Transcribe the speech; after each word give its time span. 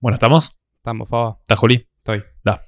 Bueno, 0.00 0.14
¿estamos? 0.14 0.56
Estamos, 0.78 1.08
Faba. 1.08 1.36
¿Está 1.40 1.56
Juli? 1.56 1.86
Estoy. 1.98 2.22
Da. 2.42 2.60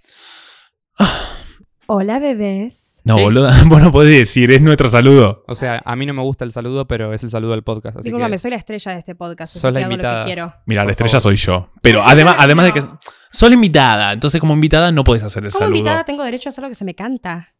Hola, 1.86 2.18
bebés. 2.18 3.02
No, 3.04 3.16
Sí. 3.16 3.22
boludo, 3.22 3.50
vos 3.66 3.82
no 3.82 3.90
podés 3.92 4.16
decir, 4.18 4.50
es 4.50 4.60
nuestro 4.62 4.88
saludo. 4.88 5.44
O 5.48 5.54
sea, 5.54 5.82
a 5.84 5.96
mí 5.96 6.06
no 6.06 6.14
me 6.14 6.22
gusta 6.22 6.44
el 6.44 6.52
saludo, 6.52 6.86
pero 6.86 7.12
es 7.12 7.22
el 7.22 7.30
saludo 7.30 7.52
del 7.52 7.62
podcast. 7.62 7.96
Así 7.96 8.04
Disculpame, 8.08 8.32
que 8.32 8.38
soy 8.38 8.50
la 8.50 8.56
estrella 8.58 8.92
de 8.92 8.98
este 8.98 9.14
podcast. 9.14 9.54
Sos 9.54 9.64
así 9.64 9.72
la 9.74 9.80
que 9.80 9.84
hago 9.84 9.92
invitada. 9.92 10.18
lo 10.20 10.24
que 10.24 10.28
quiero. 10.28 10.52
Mira, 10.66 10.84
la 10.84 10.90
estrella 10.92 11.10
favor. 11.20 11.22
soy 11.22 11.36
yo. 11.36 11.70
Pero 11.82 12.02
además, 12.02 12.36
además 12.38 12.66
de 12.66 12.72
que 12.72 12.80
sos 13.30 13.48
la 13.48 13.54
invitada, 13.54 14.12
entonces 14.12 14.40
como 14.40 14.54
invitada 14.54 14.92
no 14.92 15.02
podés 15.04 15.22
hacer 15.22 15.44
el 15.44 15.50
Como 15.50 15.58
saludo. 15.60 15.76
invitada 15.78 16.04
tengo 16.04 16.22
derecho 16.22 16.48
a 16.48 16.50
hacer 16.50 16.62
lo 16.64 16.68
que 16.70 16.76
se 16.76 16.84
me 16.84 16.94
canta. 16.94 17.51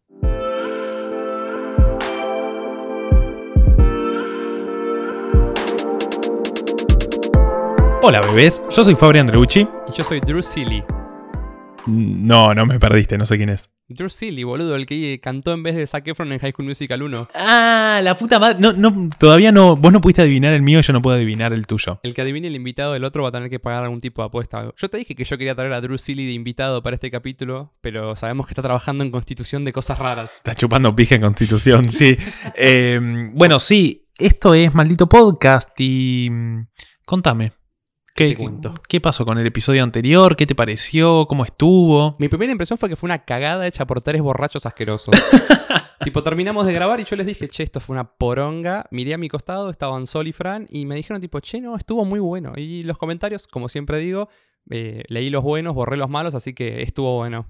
Hola, 8.04 8.20
bebés. 8.20 8.60
Yo 8.68 8.84
soy 8.84 8.96
Fabri 8.96 9.20
Andreucci. 9.20 9.60
Y 9.60 9.92
yo 9.96 10.02
soy 10.02 10.18
Drew 10.18 10.42
Seeley. 10.42 10.82
No, 11.86 12.52
no 12.52 12.66
me 12.66 12.80
perdiste, 12.80 13.16
no 13.16 13.26
sé 13.26 13.36
quién 13.36 13.48
es. 13.48 13.70
Drew 13.86 14.08
Seeley, 14.08 14.42
boludo, 14.42 14.74
el 14.74 14.86
que 14.86 15.20
cantó 15.22 15.52
en 15.52 15.62
vez 15.62 15.76
de 15.76 15.86
Zac 15.86 16.08
Efron 16.08 16.32
en 16.32 16.40
High 16.40 16.50
School 16.50 16.66
Musical 16.66 17.00
1. 17.00 17.28
Ah, 17.36 18.00
la 18.02 18.16
puta 18.16 18.40
madre. 18.40 18.58
No, 18.58 18.72
no, 18.72 19.08
todavía 19.20 19.52
no. 19.52 19.76
Vos 19.76 19.92
no 19.92 20.00
pudiste 20.00 20.22
adivinar 20.22 20.52
el 20.52 20.62
mío 20.62 20.80
y 20.80 20.82
yo 20.82 20.92
no 20.92 21.00
puedo 21.00 21.14
adivinar 21.16 21.52
el 21.52 21.68
tuyo. 21.68 22.00
El 22.02 22.12
que 22.12 22.22
adivine 22.22 22.48
el 22.48 22.56
invitado 22.56 22.92
del 22.94 23.04
otro 23.04 23.22
va 23.22 23.28
a 23.28 23.32
tener 23.32 23.48
que 23.48 23.60
pagar 23.60 23.84
algún 23.84 24.00
tipo 24.00 24.20
de 24.20 24.26
apuesta. 24.26 24.72
Yo 24.76 24.90
te 24.90 24.96
dije 24.96 25.14
que 25.14 25.24
yo 25.24 25.38
quería 25.38 25.54
traer 25.54 25.72
a 25.72 25.80
Drew 25.80 25.96
Seeley 25.96 26.26
de 26.26 26.32
invitado 26.32 26.82
para 26.82 26.94
este 26.94 27.08
capítulo, 27.08 27.72
pero 27.80 28.16
sabemos 28.16 28.46
que 28.48 28.50
está 28.52 28.62
trabajando 28.62 29.04
en 29.04 29.12
constitución 29.12 29.64
de 29.64 29.72
cosas 29.72 30.00
raras. 30.00 30.32
Está 30.38 30.56
chupando 30.56 30.92
pija 30.96 31.14
en 31.14 31.20
Constitución, 31.20 31.88
sí. 31.88 32.16
Eh, 32.56 33.00
bueno, 33.32 33.60
sí, 33.60 34.08
esto 34.18 34.54
es 34.54 34.74
Maldito 34.74 35.08
Podcast 35.08 35.68
y... 35.78 36.28
mm, 36.28 36.66
Contame. 37.04 37.61
¿Qué, 38.14 38.36
cuento. 38.36 38.74
¿Qué 38.88 39.00
pasó 39.00 39.24
con 39.24 39.38
el 39.38 39.46
episodio 39.46 39.82
anterior? 39.82 40.36
¿Qué 40.36 40.46
te 40.46 40.54
pareció? 40.54 41.26
¿Cómo 41.26 41.44
estuvo? 41.44 42.16
Mi 42.18 42.28
primera 42.28 42.52
impresión 42.52 42.76
fue 42.78 42.90
que 42.90 42.96
fue 42.96 43.06
una 43.06 43.24
cagada 43.24 43.66
hecha 43.66 43.86
por 43.86 44.02
tres 44.02 44.20
borrachos 44.20 44.66
asquerosos. 44.66 45.14
tipo, 46.04 46.22
terminamos 46.22 46.66
de 46.66 46.74
grabar 46.74 47.00
y 47.00 47.04
yo 47.04 47.16
les 47.16 47.26
dije, 47.26 47.48
che, 47.48 47.62
esto 47.62 47.80
fue 47.80 47.94
una 47.94 48.12
poronga. 48.12 48.86
Miré 48.90 49.14
a 49.14 49.18
mi 49.18 49.30
costado, 49.30 49.70
estaban 49.70 50.06
Sol 50.06 50.28
y 50.28 50.32
Fran, 50.32 50.66
y 50.68 50.84
me 50.84 50.94
dijeron, 50.94 51.22
tipo, 51.22 51.40
che, 51.40 51.62
no, 51.62 51.74
estuvo 51.76 52.04
muy 52.04 52.20
bueno. 52.20 52.52
Y 52.56 52.82
los 52.82 52.98
comentarios, 52.98 53.46
como 53.46 53.70
siempre 53.70 53.96
digo, 53.98 54.28
eh, 54.68 55.04
leí 55.08 55.30
los 55.30 55.42
buenos, 55.42 55.74
borré 55.74 55.96
los 55.96 56.10
malos, 56.10 56.34
así 56.34 56.52
que 56.52 56.82
estuvo 56.82 57.16
bueno. 57.16 57.48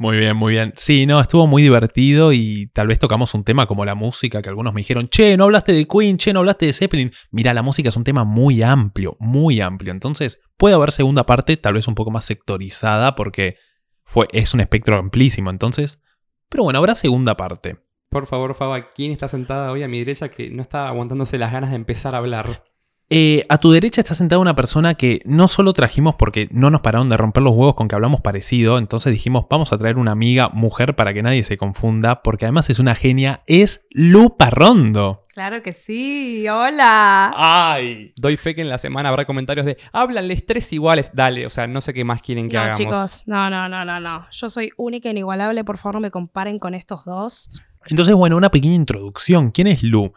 Muy 0.00 0.16
bien, 0.16 0.34
muy 0.34 0.54
bien. 0.54 0.72
Sí, 0.76 1.04
no, 1.04 1.20
estuvo 1.20 1.46
muy 1.46 1.60
divertido 1.60 2.32
y 2.32 2.70
tal 2.72 2.86
vez 2.86 2.98
tocamos 2.98 3.34
un 3.34 3.44
tema 3.44 3.66
como 3.66 3.84
la 3.84 3.94
música, 3.94 4.40
que 4.40 4.48
algunos 4.48 4.72
me 4.72 4.80
dijeron, 4.80 5.10
che, 5.10 5.36
no 5.36 5.44
hablaste 5.44 5.74
de 5.74 5.86
Queen, 5.86 6.16
che, 6.16 6.32
no 6.32 6.38
hablaste 6.38 6.64
de 6.64 6.72
Zeppelin. 6.72 7.12
Mira, 7.30 7.52
la 7.52 7.60
música 7.60 7.90
es 7.90 7.96
un 7.98 8.04
tema 8.04 8.24
muy 8.24 8.62
amplio, 8.62 9.18
muy 9.20 9.60
amplio. 9.60 9.92
Entonces, 9.92 10.40
puede 10.56 10.74
haber 10.74 10.92
segunda 10.92 11.26
parte, 11.26 11.54
tal 11.58 11.74
vez 11.74 11.86
un 11.86 11.94
poco 11.94 12.10
más 12.10 12.24
sectorizada, 12.24 13.14
porque 13.14 13.56
fue, 14.02 14.26
es 14.32 14.54
un 14.54 14.60
espectro 14.60 14.96
amplísimo. 14.96 15.50
Entonces, 15.50 16.00
pero 16.48 16.64
bueno, 16.64 16.78
habrá 16.78 16.94
segunda 16.94 17.36
parte. 17.36 17.76
Por 18.08 18.24
favor, 18.24 18.54
Faba, 18.54 18.92
¿quién 18.92 19.12
está 19.12 19.28
sentada 19.28 19.70
hoy 19.70 19.82
a 19.82 19.88
mi 19.88 19.98
derecha 19.98 20.30
que 20.30 20.48
no 20.48 20.62
está 20.62 20.88
aguantándose 20.88 21.36
las 21.36 21.52
ganas 21.52 21.68
de 21.68 21.76
empezar 21.76 22.14
a 22.14 22.18
hablar? 22.18 22.64
Eh, 23.12 23.44
a 23.48 23.58
tu 23.58 23.72
derecha 23.72 24.00
está 24.00 24.14
sentada 24.14 24.38
una 24.38 24.54
persona 24.54 24.94
que 24.94 25.20
no 25.24 25.48
solo 25.48 25.72
trajimos 25.72 26.14
porque 26.14 26.48
no 26.52 26.70
nos 26.70 26.80
pararon 26.80 27.08
de 27.08 27.16
romper 27.16 27.42
los 27.42 27.54
huevos 27.54 27.74
con 27.74 27.88
que 27.88 27.96
hablamos 27.96 28.20
parecido, 28.20 28.78
entonces 28.78 29.12
dijimos 29.12 29.46
vamos 29.50 29.72
a 29.72 29.78
traer 29.78 29.98
una 29.98 30.12
amiga 30.12 30.48
mujer 30.50 30.94
para 30.94 31.12
que 31.12 31.20
nadie 31.20 31.42
se 31.42 31.58
confunda, 31.58 32.22
porque 32.22 32.44
además 32.44 32.70
es 32.70 32.78
una 32.78 32.94
genia, 32.94 33.42
es 33.48 33.84
Lu 33.90 34.36
Parrondo. 34.36 35.24
Claro 35.34 35.60
que 35.60 35.72
sí. 35.72 36.46
Hola. 36.48 37.32
¡Ay! 37.34 38.12
Doy 38.16 38.36
fe 38.36 38.54
que 38.54 38.60
en 38.60 38.68
la 38.68 38.78
semana 38.78 39.08
habrá 39.08 39.24
comentarios 39.24 39.66
de, 39.66 39.76
háblanles 39.90 40.46
tres 40.46 40.72
iguales, 40.72 41.10
dale, 41.12 41.46
o 41.46 41.50
sea, 41.50 41.66
no 41.66 41.80
sé 41.80 41.92
qué 41.92 42.04
más 42.04 42.22
quieren 42.22 42.48
que 42.48 42.58
no, 42.58 42.62
hagamos. 42.62 42.78
chicos. 42.78 43.22
No, 43.26 43.50
no, 43.50 43.68
no, 43.68 43.84
no, 43.84 43.98
no. 43.98 44.26
Yo 44.30 44.48
soy 44.48 44.70
única 44.76 45.08
e 45.08 45.12
inigualable. 45.12 45.64
Por 45.64 45.78
favor, 45.78 45.96
no 45.96 46.00
me 46.00 46.12
comparen 46.12 46.60
con 46.60 46.74
estos 46.74 47.04
dos. 47.04 47.50
Entonces, 47.86 48.14
bueno, 48.14 48.36
una 48.36 48.50
pequeña 48.50 48.74
introducción. 48.74 49.50
¿Quién 49.50 49.66
es 49.66 49.82
Lu? 49.82 50.12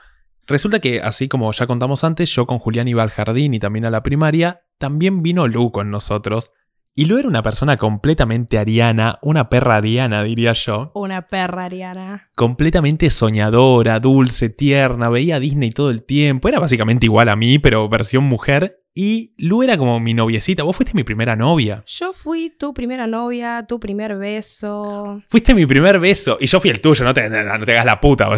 Resulta 0.45 0.79
que, 0.79 1.01
así 1.01 1.29
como 1.29 1.51
ya 1.53 1.67
contamos 1.67 2.03
antes, 2.03 2.29
yo 2.33 2.45
con 2.45 2.59
Julián 2.59 2.87
iba 2.87 3.01
al 3.01 3.11
jardín 3.11 3.53
y 3.53 3.59
también 3.59 3.85
a 3.85 3.89
la 3.89 4.03
primaria, 4.03 4.63
también 4.77 5.23
vino 5.23 5.47
Lu 5.47 5.71
con 5.71 5.89
nosotros. 5.89 6.51
Y 6.95 7.05
Lu 7.05 7.17
era 7.17 7.27
una 7.27 7.41
persona 7.41 7.77
completamente 7.77 8.59
ariana, 8.59 9.17
una 9.23 9.49
perra 9.49 9.77
ariana, 9.77 10.23
diría 10.23 10.53
yo. 10.53 10.91
Una 10.93 11.23
perra 11.27 11.65
ariana. 11.65 12.29
completamente 12.35 13.09
soñadora, 13.09 13.99
dulce, 13.99 14.49
tierna, 14.49 15.09
veía 15.09 15.37
a 15.37 15.39
Disney 15.39 15.71
todo 15.71 15.89
el 15.89 16.03
tiempo, 16.03 16.49
era 16.49 16.59
básicamente 16.59 17.07
igual 17.07 17.29
a 17.29 17.35
mí, 17.35 17.57
pero 17.57 17.89
versión 17.89 18.25
mujer. 18.25 18.83
Y 18.93 19.33
Lu 19.39 19.63
era 19.63 19.75
como 19.75 19.99
mi 19.99 20.13
noviecita, 20.13 20.61
vos 20.61 20.75
fuiste 20.75 20.93
mi 20.93 21.03
primera 21.03 21.35
novia. 21.35 21.83
Yo 21.87 22.13
fui 22.13 22.51
tu 22.51 22.75
primera 22.75 23.07
novia, 23.07 23.65
tu 23.67 23.79
primer 23.79 24.15
beso. 24.19 25.23
Fuiste 25.29 25.55
mi 25.55 25.65
primer 25.65 25.99
beso 25.99 26.37
y 26.39 26.45
yo 26.45 26.59
fui 26.59 26.69
el 26.69 26.79
tuyo, 26.79 27.03
no 27.03 27.11
te, 27.15 27.27
no 27.27 27.65
te 27.65 27.71
hagas 27.71 27.85
la 27.85 27.99
puta. 27.99 28.29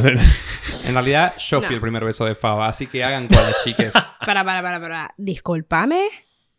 En 0.86 0.94
realidad, 0.94 1.34
yo 1.38 1.62
fui 1.62 1.76
el 1.76 1.82
primer 1.82 2.06
beso 2.06 2.24
de 2.24 2.36
Faba, 2.36 2.70
así 2.70 2.88
que 2.88 3.04
hagan 3.04 3.28
con 3.28 3.36
las 3.44 3.62
chiques. 3.66 3.94
Para, 4.26 4.46
para, 4.46 4.62
para, 4.62 4.80
para. 4.80 5.14
Disculpame. 5.18 6.04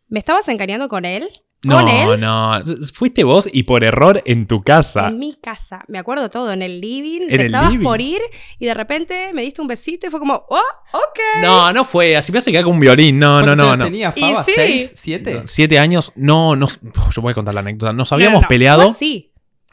¿Me 0.09 0.19
estabas 0.19 0.47
engañando 0.47 0.87
con 0.87 1.03
él? 1.03 1.27
No, 1.63 1.79
¿Con 1.79 1.89
él? 1.89 2.19
no, 2.19 2.61
fuiste 2.93 3.23
vos 3.23 3.49
y 3.51 3.63
por 3.63 3.83
error 3.83 4.21
en 4.25 4.45
tu 4.45 4.61
casa. 4.63 5.07
En 5.07 5.17
mi 5.17 5.33
casa. 5.41 5.83
Me 5.87 5.97
acuerdo 5.97 6.29
todo. 6.29 6.53
En 6.53 6.61
el 6.61 6.79
living. 6.79 7.21
En 7.23 7.27
te 7.29 7.35
el 7.35 7.41
estabas 7.47 7.71
living. 7.71 7.83
por 7.83 7.99
ir 7.99 8.21
y 8.59 8.65
de 8.67 8.73
repente 8.75 9.31
me 9.33 9.41
diste 9.41 9.61
un 9.61 9.67
besito 9.67 10.05
y 10.05 10.09
fue 10.11 10.19
como, 10.19 10.35
oh, 10.49 10.61
ok. 10.93 11.19
No, 11.41 11.73
no 11.73 11.83
fue, 11.83 12.15
así 12.15 12.31
me 12.31 12.37
hace 12.37 12.51
que 12.51 12.59
haga 12.59 12.67
un 12.67 12.79
violín, 12.79 13.17
no, 13.17 13.39
no, 13.39 13.45
¿Cuántos 13.55 13.77
no, 13.79 13.83
tenía 13.85 14.13
Y 14.15 14.21
Faba? 14.21 14.43
sí. 14.43 14.51
¿Seis? 14.55 14.93
¿Siete? 14.95 15.41
Siete 15.45 15.79
años, 15.79 16.11
no, 16.15 16.55
no, 16.55 16.67
yo 17.11 17.21
voy 17.23 17.31
a 17.31 17.33
contar 17.33 17.53
la 17.55 17.61
anécdota. 17.61 17.91
Nos 17.91 18.11
habíamos 18.13 18.33
No, 18.35 18.39
no, 18.41 18.45
no. 18.45 18.47
peleado. 18.49 18.81
Así. 18.83 19.26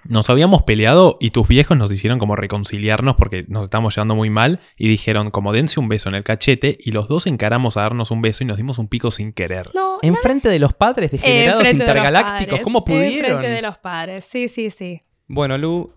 Nos 0.07 0.29
habíamos 0.29 0.63
peleado 0.63 1.17
y 1.19 1.31
tus 1.31 1.49
viejos 1.49 1.79
nos 1.79 1.91
hicieron 1.91 2.19
como 2.19 2.37
reconciliarnos 2.37 3.17
porque 3.17 3.45
nos 3.49 3.65
estábamos 3.65 3.97
llevando 3.97 4.15
muy 4.15 4.31
mal 4.31 4.61
y 4.77 4.89
dijeron 4.89 5.31
como 5.31 5.53
dense 5.53 5.81
un 5.81 5.89
beso 5.89 6.09
en 6.09 6.15
el 6.15 6.25
cachete 6.25 6.77
y 6.79 6.93
los 6.93 7.09
dos 7.09 7.27
encaramos 7.27 7.77
a 7.77 7.83
darnos 7.83 8.11
un 8.11 8.21
beso 8.21 8.45
y 8.45 8.47
nos 8.47 8.57
dimos 8.57 8.79
un 8.79 8.89
pico 8.89 9.11
sin 9.11 9.33
querer. 9.33 9.71
No, 9.75 9.99
Enfrente 10.03 10.49
de 10.49 10.59
los 10.59 10.75
padres 10.75 11.11
degenerados 11.11 11.61
enfrente 11.61 11.85
de 11.85 11.87
los 11.87 11.97
intergalácticos, 11.97 12.51
padres, 12.51 12.65
¿cómo 12.65 12.85
pudieron? 12.85 13.31
Enfrente 13.33 13.49
de 13.49 13.63
los 13.63 13.79
padres. 13.79 14.25
Sí, 14.25 14.49
sí, 14.49 14.71
sí. 14.71 15.03
Bueno, 15.27 15.57
Lu, 15.57 15.95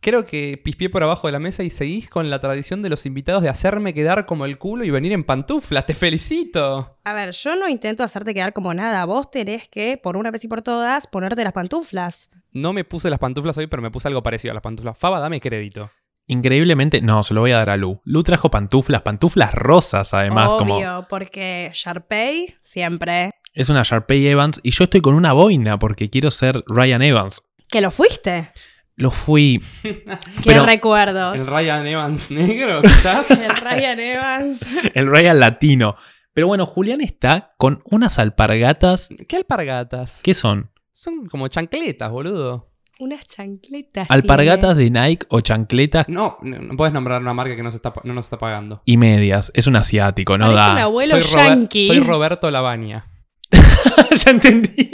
creo 0.00 0.26
que 0.26 0.60
pispié 0.62 0.90
por 0.90 1.02
abajo 1.02 1.26
de 1.28 1.32
la 1.32 1.38
mesa 1.38 1.62
y 1.62 1.70
seguís 1.70 2.08
con 2.10 2.28
la 2.30 2.40
tradición 2.40 2.82
de 2.82 2.90
los 2.90 3.06
invitados 3.06 3.42
de 3.42 3.48
hacerme 3.48 3.94
quedar 3.94 4.26
como 4.26 4.44
el 4.44 4.58
culo 4.58 4.84
y 4.84 4.90
venir 4.90 5.12
en 5.12 5.24
pantuflas. 5.24 5.86
¡Te 5.86 5.94
felicito! 5.94 6.98
A 7.04 7.12
ver, 7.14 7.32
yo 7.32 7.56
no 7.56 7.68
intento 7.68 8.04
hacerte 8.04 8.34
quedar 8.34 8.52
como 8.52 8.74
nada. 8.74 9.04
Vos 9.06 9.30
tenés 9.30 9.68
que, 9.68 9.96
por 9.96 10.16
una 10.16 10.30
vez 10.30 10.44
y 10.44 10.48
por 10.48 10.62
todas, 10.62 11.06
ponerte 11.06 11.42
las 11.44 11.52
pantuflas. 11.52 12.30
No 12.52 12.72
me 12.72 12.84
puse 12.84 13.10
las 13.10 13.18
pantuflas 13.18 13.56
hoy, 13.56 13.66
pero 13.66 13.82
me 13.82 13.90
puse 13.90 14.08
algo 14.08 14.22
parecido 14.22 14.52
a 14.52 14.54
las 14.54 14.62
pantuflas. 14.62 14.96
Faba, 14.98 15.20
dame 15.20 15.40
crédito. 15.40 15.90
Increíblemente, 16.26 17.00
no, 17.00 17.22
se 17.24 17.32
lo 17.32 17.40
voy 17.40 17.52
a 17.52 17.56
dar 17.58 17.70
a 17.70 17.76
Lu. 17.76 18.00
Lu 18.04 18.22
trajo 18.22 18.50
pantuflas, 18.50 19.00
pantuflas 19.02 19.54
rosas 19.54 20.12
además, 20.12 20.52
como 20.54 20.76
Obvio, 20.76 21.06
porque 21.08 21.70
Sharpay 21.72 22.56
siempre. 22.60 23.30
es 23.54 23.68
una 23.70 23.82
Sharpay 23.82 24.26
Evans 24.26 24.60
y 24.62 24.70
yo 24.70 24.84
estoy 24.84 25.00
con 25.00 25.14
una 25.14 25.32
boina 25.32 25.78
porque 25.78 26.10
quiero 26.10 26.30
ser 26.30 26.62
Ryan 26.68 27.00
Evans. 27.02 27.42
Que 27.68 27.80
lo 27.80 27.90
fuiste. 27.90 28.50
Lo 28.96 29.10
fui, 29.10 29.62
Qué 29.82 30.04
Pero- 30.44 30.66
recuerdos. 30.66 31.38
El 31.38 31.46
Ryan 31.46 31.86
Evans 31.86 32.30
negro, 32.30 32.82
quizás. 32.82 33.30
El 33.30 33.56
Ryan 33.56 34.00
Evans. 34.00 34.60
el 34.94 35.06
Ryan 35.06 35.40
latino. 35.40 35.96
Pero 36.34 36.46
bueno, 36.46 36.66
Julián 36.66 37.00
está 37.00 37.54
con 37.58 37.80
unas 37.84 38.18
alpargatas. 38.18 39.08
¿Qué 39.28 39.36
alpargatas? 39.36 40.20
¿Qué 40.22 40.34
son? 40.34 40.70
Son 41.00 41.24
como 41.26 41.46
chancletas, 41.46 42.10
boludo. 42.10 42.72
Unas 42.98 43.24
chancletas. 43.28 44.10
Alpargatas 44.10 44.76
tiene. 44.76 44.90
de 45.00 45.08
Nike 45.08 45.26
o 45.30 45.40
chancletas 45.40 46.08
No, 46.08 46.38
no, 46.42 46.58
no 46.58 46.76
puedes 46.76 46.92
nombrar 46.92 47.20
una 47.22 47.32
marca 47.32 47.54
que 47.54 47.62
no, 47.62 47.70
se 47.70 47.76
está, 47.76 47.92
no 48.02 48.14
nos 48.14 48.24
está 48.26 48.36
pagando. 48.38 48.82
y 48.84 48.96
medias. 48.96 49.52
Es 49.54 49.68
un 49.68 49.76
asiático, 49.76 50.36
no 50.36 50.46
Parece 50.46 50.60
da. 50.64 50.72
un 50.72 50.78
abuelo 50.78 51.14
soy, 51.22 51.32
Robert- 51.34 51.48
yankee. 51.50 51.86
soy 51.86 52.00
Roberto 52.00 52.50
Lavagna. 52.50 53.06
ya 54.16 54.30
entendí. 54.32 54.90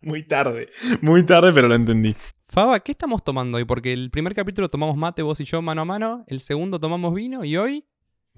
muy 0.00 0.24
tarde, 0.26 0.68
muy 1.00 1.22
tarde, 1.24 1.52
pero 1.52 1.68
lo 1.68 1.76
entendí. 1.76 2.16
Faba, 2.48 2.80
¿qué 2.80 2.90
estamos 2.90 3.22
tomando 3.22 3.58
hoy? 3.58 3.66
Porque 3.66 3.92
el 3.92 4.10
primer 4.10 4.34
capítulo 4.34 4.68
tomamos 4.68 4.96
mate, 4.96 5.22
vos 5.22 5.38
y 5.40 5.44
yo, 5.44 5.62
mano 5.62 5.82
a 5.82 5.84
mano. 5.84 6.24
El 6.26 6.40
segundo 6.40 6.80
tomamos 6.80 7.14
vino 7.14 7.44
y 7.44 7.56
hoy. 7.56 7.84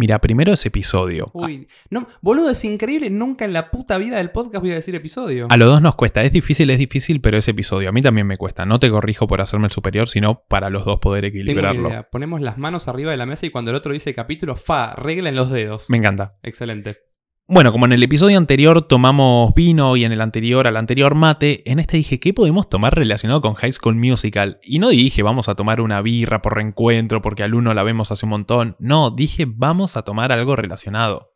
Mira, 0.01 0.19
primero 0.19 0.55
ese 0.55 0.69
episodio. 0.69 1.31
Uy. 1.35 1.69
No, 1.91 2.09
boludo, 2.23 2.49
es 2.49 2.65
increíble. 2.65 3.11
Nunca 3.11 3.45
en 3.45 3.53
la 3.53 3.71
puta 3.71 3.99
vida 3.99 4.17
del 4.17 4.31
podcast 4.31 4.63
voy 4.63 4.71
a 4.71 4.77
decir 4.77 4.95
episodio. 4.95 5.47
A 5.51 5.57
los 5.59 5.69
dos 5.69 5.83
nos 5.83 5.95
cuesta. 5.95 6.25
Es 6.25 6.33
difícil, 6.33 6.71
es 6.71 6.79
difícil, 6.79 7.21
pero 7.21 7.37
ese 7.37 7.51
episodio 7.51 7.91
a 7.91 7.93
mí 7.93 8.01
también 8.01 8.27
me 8.27 8.39
cuesta. 8.39 8.65
No 8.65 8.79
te 8.79 8.89
corrijo 8.89 9.27
por 9.27 9.43
hacerme 9.43 9.67
el 9.67 9.73
superior, 9.73 10.09
sino 10.09 10.43
para 10.49 10.71
los 10.71 10.87
dos 10.87 11.01
poder 11.01 11.25
Tengo 11.25 11.35
una 11.35 11.43
equilibrarlo. 11.43 11.89
idea. 11.91 12.03
Ponemos 12.11 12.41
las 12.41 12.57
manos 12.57 12.89
arriba 12.89 13.11
de 13.11 13.19
la 13.19 13.27
mesa 13.27 13.45
y 13.45 13.51
cuando 13.51 13.71
el 13.73 13.77
otro 13.77 13.93
dice 13.93 14.15
capítulo, 14.15 14.57
fa, 14.57 14.95
regla 14.95 15.29
en 15.29 15.35
los 15.35 15.51
dedos. 15.51 15.91
Me 15.91 15.99
encanta. 15.99 16.39
Excelente. 16.43 17.10
Bueno, 17.53 17.73
como 17.73 17.85
en 17.85 17.91
el 17.91 18.03
episodio 18.05 18.39
anterior 18.39 18.87
tomamos 18.87 19.53
vino 19.55 19.97
y 19.97 20.05
en 20.05 20.13
el 20.13 20.21
anterior 20.21 20.69
al 20.69 20.77
anterior 20.77 21.17
mate, 21.17 21.69
en 21.69 21.81
este 21.81 21.97
dije, 21.97 22.21
¿qué 22.21 22.33
podemos 22.33 22.69
tomar 22.69 22.95
relacionado 22.95 23.41
con 23.41 23.55
High 23.55 23.73
School 23.73 23.97
Musical? 23.97 24.61
Y 24.63 24.79
no 24.79 24.91
dije, 24.91 25.25
vamos 25.25 25.49
a 25.49 25.57
tomar 25.57 25.81
una 25.81 26.01
birra 26.01 26.43
por 26.43 26.55
reencuentro 26.55 27.21
porque 27.21 27.43
al 27.43 27.55
uno 27.55 27.75
la 27.75 27.83
vemos 27.83 28.13
hace 28.13 28.25
un 28.25 28.31
montón. 28.31 28.77
No, 28.79 29.11
dije, 29.11 29.47
vamos 29.49 29.97
a 29.97 30.03
tomar 30.03 30.31
algo 30.31 30.55
relacionado. 30.55 31.35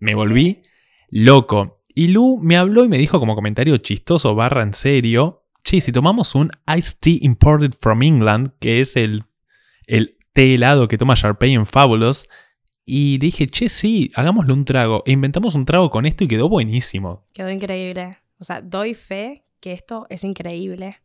Me 0.00 0.16
volví 0.16 0.62
loco. 1.10 1.84
Y 1.94 2.08
Lu 2.08 2.40
me 2.42 2.56
habló 2.56 2.84
y 2.84 2.88
me 2.88 2.98
dijo 2.98 3.20
como 3.20 3.36
comentario 3.36 3.76
chistoso 3.76 4.34
barra 4.34 4.64
en 4.64 4.74
serio, 4.74 5.44
che, 5.62 5.80
si 5.80 5.92
tomamos 5.92 6.34
un 6.34 6.50
Iced 6.66 6.98
Tea 6.98 7.18
Imported 7.20 7.70
from 7.78 8.02
England, 8.02 8.50
que 8.58 8.80
es 8.80 8.96
el, 8.96 9.26
el 9.86 10.16
té 10.32 10.54
helado 10.54 10.88
que 10.88 10.98
toma 10.98 11.14
Sharpay 11.14 11.52
en 11.52 11.66
Fabulous, 11.66 12.28
y 12.84 13.18
dije, 13.18 13.46
che, 13.46 13.68
sí, 13.68 14.10
hagámosle 14.14 14.52
un 14.52 14.64
trago. 14.64 15.02
E 15.06 15.12
inventamos 15.12 15.54
un 15.54 15.64
trago 15.64 15.90
con 15.90 16.06
esto 16.06 16.24
y 16.24 16.28
quedó 16.28 16.48
buenísimo. 16.48 17.26
Quedó 17.32 17.50
increíble. 17.50 18.18
O 18.38 18.44
sea, 18.44 18.60
doy 18.60 18.94
fe 18.94 19.44
que 19.60 19.72
esto 19.72 20.06
es 20.10 20.24
increíble. 20.24 20.98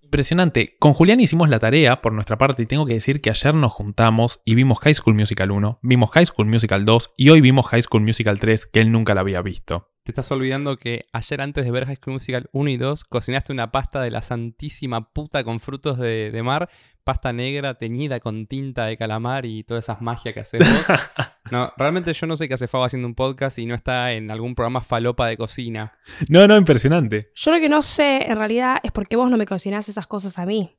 Impresionante. 0.00 0.76
Con 0.80 0.92
Julián 0.92 1.20
hicimos 1.20 1.48
la 1.50 1.60
tarea 1.60 2.00
por 2.00 2.12
nuestra 2.12 2.36
parte 2.36 2.62
y 2.62 2.66
tengo 2.66 2.84
que 2.84 2.94
decir 2.94 3.20
que 3.20 3.30
ayer 3.30 3.54
nos 3.54 3.72
juntamos 3.72 4.40
y 4.44 4.54
vimos 4.56 4.80
High 4.80 4.94
School 4.94 5.14
Musical 5.14 5.52
1, 5.52 5.78
vimos 5.82 6.10
High 6.10 6.26
School 6.26 6.48
Musical 6.48 6.84
2 6.84 7.14
y 7.16 7.28
hoy 7.28 7.40
vimos 7.40 7.66
High 7.66 7.82
School 7.82 8.02
Musical 8.02 8.40
3 8.40 8.66
que 8.66 8.80
él 8.80 8.90
nunca 8.90 9.14
la 9.14 9.20
había 9.20 9.40
visto. 9.42 9.92
Te 10.02 10.10
estás 10.10 10.32
olvidando 10.32 10.78
que 10.78 11.06
ayer 11.12 11.40
antes 11.40 11.64
de 11.64 11.70
ver 11.70 11.84
High 11.86 11.96
School 11.96 12.14
Musical 12.14 12.48
1 12.52 12.70
y 12.70 12.76
2 12.78 13.04
cocinaste 13.04 13.52
una 13.52 13.70
pasta 13.70 14.00
de 14.00 14.10
la 14.10 14.22
santísima 14.22 15.12
puta 15.12 15.44
con 15.44 15.60
frutos 15.60 15.98
de, 15.98 16.32
de 16.32 16.42
mar, 16.42 16.70
pasta 17.04 17.32
negra 17.32 17.74
teñida 17.74 18.20
con 18.20 18.46
tinta 18.46 18.86
de 18.86 18.96
calamar 18.96 19.46
y 19.46 19.64
todas 19.64 19.84
esas 19.84 20.00
magias 20.00 20.34
que 20.34 20.40
haces 20.40 20.60
vos. 20.60 21.10
No, 21.50 21.72
realmente 21.76 22.12
yo 22.12 22.28
no 22.28 22.36
sé 22.36 22.46
qué 22.46 22.54
hace 22.54 22.68
Fabo 22.68 22.84
haciendo 22.84 23.08
un 23.08 23.16
podcast 23.16 23.58
y 23.58 23.66
no 23.66 23.74
está 23.74 24.12
en 24.12 24.30
algún 24.30 24.54
programa 24.54 24.82
falopa 24.82 25.26
de 25.26 25.36
cocina. 25.36 25.94
No, 26.28 26.46
no, 26.46 26.56
impresionante. 26.56 27.32
Yo 27.34 27.50
lo 27.50 27.58
que 27.58 27.68
no 27.68 27.82
sé, 27.82 28.30
en 28.30 28.36
realidad, 28.36 28.76
es 28.84 28.92
por 28.92 29.08
qué 29.08 29.16
vos 29.16 29.28
no 29.28 29.36
me 29.36 29.46
cocinás 29.46 29.88
esas 29.88 30.06
cosas 30.06 30.38
a 30.38 30.46
mí. 30.46 30.76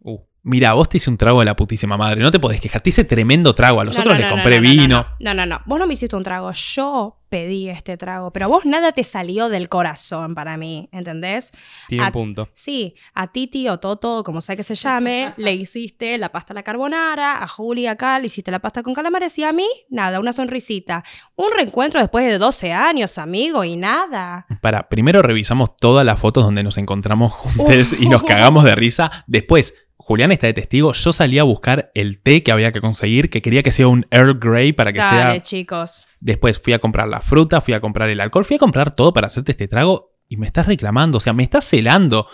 Uh, 0.00 0.20
Mira, 0.46 0.74
vos 0.74 0.90
te 0.90 0.98
hice 0.98 1.08
un 1.08 1.16
trago 1.16 1.38
de 1.40 1.46
la 1.46 1.56
putísima 1.56 1.96
madre, 1.96 2.20
no 2.20 2.30
te 2.30 2.38
podés 2.38 2.60
quejar, 2.60 2.82
te 2.82 2.90
hice 2.90 3.04
tremendo 3.04 3.54
trago, 3.54 3.80
a 3.80 3.84
los 3.84 3.96
No, 3.96 4.02
otros 4.02 4.14
no, 4.14 4.20
les 4.20 4.28
no, 4.28 4.34
compré 4.34 4.60
no, 4.60 4.62
no, 4.62 4.70
vino. 4.70 5.06
No, 5.18 5.32
no, 5.32 5.34
no, 5.34 5.46
no. 5.46 5.62
Vos 5.64 5.78
no 5.78 5.86
me 5.86 5.94
hiciste 5.94 6.14
un 6.16 6.22
trago. 6.22 6.52
Yo 6.52 7.18
pedí 7.30 7.70
este 7.70 7.96
trago. 7.96 8.30
Pero 8.30 8.44
a 8.44 8.48
vos 8.48 8.66
nada 8.66 8.92
te 8.92 9.02
salió 9.04 9.48
del 9.48 9.70
corazón 9.70 10.34
para 10.34 10.56
mí. 10.58 10.88
¿Entendés? 10.92 11.50
tiene 11.88 12.04
A- 12.04 12.08
un 12.08 12.12
punto. 12.12 12.48
Sí, 12.52 12.94
a 13.14 13.32
Titi 13.32 13.68
o 13.70 13.78
Toto, 13.80 14.22
como 14.22 14.42
sea 14.42 14.54
que 14.54 14.62
se 14.64 14.74
llame, 14.74 15.32
le 15.38 15.54
hiciste 15.54 16.18
la 16.18 16.28
pasta 16.28 16.52
a 16.52 16.56
la 16.56 16.62
carbonara, 16.62 17.42
a 17.42 17.48
Juli 17.48 17.86
acá 17.86 18.18
le 18.18 18.26
hiciste 18.26 18.50
la 18.50 18.58
pasta 18.58 18.82
con 18.82 18.92
calamares 18.92 19.36
y 19.38 19.44
a 19.44 19.52
mí, 19.52 19.66
nada, 19.88 20.20
una 20.20 20.32
sonrisita. 20.34 21.02
Un 21.36 21.46
reencuentro 21.56 22.00
después 22.00 22.26
de 22.26 22.36
12 22.36 22.70
años, 22.72 23.16
amigo, 23.16 23.64
y 23.64 23.76
nada. 23.76 24.46
Para, 24.60 24.88
primero 24.90 25.22
revisamos 25.22 25.74
todas 25.78 26.04
las 26.04 26.20
fotos 26.20 26.44
donde 26.44 26.62
nos 26.62 26.76
encontramos 26.76 27.32
juntos 27.32 27.94
y 27.98 28.08
nos 28.10 28.22
cagamos 28.24 28.62
de 28.64 28.74
risa. 28.74 29.10
Después, 29.26 29.74
Julián 30.04 30.32
está 30.32 30.46
de 30.46 30.52
testigo, 30.52 30.92
yo 30.92 31.12
salí 31.14 31.38
a 31.38 31.44
buscar 31.44 31.90
el 31.94 32.20
té 32.20 32.42
que 32.42 32.52
había 32.52 32.72
que 32.72 32.82
conseguir, 32.82 33.30
que 33.30 33.40
quería 33.40 33.62
que 33.62 33.72
sea 33.72 33.88
un 33.88 34.06
Earl 34.10 34.38
Grey 34.38 34.74
para 34.74 34.92
que 34.92 34.98
Dale, 34.98 35.10
sea... 35.10 35.42
chicos. 35.42 36.06
Después 36.20 36.60
fui 36.60 36.74
a 36.74 36.78
comprar 36.78 37.08
la 37.08 37.22
fruta, 37.22 37.62
fui 37.62 37.72
a 37.72 37.80
comprar 37.80 38.10
el 38.10 38.20
alcohol, 38.20 38.44
fui 38.44 38.56
a 38.56 38.58
comprar 38.58 38.94
todo 38.94 39.14
para 39.14 39.28
hacerte 39.28 39.52
este 39.52 39.66
trago 39.66 40.12
y 40.28 40.36
me 40.36 40.46
estás 40.46 40.66
reclamando, 40.66 41.16
o 41.16 41.20
sea, 41.22 41.32
me 41.32 41.42
estás 41.42 41.64
celando. 41.64 42.28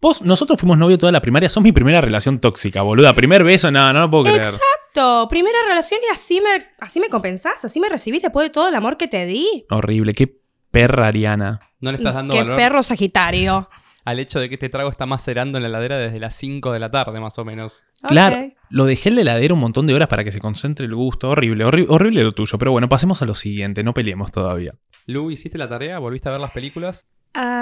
Vos, 0.00 0.22
nosotros 0.22 0.58
fuimos 0.58 0.78
novio 0.78 0.96
toda 0.96 1.12
la 1.12 1.20
primaria, 1.20 1.50
sos 1.50 1.62
mi 1.62 1.72
primera 1.72 2.00
relación 2.00 2.38
tóxica, 2.38 2.80
boluda. 2.80 3.12
Primer 3.12 3.44
beso, 3.44 3.70
no, 3.70 3.92
no 3.92 4.00
lo 4.00 4.10
puedo 4.10 4.24
creer. 4.24 4.40
Exacto, 4.40 5.28
primera 5.28 5.58
relación 5.68 6.00
y 6.08 6.10
así 6.10 6.40
me, 6.40 6.68
así 6.80 7.00
me 7.00 7.10
compensás, 7.10 7.66
así 7.66 7.80
me 7.80 7.90
recibís 7.90 8.22
después 8.22 8.46
de 8.46 8.50
todo 8.50 8.70
el 8.70 8.74
amor 8.76 8.96
que 8.96 9.08
te 9.08 9.26
di. 9.26 9.66
Horrible, 9.68 10.14
qué 10.14 10.40
perra 10.70 11.08
Ariana. 11.08 11.60
No 11.80 11.92
le 11.92 11.98
estás 11.98 12.14
dando 12.14 12.32
Qué 12.32 12.40
valor 12.40 12.56
perro 12.56 12.82
sagitario. 12.82 13.68
Al 14.04 14.18
hecho 14.18 14.38
de 14.40 14.48
que 14.48 14.54
este 14.56 14.68
trago 14.68 14.90
está 14.90 15.06
macerando 15.06 15.58
en 15.58 15.62
la 15.62 15.68
heladera 15.68 15.98
desde 15.98 16.20
las 16.20 16.36
5 16.36 16.72
de 16.72 16.78
la 16.78 16.90
tarde, 16.90 17.20
más 17.20 17.38
o 17.38 17.44
menos. 17.44 17.84
Claro, 18.06 18.36
lo 18.68 18.84
dejé 18.84 19.08
en 19.08 19.14
la 19.16 19.20
heladera 19.22 19.54
un 19.54 19.60
montón 19.60 19.86
de 19.86 19.94
horas 19.94 20.08
para 20.08 20.24
que 20.24 20.32
se 20.32 20.40
concentre 20.40 20.84
el 20.86 20.94
gusto. 20.94 21.30
Horrible, 21.30 21.64
horri- 21.64 21.86
horrible 21.88 22.22
lo 22.22 22.32
tuyo. 22.32 22.58
Pero 22.58 22.72
bueno, 22.72 22.88
pasemos 22.88 23.22
a 23.22 23.24
lo 23.24 23.34
siguiente, 23.34 23.82
no 23.82 23.94
peleemos 23.94 24.30
todavía. 24.30 24.74
Lu, 25.06 25.30
¿hiciste 25.30 25.56
la 25.58 25.68
tarea? 25.68 25.98
¿Volviste 25.98 26.28
a 26.28 26.32
ver 26.32 26.40
las 26.40 26.50
películas? 26.52 27.08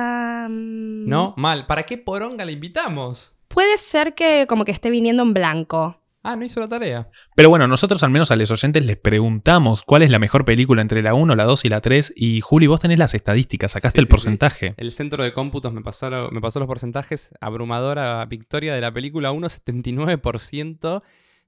Am, 0.07 1.05
No, 1.07 1.35
mal. 1.37 1.67
¿Para 1.67 1.85
qué 1.85 1.99
poronga 1.99 2.45
le 2.45 2.53
invitamos? 2.53 3.37
Puede 3.49 3.77
ser 3.77 4.15
que 4.15 4.47
como 4.49 4.65
que 4.65 4.73
esté 4.73 4.91
viniendo 4.91 5.23
en 5.23 5.35
blanco. 5.35 6.02
Ah, 6.25 6.37
no 6.37 6.45
hizo 6.45 6.61
la 6.61 6.69
tarea. 6.69 7.09
Pero 7.35 7.49
bueno, 7.49 7.67
nosotros 7.67 8.03
al 8.05 8.11
menos 8.11 8.31
a 8.31 8.37
los 8.37 8.51
oyentes 8.51 8.85
les 8.85 8.97
preguntamos 8.97 9.83
cuál 9.83 10.03
es 10.03 10.11
la 10.11 10.21
mejor 10.21 10.45
película 10.45 10.81
entre 10.81 11.03
la 11.03 11.15
1, 11.15 11.35
la 11.35 11.45
2 11.45 11.65
y 11.65 11.69
la 11.69 11.81
3. 11.81 12.13
Y 12.17 12.41
Juli, 12.41 12.69
vos 12.69 12.81
tenés 12.81 12.99
las 12.99 13.15
estadísticas, 13.15 13.73
sacaste 13.73 13.99
Sí, 13.99 14.01
el 14.01 14.07
sí, 14.07 14.11
porcentaje. 14.11 14.75
El 14.77 14.93
centro 14.93 15.25
de 15.25 15.33
cómputos 15.33 15.73
me, 15.73 15.83
pasaron, 15.83 16.33
me 16.33 16.41
pasó 16.41 16.61
los 16.61 16.69
porcentajes. 16.69 17.31
Abrumadora 17.41 18.25
victoria 18.27 18.73
de 18.75 18.81
la 18.81 18.93
película 18.93 19.33
1, 19.33 19.49
79%. 19.49 21.03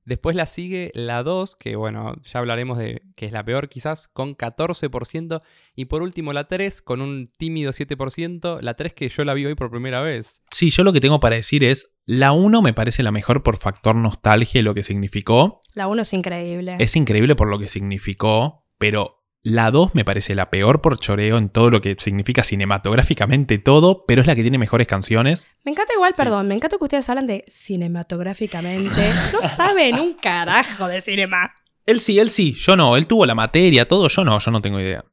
Después 0.05 0.37
la 0.37 0.45
sigue 0.45 0.91
la 0.95 1.23
2, 1.23 1.57
que 1.57 1.77
bueno, 1.77 2.17
ya 2.25 2.41
hablaremos 2.41 2.77
de 2.77 3.03
que 3.17 3.25
es 3.25 3.33
la 3.33 3.45
peor 3.45 3.69
quizás, 3.69 4.09
con 4.09 4.37
14%. 4.37 5.41
Y 5.77 5.87
por 5.87 6.03
último 6.03 6.33
la 6.33 6.49
3, 6.49 6.83
con 6.83 7.01
un 7.01 7.31
tímido 7.39 7.73
7%. 7.73 8.61
La 8.61 8.75
3 8.75 8.93
que 8.93 9.09
yo 9.09 9.25
la 9.25 9.35
vi 9.35 9.47
hoy 9.47 9.55
por 9.55 9.71
primera 9.71 10.03
vez. 10.03 10.43
Sí, 10.51 10.71
yo 10.71 10.83
lo 10.83 10.93
que 10.93 11.01
tengo 11.01 11.21
para 11.21 11.37
decir 11.37 11.65
es, 11.65 11.91
la 12.07 12.33
1 12.33 12.61
me 12.63 12.73
parece 12.73 13.03
la 13.03 13.11
mejor 13.13 13.43
por 13.43 13.57
factor 13.59 13.95
nostalgia 13.97 14.61
y 14.61 14.63
lo 14.63 14.75
que 14.75 14.83
significó. 14.83 15.61
La 15.75 15.87
1 15.87 16.03
es 16.03 16.13
increíble. 16.13 16.77
Es 16.79 16.97
increíble 16.97 17.35
por 17.37 17.49
lo 17.49 17.59
que 17.59 17.69
significó, 17.69 18.67
pero 18.79 19.23
la 19.43 19.71
2 19.71 19.95
me 19.95 20.05
parece 20.05 20.35
la 20.35 20.49
peor 20.51 20.81
por 20.81 20.99
choreo 20.99 21.37
en 21.39 21.51
todo 21.51 21.71
lo 21.71 21.81
que 21.83 21.97
significa 21.99 22.45
cinematográficamente 22.45 23.59
todo, 23.59 24.05
pero 24.07 24.21
es 24.23 24.27
la 24.27 24.35
que 24.35 24.43
tiene 24.43 24.57
mejores 24.59 24.87
canciones. 24.87 25.47
Me 25.65 25.73
encanta 25.73 25.93
igual, 25.95 26.13
Sí. 26.15 26.23
perdón, 26.23 26.49
me 26.49 26.55
encanta 26.55 26.79
que 26.79 26.85
ustedes 26.85 27.09
hablan 27.09 27.27
de 27.27 27.45
cinematográficamente. 27.49 29.11
No 29.33 29.41
saben 29.47 29.99
un 29.99 30.15
carajo 30.15 30.89
de 30.89 31.01
cinema. 31.01 31.53
Él 31.87 32.01
sí, 32.01 32.19
él 32.19 32.31
sí, 32.31 32.53
yo 32.55 32.77
no, 32.77 32.97
él 32.97 33.07
tuvo 33.07 33.27
la 33.27 33.35
materia, 33.35 33.87
todo, 33.87 34.09
yo 34.09 34.25
no, 34.25 34.39
yo 34.39 34.51
no 34.51 34.63
tengo 34.63 34.81
idea. 34.81 35.05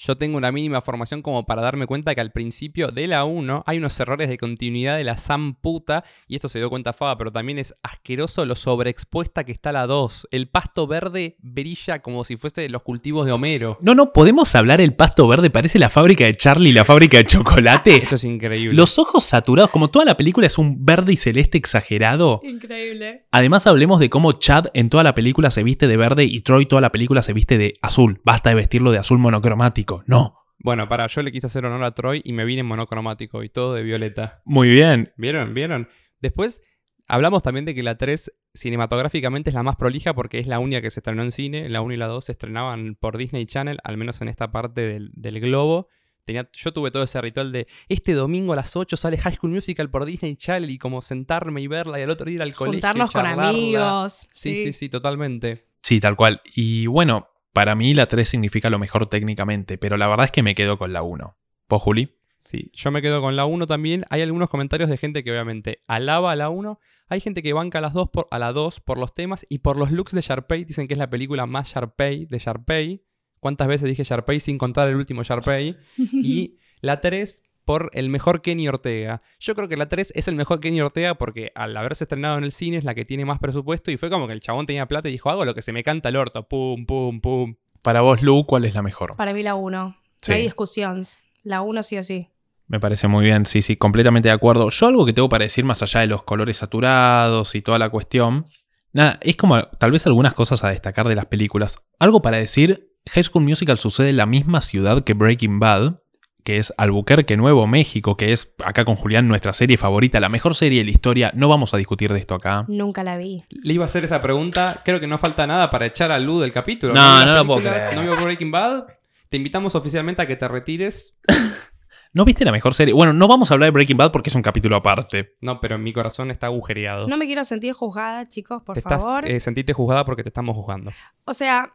Yo 0.00 0.16
tengo 0.16 0.38
una 0.38 0.52
mínima 0.52 0.80
formación 0.80 1.22
como 1.22 1.44
para 1.44 1.60
darme 1.60 1.88
cuenta 1.88 2.14
que 2.14 2.20
al 2.20 2.30
principio 2.30 2.92
de 2.92 3.08
la 3.08 3.24
1 3.24 3.64
hay 3.66 3.78
unos 3.78 3.98
errores 3.98 4.28
de 4.28 4.38
continuidad 4.38 4.96
de 4.96 5.02
la 5.02 5.18
Sam 5.18 5.56
puta, 5.60 6.04
y 6.28 6.36
esto 6.36 6.48
se 6.48 6.60
dio 6.60 6.70
cuenta 6.70 6.92
Faba, 6.92 7.18
pero 7.18 7.32
también 7.32 7.58
es 7.58 7.74
asqueroso 7.82 8.44
lo 8.44 8.54
sobreexpuesta 8.54 9.42
que 9.42 9.50
está 9.50 9.72
la 9.72 9.88
2. 9.88 10.28
El 10.30 10.46
pasto 10.46 10.86
verde 10.86 11.36
brilla 11.40 12.00
como 12.00 12.24
si 12.24 12.36
fuese 12.36 12.68
los 12.68 12.82
cultivos 12.82 13.26
de 13.26 13.32
Homero. 13.32 13.76
No, 13.80 13.96
no, 13.96 14.12
podemos 14.12 14.54
hablar 14.54 14.80
el 14.80 14.94
pasto 14.94 15.26
verde, 15.26 15.50
parece 15.50 15.80
la 15.80 15.90
fábrica 15.90 16.26
de 16.26 16.36
Charlie 16.36 16.70
y 16.70 16.74
la 16.74 16.84
fábrica 16.84 17.18
de 17.18 17.24
chocolate. 17.24 17.96
Eso 18.04 18.14
es 18.14 18.22
increíble. 18.22 18.76
Los 18.76 19.00
ojos 19.00 19.24
saturados, 19.24 19.72
como 19.72 19.88
toda 19.88 20.04
la 20.04 20.16
película 20.16 20.46
es 20.46 20.58
un 20.58 20.84
verde 20.84 21.14
y 21.14 21.16
celeste 21.16 21.58
exagerado. 21.58 22.40
Increíble. 22.44 23.26
Además 23.32 23.66
hablemos 23.66 23.98
de 23.98 24.10
cómo 24.10 24.30
Chad 24.30 24.66
en 24.74 24.90
toda 24.90 25.02
la 25.02 25.16
película 25.16 25.50
se 25.50 25.64
viste 25.64 25.88
de 25.88 25.96
verde 25.96 26.22
y 26.22 26.42
Troy 26.42 26.66
toda 26.66 26.82
la 26.82 26.92
película 26.92 27.24
se 27.24 27.32
viste 27.32 27.58
de 27.58 27.74
azul. 27.82 28.20
Basta 28.22 28.50
de 28.50 28.54
vestirlo 28.54 28.92
de 28.92 28.98
azul 28.98 29.18
monocromático. 29.18 29.87
No. 30.06 30.34
Bueno, 30.60 30.88
para, 30.88 31.06
yo 31.06 31.22
le 31.22 31.30
quise 31.30 31.46
hacer 31.46 31.64
honor 31.64 31.84
a 31.84 31.92
Troy 31.92 32.20
y 32.24 32.32
me 32.32 32.44
vine 32.44 32.60
en 32.60 32.66
monocromático 32.66 33.42
y 33.42 33.48
todo 33.48 33.74
de 33.74 33.82
violeta. 33.82 34.42
Muy 34.44 34.68
bien. 34.70 35.12
¿Vieron? 35.16 35.54
¿Vieron? 35.54 35.88
Después 36.20 36.60
hablamos 37.06 37.42
también 37.42 37.64
de 37.64 37.74
que 37.74 37.82
la 37.82 37.96
3 37.96 38.32
cinematográficamente 38.54 39.50
es 39.50 39.54
la 39.54 39.62
más 39.62 39.76
prolija 39.76 40.14
porque 40.14 40.38
es 40.40 40.46
la 40.46 40.58
única 40.58 40.82
que 40.82 40.90
se 40.90 41.00
estrenó 41.00 41.22
en 41.22 41.32
cine. 41.32 41.68
La 41.68 41.80
1 41.80 41.94
y 41.94 41.96
la 41.96 42.08
2 42.08 42.24
se 42.24 42.32
estrenaban 42.32 42.96
por 42.96 43.16
Disney 43.16 43.46
Channel, 43.46 43.78
al 43.84 43.96
menos 43.96 44.20
en 44.20 44.28
esta 44.28 44.50
parte 44.50 44.80
del, 44.80 45.10
del 45.14 45.40
globo. 45.40 45.88
Tenía, 46.24 46.50
yo 46.52 46.72
tuve 46.72 46.90
todo 46.90 47.04
ese 47.04 47.20
ritual 47.22 47.52
de 47.52 47.66
este 47.88 48.12
domingo 48.12 48.52
a 48.52 48.56
las 48.56 48.76
8 48.76 48.96
sale 48.98 49.16
High 49.16 49.36
School 49.36 49.52
Musical 49.52 49.88
por 49.88 50.04
Disney 50.04 50.36
Channel 50.36 50.68
y 50.68 50.76
como 50.76 51.00
sentarme 51.00 51.62
y 51.62 51.68
verla 51.68 51.98
y 51.98 52.02
al 52.02 52.10
otro 52.10 52.26
día 52.26 52.36
ir 52.36 52.42
al 52.42 52.52
colegio. 52.52 52.78
y 52.78 52.82
Juntarnos 52.82 53.10
con 53.12 53.24
amigos. 53.24 54.26
Sí, 54.30 54.56
sí, 54.56 54.72
sí, 54.72 54.88
totalmente. 54.90 55.68
Sí, 55.82 56.00
tal 56.00 56.16
cual. 56.16 56.42
Y 56.54 56.86
bueno, 56.86 57.28
para 57.52 57.74
mí 57.74 57.94
la 57.94 58.06
3 58.06 58.28
significa 58.28 58.70
lo 58.70 58.78
mejor 58.78 59.08
técnicamente, 59.08 59.78
pero 59.78 59.96
la 59.96 60.08
verdad 60.08 60.26
es 60.26 60.32
que 60.32 60.42
me 60.42 60.54
quedo 60.54 60.78
con 60.78 60.92
la 60.92 61.02
1. 61.02 61.36
¿Vos, 61.68 61.82
Juli? 61.82 62.14
Sí, 62.40 62.70
yo 62.72 62.90
me 62.90 63.02
quedo 63.02 63.20
con 63.20 63.36
la 63.36 63.46
1 63.46 63.66
también. 63.66 64.04
Hay 64.10 64.22
algunos 64.22 64.48
comentarios 64.48 64.88
de 64.88 64.96
gente 64.96 65.24
que 65.24 65.32
obviamente 65.32 65.82
alaba 65.86 66.32
a 66.32 66.36
la 66.36 66.50
1. 66.50 66.78
Hay 67.08 67.20
gente 67.20 67.42
que 67.42 67.52
banca 67.52 67.78
a, 67.78 67.80
las 67.80 67.92
dos 67.92 68.10
por, 68.10 68.28
a 68.30 68.38
la 68.38 68.52
2 68.52 68.80
por 68.80 68.98
los 68.98 69.12
temas 69.12 69.44
y 69.48 69.58
por 69.58 69.76
los 69.76 69.90
looks 69.90 70.12
de 70.12 70.20
Sharpay. 70.20 70.64
Dicen 70.64 70.86
que 70.86 70.94
es 70.94 70.98
la 70.98 71.10
película 71.10 71.46
más 71.46 71.72
Sharpay 71.72 72.26
de 72.26 72.38
Sharpay. 72.38 73.02
¿Cuántas 73.40 73.68
veces 73.68 73.88
dije 73.88 74.04
Sharpay 74.04 74.40
sin 74.40 74.58
contar 74.58 74.88
el 74.88 74.96
último 74.96 75.22
Sharpay? 75.22 75.76
Y 76.12 76.58
la 76.80 77.00
3 77.00 77.42
por 77.68 77.90
el 77.92 78.08
mejor 78.08 78.40
Kenny 78.40 78.66
Ortega. 78.66 79.20
Yo 79.38 79.54
creo 79.54 79.68
que 79.68 79.76
la 79.76 79.90
3 79.90 80.14
es 80.16 80.26
el 80.26 80.36
mejor 80.36 80.58
Kenny 80.58 80.80
Ortega 80.80 81.16
porque 81.16 81.52
al 81.54 81.76
haberse 81.76 82.04
estrenado 82.04 82.38
en 82.38 82.44
el 82.44 82.50
cine 82.50 82.78
es 82.78 82.84
la 82.84 82.94
que 82.94 83.04
tiene 83.04 83.26
más 83.26 83.40
presupuesto 83.40 83.90
y 83.90 83.98
fue 83.98 84.08
como 84.08 84.26
que 84.26 84.32
el 84.32 84.40
chabón 84.40 84.64
tenía 84.64 84.86
plata 84.86 85.10
y 85.10 85.12
dijo, 85.12 85.28
hago 85.28 85.44
lo 85.44 85.54
que 85.54 85.60
se 85.60 85.74
me 85.74 85.84
canta 85.84 86.08
el 86.08 86.16
orto. 86.16 86.48
Pum, 86.48 86.86
pum, 86.86 87.20
pum. 87.20 87.56
Para 87.82 88.00
vos, 88.00 88.22
Lu, 88.22 88.46
¿cuál 88.46 88.64
es 88.64 88.72
la 88.74 88.80
mejor? 88.80 89.16
Para 89.16 89.34
mí 89.34 89.42
la 89.42 89.54
1. 89.54 89.96
Sí. 90.14 90.30
No 90.30 90.36
hay 90.38 90.42
discusión. 90.44 91.02
La 91.42 91.60
1 91.60 91.82
sí 91.82 91.98
o 91.98 92.02
sí. 92.02 92.30
Me 92.68 92.80
parece 92.80 93.06
muy 93.06 93.22
bien, 93.22 93.44
sí, 93.44 93.60
sí, 93.60 93.76
completamente 93.76 94.30
de 94.30 94.34
acuerdo. 94.34 94.70
Yo 94.70 94.86
algo 94.86 95.04
que 95.04 95.12
tengo 95.12 95.28
para 95.28 95.44
decir 95.44 95.66
más 95.66 95.82
allá 95.82 96.00
de 96.00 96.06
los 96.06 96.22
colores 96.22 96.56
saturados 96.56 97.54
y 97.54 97.60
toda 97.60 97.78
la 97.78 97.90
cuestión, 97.90 98.46
nada, 98.94 99.18
es 99.20 99.36
como 99.36 99.62
tal 99.62 99.90
vez 99.90 100.06
algunas 100.06 100.32
cosas 100.32 100.64
a 100.64 100.70
destacar 100.70 101.06
de 101.06 101.16
las 101.16 101.26
películas. 101.26 101.82
Algo 101.98 102.22
para 102.22 102.38
decir, 102.38 102.96
High 103.10 103.24
School 103.24 103.44
Musical 103.44 103.76
sucede 103.76 104.08
en 104.08 104.16
la 104.16 104.24
misma 104.24 104.62
ciudad 104.62 105.04
que 105.04 105.12
Breaking 105.12 105.58
Bad, 105.58 106.00
que 106.48 106.56
es 106.56 106.72
Albuquerque, 106.78 107.36
Nuevo 107.36 107.66
México, 107.66 108.16
que 108.16 108.32
es 108.32 108.54
acá 108.64 108.86
con 108.86 108.96
Julián 108.96 109.28
nuestra 109.28 109.52
serie 109.52 109.76
favorita, 109.76 110.18
la 110.18 110.30
mejor 110.30 110.54
serie 110.54 110.78
de 110.78 110.86
la 110.86 110.90
historia. 110.90 111.30
No 111.34 111.46
vamos 111.46 111.74
a 111.74 111.76
discutir 111.76 112.10
de 112.10 112.20
esto 112.20 112.34
acá. 112.34 112.64
Nunca 112.68 113.04
la 113.04 113.18
vi. 113.18 113.44
Le 113.50 113.74
iba 113.74 113.84
a 113.84 113.86
hacer 113.86 114.06
esa 114.06 114.22
pregunta. 114.22 114.80
Creo 114.82 114.98
que 114.98 115.06
no 115.06 115.18
falta 115.18 115.46
nada 115.46 115.68
para 115.68 115.84
echar 115.84 116.10
a 116.10 116.18
Lu 116.18 116.40
del 116.40 116.50
capítulo. 116.50 116.94
No, 116.94 117.22
no 117.26 117.34
lo 117.34 117.44
puedo 117.46 117.60
creer. 117.60 117.94
¿No 117.94 118.00
vio 118.00 118.16
Breaking 118.16 118.50
Bad? 118.50 118.84
Te 119.28 119.36
invitamos 119.36 119.74
oficialmente 119.74 120.22
a 120.22 120.26
que 120.26 120.36
te 120.36 120.48
retires. 120.48 121.18
¿No 122.14 122.24
viste 122.24 122.46
la 122.46 122.52
mejor 122.52 122.72
serie? 122.72 122.94
Bueno, 122.94 123.12
no 123.12 123.28
vamos 123.28 123.50
a 123.50 123.54
hablar 123.54 123.66
de 123.66 123.72
Breaking 123.72 123.98
Bad 123.98 124.10
porque 124.10 124.30
es 124.30 124.34
un 124.34 124.40
capítulo 124.40 124.76
aparte. 124.76 125.36
No, 125.42 125.60
pero 125.60 125.76
mi 125.76 125.92
corazón 125.92 126.30
está 126.30 126.46
agujereado. 126.46 127.08
No 127.08 127.18
me 127.18 127.26
quiero 127.26 127.44
sentir 127.44 127.74
juzgada, 127.74 128.24
chicos, 128.24 128.62
por 128.62 128.72
te 128.72 128.78
estás, 128.80 129.04
favor. 129.04 129.28
eh, 129.28 129.38
sentite 129.40 129.74
juzgada 129.74 130.06
porque 130.06 130.22
te 130.22 130.30
estamos 130.30 130.56
juzgando. 130.56 130.92
O 131.26 131.34
sea, 131.34 131.74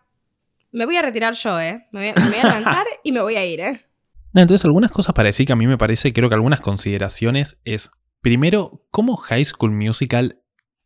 me 0.72 0.88
voy 0.88 0.98
a 0.98 1.04
retirar 1.04 1.36
yo, 1.36 1.60
¿eh? 1.60 1.86
Me 1.92 2.00
voy 2.00 2.10
a, 2.10 2.26
me 2.26 2.30
voy 2.32 2.40
a 2.40 2.44
levantar 2.46 2.86
y 3.04 3.12
me 3.12 3.22
voy 3.22 3.36
a 3.36 3.46
ir, 3.46 3.60
¿eh? 3.60 3.93
Entonces 4.42 4.66
algunas 4.66 4.92
cosas 4.92 5.14
para 5.14 5.28
decir 5.28 5.46
que 5.46 5.54
a 5.54 5.58
mí 5.58 5.68
me 5.68 5.78
parece, 5.78 6.12
creo 6.12 6.30
que 6.30 6.36
algunas 6.36 6.62
consideraciones 6.62 7.60
es, 7.66 7.92
primero, 8.22 8.86
cómo 8.90 9.16
High 9.18 9.46
School 9.46 9.72
Musical 9.72 10.40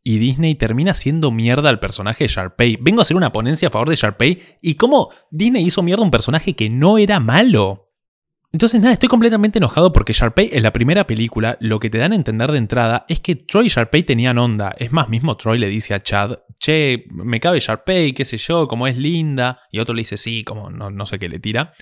y 0.04 0.20
Disney 0.20 0.56
termina 0.56 0.92
haciendo 0.92 1.32
mierda 1.32 1.70
al 1.70 1.80
personaje 1.80 2.26
de 2.26 2.30
Sharpay. 2.30 2.78
Vengo 2.82 3.02
a 3.02 3.04
hacer 3.04 3.18
una 3.18 3.32
ponencia 3.32 3.68
a 3.68 3.72
favor 3.72 3.90
de 3.90 3.96
Sharpay 3.96 4.42
y 4.62 4.76
cómo 4.76 5.12
Disney 5.32 5.66
hizo 5.66 5.84
mierda 5.84 6.02
a 6.02 6.06
un 6.06 6.12
personaje 6.12 6.56
que 6.56 6.70
no 6.70 6.98
era 6.98 7.20
malo. 7.20 7.92
Entonces, 8.54 8.80
nada, 8.80 8.94
estoy 8.94 9.10
completamente 9.10 9.60
enojado 9.60 9.92
porque 9.92 10.14
Sharpay 10.14 10.50
en 10.54 10.64
la 10.64 10.72
primera 10.72 11.06
película 11.06 11.58
lo 11.60 11.80
que 11.80 11.90
te 11.90 11.98
dan 11.98 12.14
a 12.14 12.16
entender 12.16 12.52
de 12.52 12.58
entrada 12.58 13.06
es 13.10 13.20
que 13.20 13.36
Troy 13.36 13.66
y 13.66 13.70
Sharpay 13.70 14.04
tenían 14.04 14.38
onda. 14.38 14.74
Es 14.78 14.94
más, 14.94 15.10
mismo 15.10 15.36
Troy 15.36 15.60
le 15.60 15.68
dice 15.68 15.94
a 15.94 16.02
Chad, 16.02 16.40
che, 16.58 17.06
me 17.12 17.42
cabe 17.42 17.60
Sharpay, 17.60 18.14
qué 18.14 18.24
sé 18.24 18.38
yo, 18.38 18.68
como 18.70 18.88
es 18.88 18.98
linda. 18.98 19.60
Y 19.72 19.80
otro 19.80 19.94
le 19.94 20.02
dice, 20.02 20.16
sí, 20.16 20.44
como 20.46 20.70
no 20.70 21.06
sé 21.06 21.20
qué 21.20 21.28
le 21.28 21.40
tira. 21.40 21.74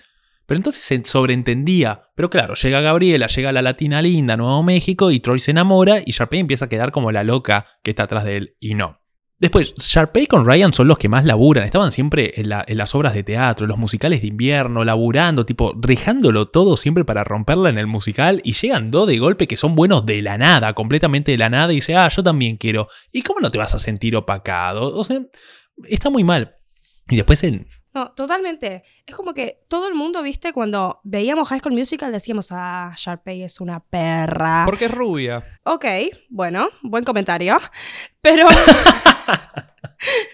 Pero 0.45 0.57
entonces 0.57 0.83
se 0.83 1.01
sobreentendía. 1.05 2.09
Pero 2.15 2.29
claro, 2.29 2.53
llega 2.55 2.81
Gabriela, 2.81 3.27
llega 3.27 3.51
la 3.51 3.61
latina 3.61 4.01
linda, 4.01 4.37
Nuevo 4.37 4.61
México, 4.63 5.11
y 5.11 5.19
Troy 5.19 5.39
se 5.39 5.51
enamora 5.51 5.99
y 6.05 6.11
Sharpay 6.11 6.39
empieza 6.39 6.65
a 6.65 6.69
quedar 6.69 6.91
como 6.91 7.11
la 7.11 7.23
loca 7.23 7.65
que 7.83 7.91
está 7.91 8.03
atrás 8.03 8.23
de 8.25 8.37
él. 8.37 8.55
Y 8.59 8.75
no. 8.75 8.99
Después, 9.37 9.75
Sharpay 9.75 10.27
con 10.27 10.45
Ryan 10.45 10.71
son 10.73 10.87
los 10.87 10.97
que 10.97 11.09
más 11.09 11.25
laburan. 11.25 11.65
Estaban 11.65 11.91
siempre 11.91 12.39
en, 12.39 12.47
la- 12.47 12.63
en 12.65 12.77
las 12.77 12.95
obras 12.95 13.13
de 13.13 13.23
teatro, 13.23 13.65
en 13.65 13.69
los 13.69 13.77
musicales 13.77 14.21
de 14.21 14.27
invierno, 14.27 14.85
laburando, 14.85 15.45
tipo, 15.45 15.73
rejándolo 15.77 16.47
todo 16.47 16.77
siempre 16.77 17.03
para 17.03 17.25
romperla 17.25 17.69
en 17.69 17.77
el 17.77 17.85
musical. 17.85 18.39
Y 18.45 18.53
llegan 18.53 18.91
dos 18.91 19.07
de 19.07 19.17
golpe 19.19 19.45
que 19.47 19.57
son 19.57 19.75
buenos 19.75 20.05
de 20.05 20.21
la 20.21 20.37
nada, 20.37 20.73
completamente 20.73 21.31
de 21.33 21.37
la 21.37 21.49
nada. 21.49 21.73
Y 21.73 21.77
dice, 21.77 21.97
ah, 21.97 22.07
yo 22.07 22.23
también 22.23 22.55
quiero. 22.55 22.87
¿Y 23.11 23.23
cómo 23.23 23.41
no 23.41 23.49
te 23.51 23.57
vas 23.57 23.75
a 23.75 23.79
sentir 23.79 24.15
opacado? 24.15 24.95
O 24.95 25.03
sea, 25.03 25.19
está 25.83 26.09
muy 26.09 26.23
mal. 26.23 26.55
Y 27.09 27.17
después 27.17 27.43
en, 27.43 27.67
No, 27.95 28.11
totalmente. 28.11 28.83
Es 29.05 29.15
como 29.15 29.33
que 29.33 29.63
todo 29.69 29.87
el 29.87 29.95
mundo, 29.95 30.21
viste, 30.21 30.51
cuando 30.51 30.99
veíamos 31.05 31.47
High 31.47 31.61
School 31.61 31.75
Musical 31.75 32.11
decíamos, 32.11 32.49
ah, 32.51 32.93
Sharpay 32.97 33.43
es 33.43 33.61
una 33.61 33.79
perra. 33.79 34.63
Porque 34.65 34.85
es 34.85 34.91
rubia. 34.91 35.45
Ok, 35.63 35.85
bueno, 36.29 36.67
buen 36.83 37.05
comentario. 37.05 37.57
Pero. 38.21 38.47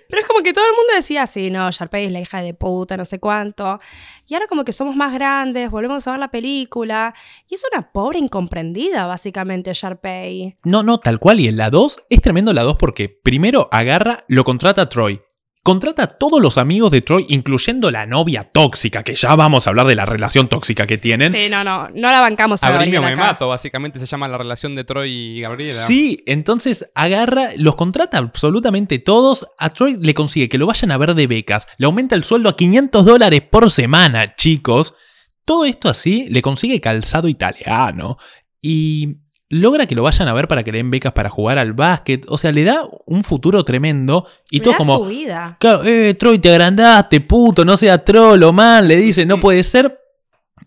Pero 0.09 0.21
es 0.21 0.27
como 0.27 0.41
que 0.41 0.53
todo 0.53 0.65
el 0.65 0.75
mundo 0.75 0.93
decía, 0.95 1.27
sí, 1.27 1.51
no, 1.51 1.69
Sharpay 1.69 2.05
es 2.07 2.11
la 2.11 2.19
hija 2.19 2.41
de 2.41 2.55
puta, 2.55 2.97
no 2.97 3.05
sé 3.05 3.19
cuánto. 3.19 3.79
Y 4.25 4.33
ahora 4.33 4.47
como 4.47 4.65
que 4.65 4.71
somos 4.71 4.95
más 4.95 5.13
grandes, 5.13 5.69
volvemos 5.69 6.05
a 6.07 6.11
ver 6.11 6.19
la 6.19 6.31
película. 6.31 7.13
Y 7.47 7.55
es 7.55 7.63
una 7.71 7.91
pobre 7.91 8.17
incomprendida, 8.17 9.05
básicamente, 9.05 9.71
Sharpay. 9.71 10.57
No, 10.63 10.81
no, 10.81 10.99
tal 10.99 11.19
cual. 11.19 11.39
Y 11.39 11.47
en 11.47 11.57
la 11.57 11.69
2 11.69 12.05
es 12.09 12.21
tremendo 12.21 12.53
la 12.53 12.63
2 12.63 12.77
porque 12.77 13.07
primero 13.07 13.69
agarra, 13.71 14.25
lo 14.27 14.43
contrata 14.43 14.81
a 14.81 14.85
Troy. 14.87 15.21
Contrata 15.63 16.03
a 16.03 16.07
todos 16.07 16.41
los 16.41 16.57
amigos 16.57 16.89
de 16.89 17.01
Troy, 17.01 17.23
incluyendo 17.29 17.91
la 17.91 18.07
novia 18.07 18.45
tóxica, 18.45 19.03
que 19.03 19.13
ya 19.13 19.35
vamos 19.35 19.67
a 19.67 19.69
hablar 19.69 19.85
de 19.85 19.93
la 19.93 20.07
relación 20.07 20.47
tóxica 20.47 20.87
que 20.87 20.97
tienen. 20.97 21.31
Sí, 21.31 21.49
no, 21.51 21.63
no, 21.63 21.87
no 21.89 22.11
la 22.11 22.19
bancamos 22.19 22.63
a 22.63 22.71
Gabriela 22.71 23.01
me 23.01 23.13
acá. 23.13 23.21
mato, 23.27 23.47
básicamente 23.47 23.99
se 23.99 24.07
llama 24.07 24.27
la 24.27 24.39
relación 24.39 24.75
de 24.75 24.85
Troy 24.85 25.11
y 25.11 25.41
Gabriela. 25.41 25.71
Sí, 25.71 26.23
entonces 26.25 26.89
agarra, 26.95 27.49
los 27.57 27.75
contrata 27.75 28.17
absolutamente 28.17 28.97
todos. 28.97 29.47
A 29.59 29.69
Troy 29.69 29.97
le 30.01 30.15
consigue 30.15 30.49
que 30.49 30.57
lo 30.57 30.65
vayan 30.65 30.89
a 30.89 30.97
ver 30.97 31.13
de 31.13 31.27
becas. 31.27 31.67
Le 31.77 31.85
aumenta 31.85 32.15
el 32.15 32.23
sueldo 32.23 32.49
a 32.49 32.55
500 32.55 33.05
dólares 33.05 33.41
por 33.41 33.69
semana, 33.69 34.25
chicos. 34.35 34.95
Todo 35.45 35.65
esto 35.65 35.89
así 35.89 36.27
le 36.29 36.41
consigue 36.41 36.81
calzado 36.81 37.27
italiano. 37.27 38.17
Y 38.63 39.17
logra 39.51 39.85
que 39.85 39.93
lo 39.95 40.01
vayan 40.03 40.27
a 40.27 40.33
ver 40.33 40.47
para 40.47 40.63
que 40.63 40.71
le 40.71 40.79
den 40.79 40.89
becas 40.89 41.13
para 41.13 41.29
jugar 41.29 41.59
al 41.59 41.73
básquet. 41.73 42.25
O 42.29 42.37
sea, 42.37 42.51
le 42.51 42.63
da 42.63 42.81
un 43.05 43.23
futuro 43.23 43.63
tremendo. 43.63 44.25
Y 44.49 44.59
Mirá 44.59 44.63
todo 44.63 44.77
como. 44.77 44.97
su 44.99 45.05
vida. 45.05 45.57
Claro, 45.59 45.83
eh, 45.83 46.13
Troy, 46.15 46.39
te 46.39 46.49
agrandaste, 46.49 47.21
puto, 47.21 47.63
no 47.63 47.77
sea 47.77 48.03
trolo, 48.03 48.51
man. 48.53 48.87
Le 48.87 48.95
dice, 48.95 49.25
no 49.25 49.39
puede 49.39 49.61
ser. 49.63 49.99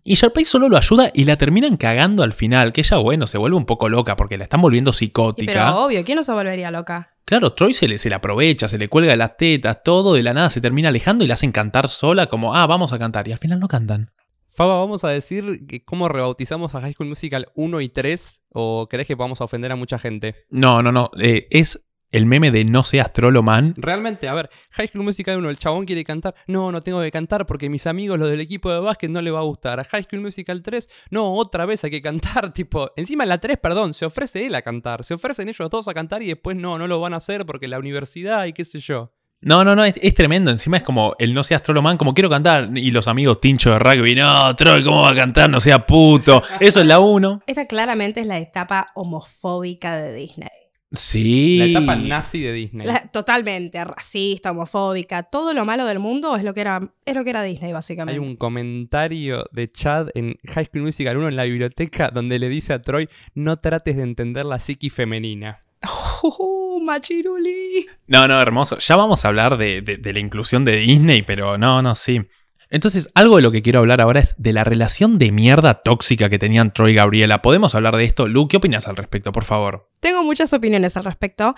Y 0.05 0.15
Sharpay 0.17 0.45
solo 0.45 0.69
lo 0.69 0.77
ayuda 0.77 1.11
y 1.15 1.25
la 1.25 1.37
terminan 1.37 1.77
cagando 1.79 2.23
al 2.23 2.35
final. 2.35 2.73
Que 2.73 2.83
ella, 2.83 2.99
bueno, 2.99 3.27
se 3.27 3.39
vuelve 3.39 3.57
un 3.57 3.65
poco 3.65 3.89
loca 3.89 4.17
porque 4.17 4.37
la 4.37 4.45
están 4.45 4.61
volviendo 4.61 4.91
Y 4.91 4.95
psicótica. 4.95 5.53
pero 5.53 5.85
obvio, 5.85 6.05
¿quién 6.05 6.17
no 6.17 6.23
se 6.23 6.33
volvería 6.33 6.71
loca? 6.71 7.11
Claro, 7.25 7.55
Troy 7.55 7.73
se 7.73 7.89
le, 7.89 7.97
se 7.97 8.11
le 8.11 8.17
aprovecha, 8.17 8.69
se 8.69 8.77
le 8.77 8.89
cuelga 8.89 9.17
las 9.17 9.39
tetas, 9.39 9.83
todo 9.83 10.13
de 10.13 10.23
la 10.23 10.35
nada 10.35 10.51
se 10.51 10.61
termina 10.61 10.91
alejando 10.91 11.25
y 11.25 11.27
la 11.29 11.35
hacen 11.35 11.53
cantar 11.53 11.89
sola, 11.89 12.27
como, 12.27 12.55
ah, 12.55 12.67
vamos 12.67 12.93
a 12.93 12.99
cantar. 12.99 13.27
Y 13.29 13.33
al 13.33 13.39
final 13.39 13.61
no 13.61 13.67
cantan. 13.69 14.11
Faba, 14.55 14.79
¿vamos 14.79 15.03
a 15.03 15.09
decir 15.09 15.67
que 15.67 15.85
cómo 15.85 16.09
rebautizamos 16.09 16.77
a 16.77 16.81
High 16.81 16.93
School 16.93 17.09
Musical 17.09 17.49
1 17.57 17.81
y 17.81 17.89
3? 17.89 18.45
¿O 18.51 18.87
crees 18.89 19.09
que 19.09 19.17
vamos 19.17 19.41
a 19.41 19.45
ofender 19.45 19.73
a 19.73 19.77
mucha 19.77 19.99
gente? 19.99 20.47
No, 20.49 20.81
no, 20.81 20.93
no. 20.93 21.11
eh, 21.19 21.49
es 21.51 21.89
el 22.13 22.27
meme 22.27 22.53
de 22.53 22.65
no 22.65 22.85
seas 22.85 23.13
trolo, 23.13 23.43
man. 23.43 23.75
Realmente, 23.77 24.29
a 24.29 24.35
ver, 24.35 24.49
High 24.71 24.87
School 24.87 25.03
Musical 25.03 25.39
1, 25.39 25.51
el 25.51 25.59
chabón 25.59 25.87
quiere 25.87 26.05
cantar. 26.05 26.37
No, 26.47 26.71
no 26.71 26.83
tengo 26.83 27.03
que 27.03 27.11
cantar 27.11 27.47
porque 27.47 27.69
mis 27.69 27.89
amigos, 27.89 28.17
los 28.17 28.31
del 28.31 28.41
equipo 28.41 28.71
de 28.71 28.79
básquet, 28.79 29.11
no 29.11 29.21
le 29.21 29.33
va 29.33 29.41
a 29.41 29.43
gustar. 29.43 29.81
A 29.81 29.85
High 29.85 30.05
School 30.05 30.23
Musical 30.23 30.63
3, 30.63 30.89
no, 31.11 31.35
otra 31.35 31.67
vez 31.67 31.83
hay 31.83 31.91
que 31.91 32.01
cantar. 32.01 32.53
Tipo, 32.55 32.93
encima 32.95 33.25
en 33.25 33.31
la 33.31 33.39
3, 33.39 33.59
perdón, 33.59 33.93
se 33.93 34.07
ofrece 34.07 34.47
él 34.47 34.55
a 34.55 34.63
cantar. 34.63 35.05
Se 35.05 35.15
ofrecen 35.15 35.49
ellos 35.49 35.69
dos 35.69 35.89
a 35.89 35.95
cantar 35.95 36.23
y 36.23 36.29
después 36.29 36.57
no, 36.57 36.79
no 36.79 36.87
lo 36.87 37.01
van 37.01 37.15
a 37.15 37.17
hacer 37.17 37.45
porque 37.45 37.67
la 37.67 37.81
universidad 37.81 38.45
y 38.45 38.53
qué 38.53 38.65
sé 38.65 38.79
yo. 38.79 39.13
No, 39.45 39.63
no, 39.65 39.77
no, 39.77 39.85
es, 39.85 39.95
es 40.03 40.15
tremendo. 40.15 40.51
Encima 40.51 40.79
es 40.79 40.83
como 40.83 41.15
el 41.19 41.35
no 41.35 41.43
seas 41.45 41.63
trolo, 41.63 41.83
man, 41.83 41.97
como 41.99 42.15
quiero 42.15 42.31
cantar. 42.31 42.71
Y 42.77 42.91
los 42.91 43.07
amigos 43.09 43.41
tincho 43.41 43.71
de 43.71 43.79
rugby, 43.79 44.15
no, 44.15 44.57
Troy, 44.57 44.83
¿cómo 44.83 45.03
va 45.03 45.11
a 45.11 45.15
cantar? 45.15 45.51
No 45.51 45.61
sea 45.61 45.85
puto. 45.87 46.43
Eso 46.61 46.81
es 46.81 46.87
la 46.87 46.99
1. 47.01 47.43
Esta 47.47 47.67
claramente 47.67 48.21
es 48.21 48.27
la 48.27 48.39
etapa 48.39 48.87
homofóbica 48.95 49.97
de 49.97 50.15
Disney. 50.15 50.49
Sí. 50.93 51.59
La 51.59 51.65
etapa 51.67 51.97
nazi 51.97 52.41
de 52.41 52.53
Disney. 52.53 52.87
La- 52.87 53.01
totalmente 53.11 53.83
racista, 53.85 54.53
homofóbica, 54.53 55.25
todo 55.25 55.53
lo 55.53 55.65
malo 55.65 55.87
del 55.87 55.99
mundo 55.99 56.37
es 56.37 56.45
lo 56.45 56.55
que 56.55 56.61
era, 56.61 56.81
es 57.05 57.15
lo 57.17 57.25
que 57.25 57.31
era 57.31 57.43
Disney, 57.43 57.69
Hay 57.69 57.73
básicamente. 57.73 58.21
un 58.21 58.37
comentario 58.37 59.45
de 59.51 59.73
Chad 59.73 60.09
en 60.15 60.37
High 60.47 60.67
School 60.67 60.83
Musical 60.85 61.17
1 61.17 61.29
en 61.29 61.37
la 61.37 61.45
biblioteca 61.45 62.11
donde 62.15 62.39
le 62.39 62.49
dice 62.49 62.75
a 62.75 62.81
Troy, 62.83 63.09
no 63.35 63.57
trates 63.57 63.97
de 63.97 64.05
entender 64.05 64.47
la 64.47 64.59
psiqui 64.61 64.89
femenina. 64.89 65.65
Uh, 66.77 66.81
machiruli. 66.81 67.87
No, 68.07 68.27
no, 68.29 68.41
hermoso. 68.41 68.79
Ya 68.79 68.97
vamos 68.97 69.25
a 69.25 69.29
hablar 69.29 69.57
de, 69.57 69.81
de- 69.83 69.97
de 69.99 70.13
la 70.13 70.21
inclusión 70.21 70.65
de 70.65 70.77
Disney, 70.77 71.23
pero 71.23 71.59
no, 71.59 71.83
no, 71.83 71.97
sí. 71.97 72.23
Entonces, 72.71 73.11
algo 73.15 73.37
de 73.37 73.43
lo 73.43 73.53
que 73.53 73.63
quiero 73.63 73.79
hablar 73.81 74.01
ahora 74.01 74.21
es 74.21 74.35
de 74.39 74.53
la 74.53 74.65
relación 74.65 75.19
de 75.19 75.31
mierda 75.31 75.75
tóxica 75.75 76.29
que 76.29 76.39
tenían 76.39 76.73
Troy 76.73 76.93
y 76.93 76.95
Gabriela. 76.97 77.41
¿Podemos 77.43 77.75
hablar 77.75 77.97
de 77.97 78.05
esto? 78.05 78.27
Lu, 78.27 78.49
¿qué 78.49 78.57
opinas 78.57 78.89
al 78.89 78.97
respecto, 78.97 79.31
por 79.33 79.45
favor? 79.45 79.89
Tengo 80.01 80.25
muchas 80.25 80.53
opiniones 80.53 80.97
al 80.97 81.05
respecto. 81.05 81.55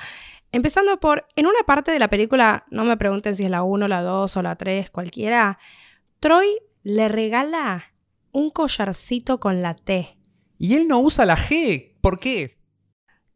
Empezando 0.53 0.99
por, 1.01 1.27
en 1.37 1.47
una 1.47 1.61
parte 1.67 1.91
de 1.91 1.99
la 1.99 2.09
película, 2.09 2.67
no 2.71 2.85
me 2.85 2.97
pregunten 2.97 3.35
si 3.35 3.45
es 3.45 3.51
la 3.51 3.63
1, 3.63 3.89
la 3.89 4.03
2 4.03 4.37
o 4.37 4.43
la 4.43 4.57
3, 4.57 4.91
cualquiera, 4.91 5.59
Troy 6.21 6.47
le 6.83 7.09
regala 7.09 7.93
un 8.33 8.51
collarcito 8.51 9.41
con 9.41 9.63
la 9.63 9.75
T. 9.75 10.19
Y 10.59 10.75
él 10.75 10.87
no 10.89 11.01
usa 11.01 11.25
la 11.25 11.37
G. 11.37 11.95
¿Por 12.01 12.19
qué? 12.19 12.56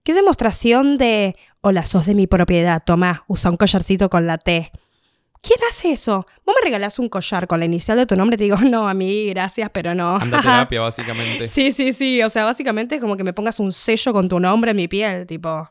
¿Qué 0.02 0.14
demostración 0.14 0.97
de, 0.97 1.37
hola, 1.61 1.85
sos 1.85 2.07
de 2.07 2.14
mi 2.14 2.26
propiedad, 2.26 2.83
toma, 2.85 3.25
usa 3.28 3.50
un 3.50 3.59
collarcito 3.59 4.09
con 4.09 4.26
la 4.26 4.38
T? 4.38 4.73
¿Quién 5.42 5.59
hace 5.69 5.92
eso? 5.92 6.26
Vos 6.45 6.54
me 6.59 6.64
regalás 6.64 6.99
un 6.99 7.09
collar 7.09 7.47
con 7.47 7.61
la 7.61 7.66
inicial 7.66 7.99
de 7.99 8.07
tu 8.07 8.16
nombre 8.16 8.35
y 8.35 8.38
te 8.38 8.45
digo, 8.45 8.57
no, 8.64 8.88
a 8.88 8.95
mí, 8.95 9.26
gracias, 9.26 9.69
pero 9.71 9.95
no. 9.95 10.16
Anda 10.16 10.38
a 10.38 10.42
terapia, 10.42 10.80
básicamente. 10.80 11.47
Sí, 11.47 11.71
sí, 11.73 11.92
sí. 11.92 12.23
O 12.23 12.30
sea, 12.30 12.45
básicamente 12.45 12.95
es 12.95 13.00
como 13.00 13.16
que 13.16 13.25
me 13.25 13.35
pongas 13.35 13.61
un 13.61 13.73
sello 13.73 14.12
con 14.12 14.28
tu 14.28 14.40
nombre 14.40 14.71
en 14.71 14.78
mi 14.78 14.88
piel, 14.88 15.26
tipo. 15.26 15.71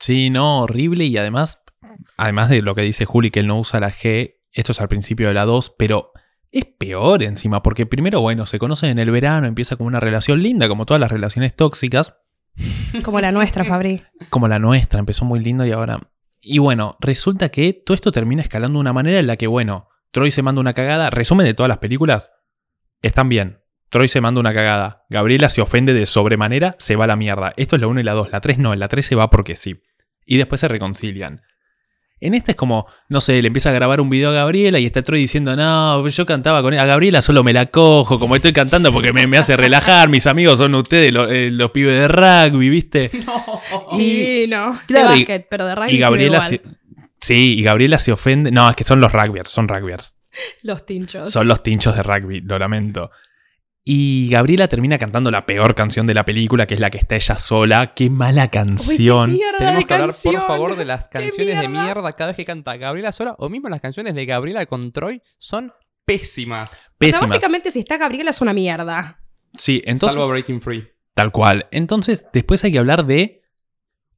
Sí, 0.00 0.30
no, 0.30 0.62
horrible. 0.62 1.04
Y 1.04 1.16
además, 1.16 1.60
además 2.16 2.48
de 2.48 2.62
lo 2.62 2.74
que 2.74 2.82
dice 2.82 3.04
Juli, 3.04 3.30
que 3.30 3.40
él 3.40 3.46
no 3.46 3.60
usa 3.60 3.78
la 3.78 3.92
G, 3.92 4.40
esto 4.50 4.72
es 4.72 4.80
al 4.80 4.88
principio 4.88 5.28
de 5.28 5.34
la 5.34 5.44
2, 5.44 5.74
pero 5.78 6.12
es 6.50 6.64
peor 6.64 7.22
encima, 7.22 7.62
porque 7.62 7.86
primero, 7.86 8.20
bueno, 8.20 8.46
se 8.46 8.58
conocen 8.58 8.90
en 8.90 8.98
el 8.98 9.10
verano, 9.10 9.46
empieza 9.46 9.76
como 9.76 9.86
una 9.86 10.00
relación 10.00 10.42
linda, 10.42 10.68
como 10.68 10.84
todas 10.84 11.00
las 11.00 11.10
relaciones 11.12 11.54
tóxicas. 11.54 12.16
Como 13.02 13.20
la 13.20 13.32
nuestra, 13.32 13.64
Fabri. 13.64 14.02
como 14.30 14.48
la 14.48 14.58
nuestra, 14.58 15.00
empezó 15.00 15.24
muy 15.24 15.40
lindo 15.40 15.64
y 15.66 15.72
ahora... 15.72 16.00
Y 16.40 16.58
bueno, 16.58 16.96
resulta 17.00 17.48
que 17.48 17.72
todo 17.72 17.94
esto 17.94 18.12
termina 18.12 18.42
escalando 18.42 18.78
de 18.78 18.80
una 18.82 18.92
manera 18.92 19.18
en 19.18 19.26
la 19.26 19.36
que, 19.36 19.46
bueno, 19.46 19.88
Troy 20.10 20.30
se 20.30 20.42
manda 20.42 20.60
una 20.60 20.74
cagada, 20.74 21.08
resumen 21.08 21.46
de 21.46 21.54
todas 21.54 21.68
las 21.68 21.78
películas, 21.78 22.30
están 23.00 23.28
bien. 23.28 23.60
Troy 23.88 24.08
se 24.08 24.20
manda 24.20 24.40
una 24.40 24.52
cagada, 24.52 25.06
Gabriela 25.08 25.48
se 25.48 25.62
ofende 25.62 25.94
de 25.94 26.04
sobremanera, 26.04 26.76
se 26.78 26.96
va 26.96 27.04
a 27.04 27.06
la 27.06 27.16
mierda. 27.16 27.52
Esto 27.56 27.76
es 27.76 27.80
la 27.80 27.88
1 27.88 28.00
y 28.00 28.02
la 28.02 28.12
2, 28.12 28.32
la 28.32 28.40
3 28.40 28.58
no, 28.58 28.72
en 28.72 28.80
la 28.80 28.88
3 28.88 29.06
se 29.06 29.14
va 29.14 29.30
porque 29.30 29.56
sí. 29.56 29.82
Y 30.26 30.36
después 30.36 30.60
se 30.60 30.68
reconcilian. 30.68 31.42
En 32.24 32.34
esta 32.34 32.52
es 32.52 32.56
como, 32.56 32.86
no 33.08 33.20
sé, 33.20 33.40
le 33.42 33.48
empieza 33.48 33.70
a 33.70 33.72
grabar 33.72 34.00
un 34.00 34.08
video 34.10 34.30
a 34.30 34.32
Gabriela 34.32 34.78
y 34.78 34.86
está 34.86 35.02
Troy 35.02 35.20
diciendo, 35.20 35.54
no, 35.56 36.06
yo 36.08 36.26
cantaba 36.26 36.62
con 36.62 36.72
él. 36.74 36.80
A 36.80 36.86
Gabriela 36.86 37.20
solo 37.22 37.44
me 37.44 37.52
la 37.52 37.66
cojo, 37.66 38.18
como 38.18 38.34
estoy 38.36 38.52
cantando 38.52 38.92
porque 38.92 39.12
me, 39.12 39.26
me 39.26 39.36
hace 39.38 39.56
relajar, 39.56 40.08
mis 40.08 40.26
amigos 40.26 40.58
son 40.58 40.74
ustedes, 40.74 41.12
lo- 41.12 41.30
eh, 41.30 41.50
los 41.50 41.70
pibes 41.70 42.00
de 42.00 42.08
rugby, 42.08 42.68
¿viste? 42.70 43.10
Y 43.98 44.46
no. 44.48 44.78
claro, 44.86 45.10
de 45.10 45.16
y- 45.16 45.18
básquet, 45.20 45.46
pero 45.50 45.66
de 45.66 45.74
rugby 45.74 45.92
Y 45.94 45.98
Gabriela 45.98 46.40
se, 46.40 46.60
sí, 47.20 47.58
y 47.58 47.62
Gabriela 47.62 47.98
se 47.98 48.12
ofende. 48.12 48.50
No, 48.50 48.68
es 48.68 48.76
que 48.76 48.84
son 48.84 49.00
los 49.00 49.12
rugbyers, 49.12 49.50
son 49.50 49.68
rugbyers. 49.68 50.14
Los 50.62 50.84
tinchos. 50.86 51.30
Son 51.30 51.46
los 51.46 51.62
tinchos 51.62 51.94
de 51.96 52.02
rugby, 52.02 52.40
lo 52.40 52.58
lamento. 52.58 53.10
Y 53.86 54.30
Gabriela 54.30 54.66
termina 54.66 54.96
cantando 54.96 55.30
la 55.30 55.44
peor 55.44 55.74
canción 55.74 56.06
de 56.06 56.14
la 56.14 56.24
película, 56.24 56.66
que 56.66 56.72
es 56.72 56.80
la 56.80 56.90
que 56.90 56.96
está 56.96 57.16
ella 57.16 57.38
sola. 57.38 57.92
¡Qué 57.94 58.08
mala 58.08 58.44
Uy, 58.44 58.48
qué 58.48 58.58
canción! 58.58 59.38
Tenemos 59.58 59.84
que 59.84 59.94
hablar, 59.94 60.14
por 60.22 60.46
favor, 60.46 60.76
de 60.76 60.86
las 60.86 61.08
¡Qué 61.08 61.18
canciones 61.18 61.60
de 61.60 61.68
mierda! 61.68 62.12
cada 62.14 62.28
vez 62.28 62.36
que 62.36 62.46
canta 62.46 62.76
Gabriela 62.78 63.12
sola 63.12 63.34
o 63.38 63.50
mismo 63.50 63.68
las 63.68 63.82
canciones 63.82 64.14
de 64.14 64.24
Gabriela 64.24 64.64
con 64.64 64.90
Troy 64.90 65.20
son 65.36 65.70
pésimas. 66.06 66.64
O 66.64 66.68
sea, 66.68 66.92
Pésimas. 66.96 67.28
básicamente, 67.28 67.70
si 67.70 67.80
está 67.80 67.98
Gabriela 67.98 68.30
es 68.30 68.40
una 68.40 68.54
mierda. 68.54 69.20
Sí, 69.56 69.82
entonces. 69.84 70.14
Salvo 70.14 70.28
Breaking 70.28 70.62
Free. 70.62 70.88
Tal 71.14 71.30
cual. 71.30 71.66
Entonces, 71.70 72.26
después 72.32 72.64
hay 72.64 72.72
que 72.72 72.78
hablar 72.78 73.04
de 73.04 73.42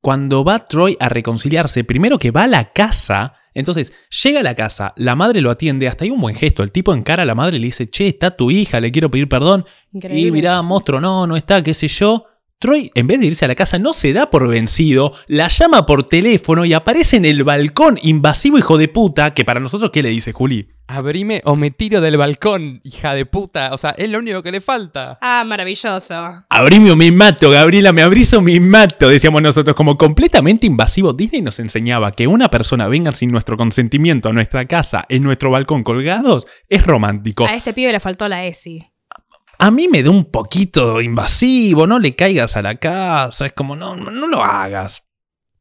cuando 0.00 0.44
va 0.44 0.61
Troy 0.61 0.96
a 1.00 1.08
reconciliarse. 1.08 1.82
Primero 1.82 2.18
que 2.20 2.30
va 2.30 2.44
a 2.44 2.49
la 2.49 2.70
casa. 2.70 3.35
Entonces, 3.56 3.90
llega 4.22 4.40
a 4.40 4.42
la 4.42 4.54
casa, 4.54 4.92
la 4.96 5.16
madre 5.16 5.40
lo 5.40 5.50
atiende, 5.50 5.88
hasta 5.88 6.04
hay 6.04 6.10
un 6.10 6.20
buen 6.20 6.34
gesto. 6.34 6.62
El 6.62 6.72
tipo 6.72 6.92
encara 6.92 7.22
a 7.22 7.26
la 7.26 7.34
madre 7.34 7.56
y 7.56 7.60
le 7.60 7.66
dice, 7.66 7.88
che, 7.88 8.08
está 8.08 8.36
tu 8.36 8.50
hija, 8.50 8.80
le 8.80 8.92
quiero 8.92 9.10
pedir 9.10 9.30
perdón. 9.30 9.64
Increíble. 9.94 10.28
Y 10.28 10.30
mirá, 10.30 10.60
monstruo, 10.60 11.00
no, 11.00 11.26
no 11.26 11.36
está, 11.36 11.62
qué 11.62 11.72
sé 11.72 11.88
yo. 11.88 12.26
Troy, 12.58 12.90
en 12.94 13.06
vez 13.06 13.20
de 13.20 13.26
irse 13.26 13.44
a 13.44 13.48
la 13.48 13.54
casa, 13.54 13.78
no 13.78 13.92
se 13.92 14.14
da 14.14 14.30
por 14.30 14.48
vencido, 14.48 15.12
la 15.26 15.48
llama 15.48 15.84
por 15.84 16.04
teléfono 16.04 16.64
y 16.64 16.72
aparece 16.72 17.18
en 17.18 17.26
el 17.26 17.44
balcón, 17.44 17.98
invasivo 18.02 18.56
hijo 18.56 18.78
de 18.78 18.88
puta, 18.88 19.34
que 19.34 19.44
para 19.44 19.60
nosotros, 19.60 19.90
¿qué 19.92 20.02
le 20.02 20.08
dice 20.08 20.32
Juli? 20.32 20.70
Abrime 20.86 21.42
o 21.44 21.54
me 21.54 21.70
tiro 21.70 22.00
del 22.00 22.16
balcón, 22.16 22.80
hija 22.82 23.12
de 23.12 23.26
puta. 23.26 23.75
O 23.75 23.78
sea, 23.78 23.90
es 23.90 24.08
lo 24.08 24.18
único 24.18 24.42
que 24.42 24.52
le 24.52 24.62
falta. 24.62 25.18
Ah, 25.20 25.44
maravilloso. 25.44 26.44
Abrime 26.48 26.92
o 26.92 26.96
me 26.96 27.12
mato, 27.12 27.50
Gabriela, 27.50 27.92
me 27.92 28.00
abrís 28.00 28.32
o 28.32 28.40
me 28.40 28.58
mato, 28.58 29.10
decíamos 29.10 29.42
nosotros, 29.42 29.76
como 29.76 29.98
completamente 29.98 30.66
invasivo. 30.66 31.12
Disney 31.12 31.42
nos 31.42 31.58
enseñaba 31.58 32.12
que 32.12 32.26
una 32.26 32.48
persona 32.48 32.88
venga 32.88 33.12
sin 33.12 33.32
nuestro 33.32 33.58
consentimiento 33.58 34.30
a 34.30 34.32
nuestra 34.32 34.64
casa, 34.64 35.04
en 35.10 35.25
nuestro 35.25 35.50
balcón 35.50 35.84
colgados, 35.84 36.46
es 36.70 36.86
romántico. 36.86 37.46
A 37.46 37.54
este 37.54 37.75
pibe 37.75 37.92
le 37.92 38.00
faltó 38.00 38.28
la 38.28 38.46
ESI. 38.46 38.95
A 39.58 39.70
mí 39.70 39.88
me 39.88 40.02
da 40.02 40.10
un 40.10 40.26
poquito 40.26 41.00
invasivo, 41.00 41.86
no 41.86 41.98
le 41.98 42.14
caigas 42.14 42.56
a 42.56 42.62
la 42.62 42.75
casa, 42.75 43.46
es 43.46 43.52
como, 43.54 43.75
no, 43.75 43.96
no 43.96 44.28
lo 44.28 44.44
hagas. 44.44 45.06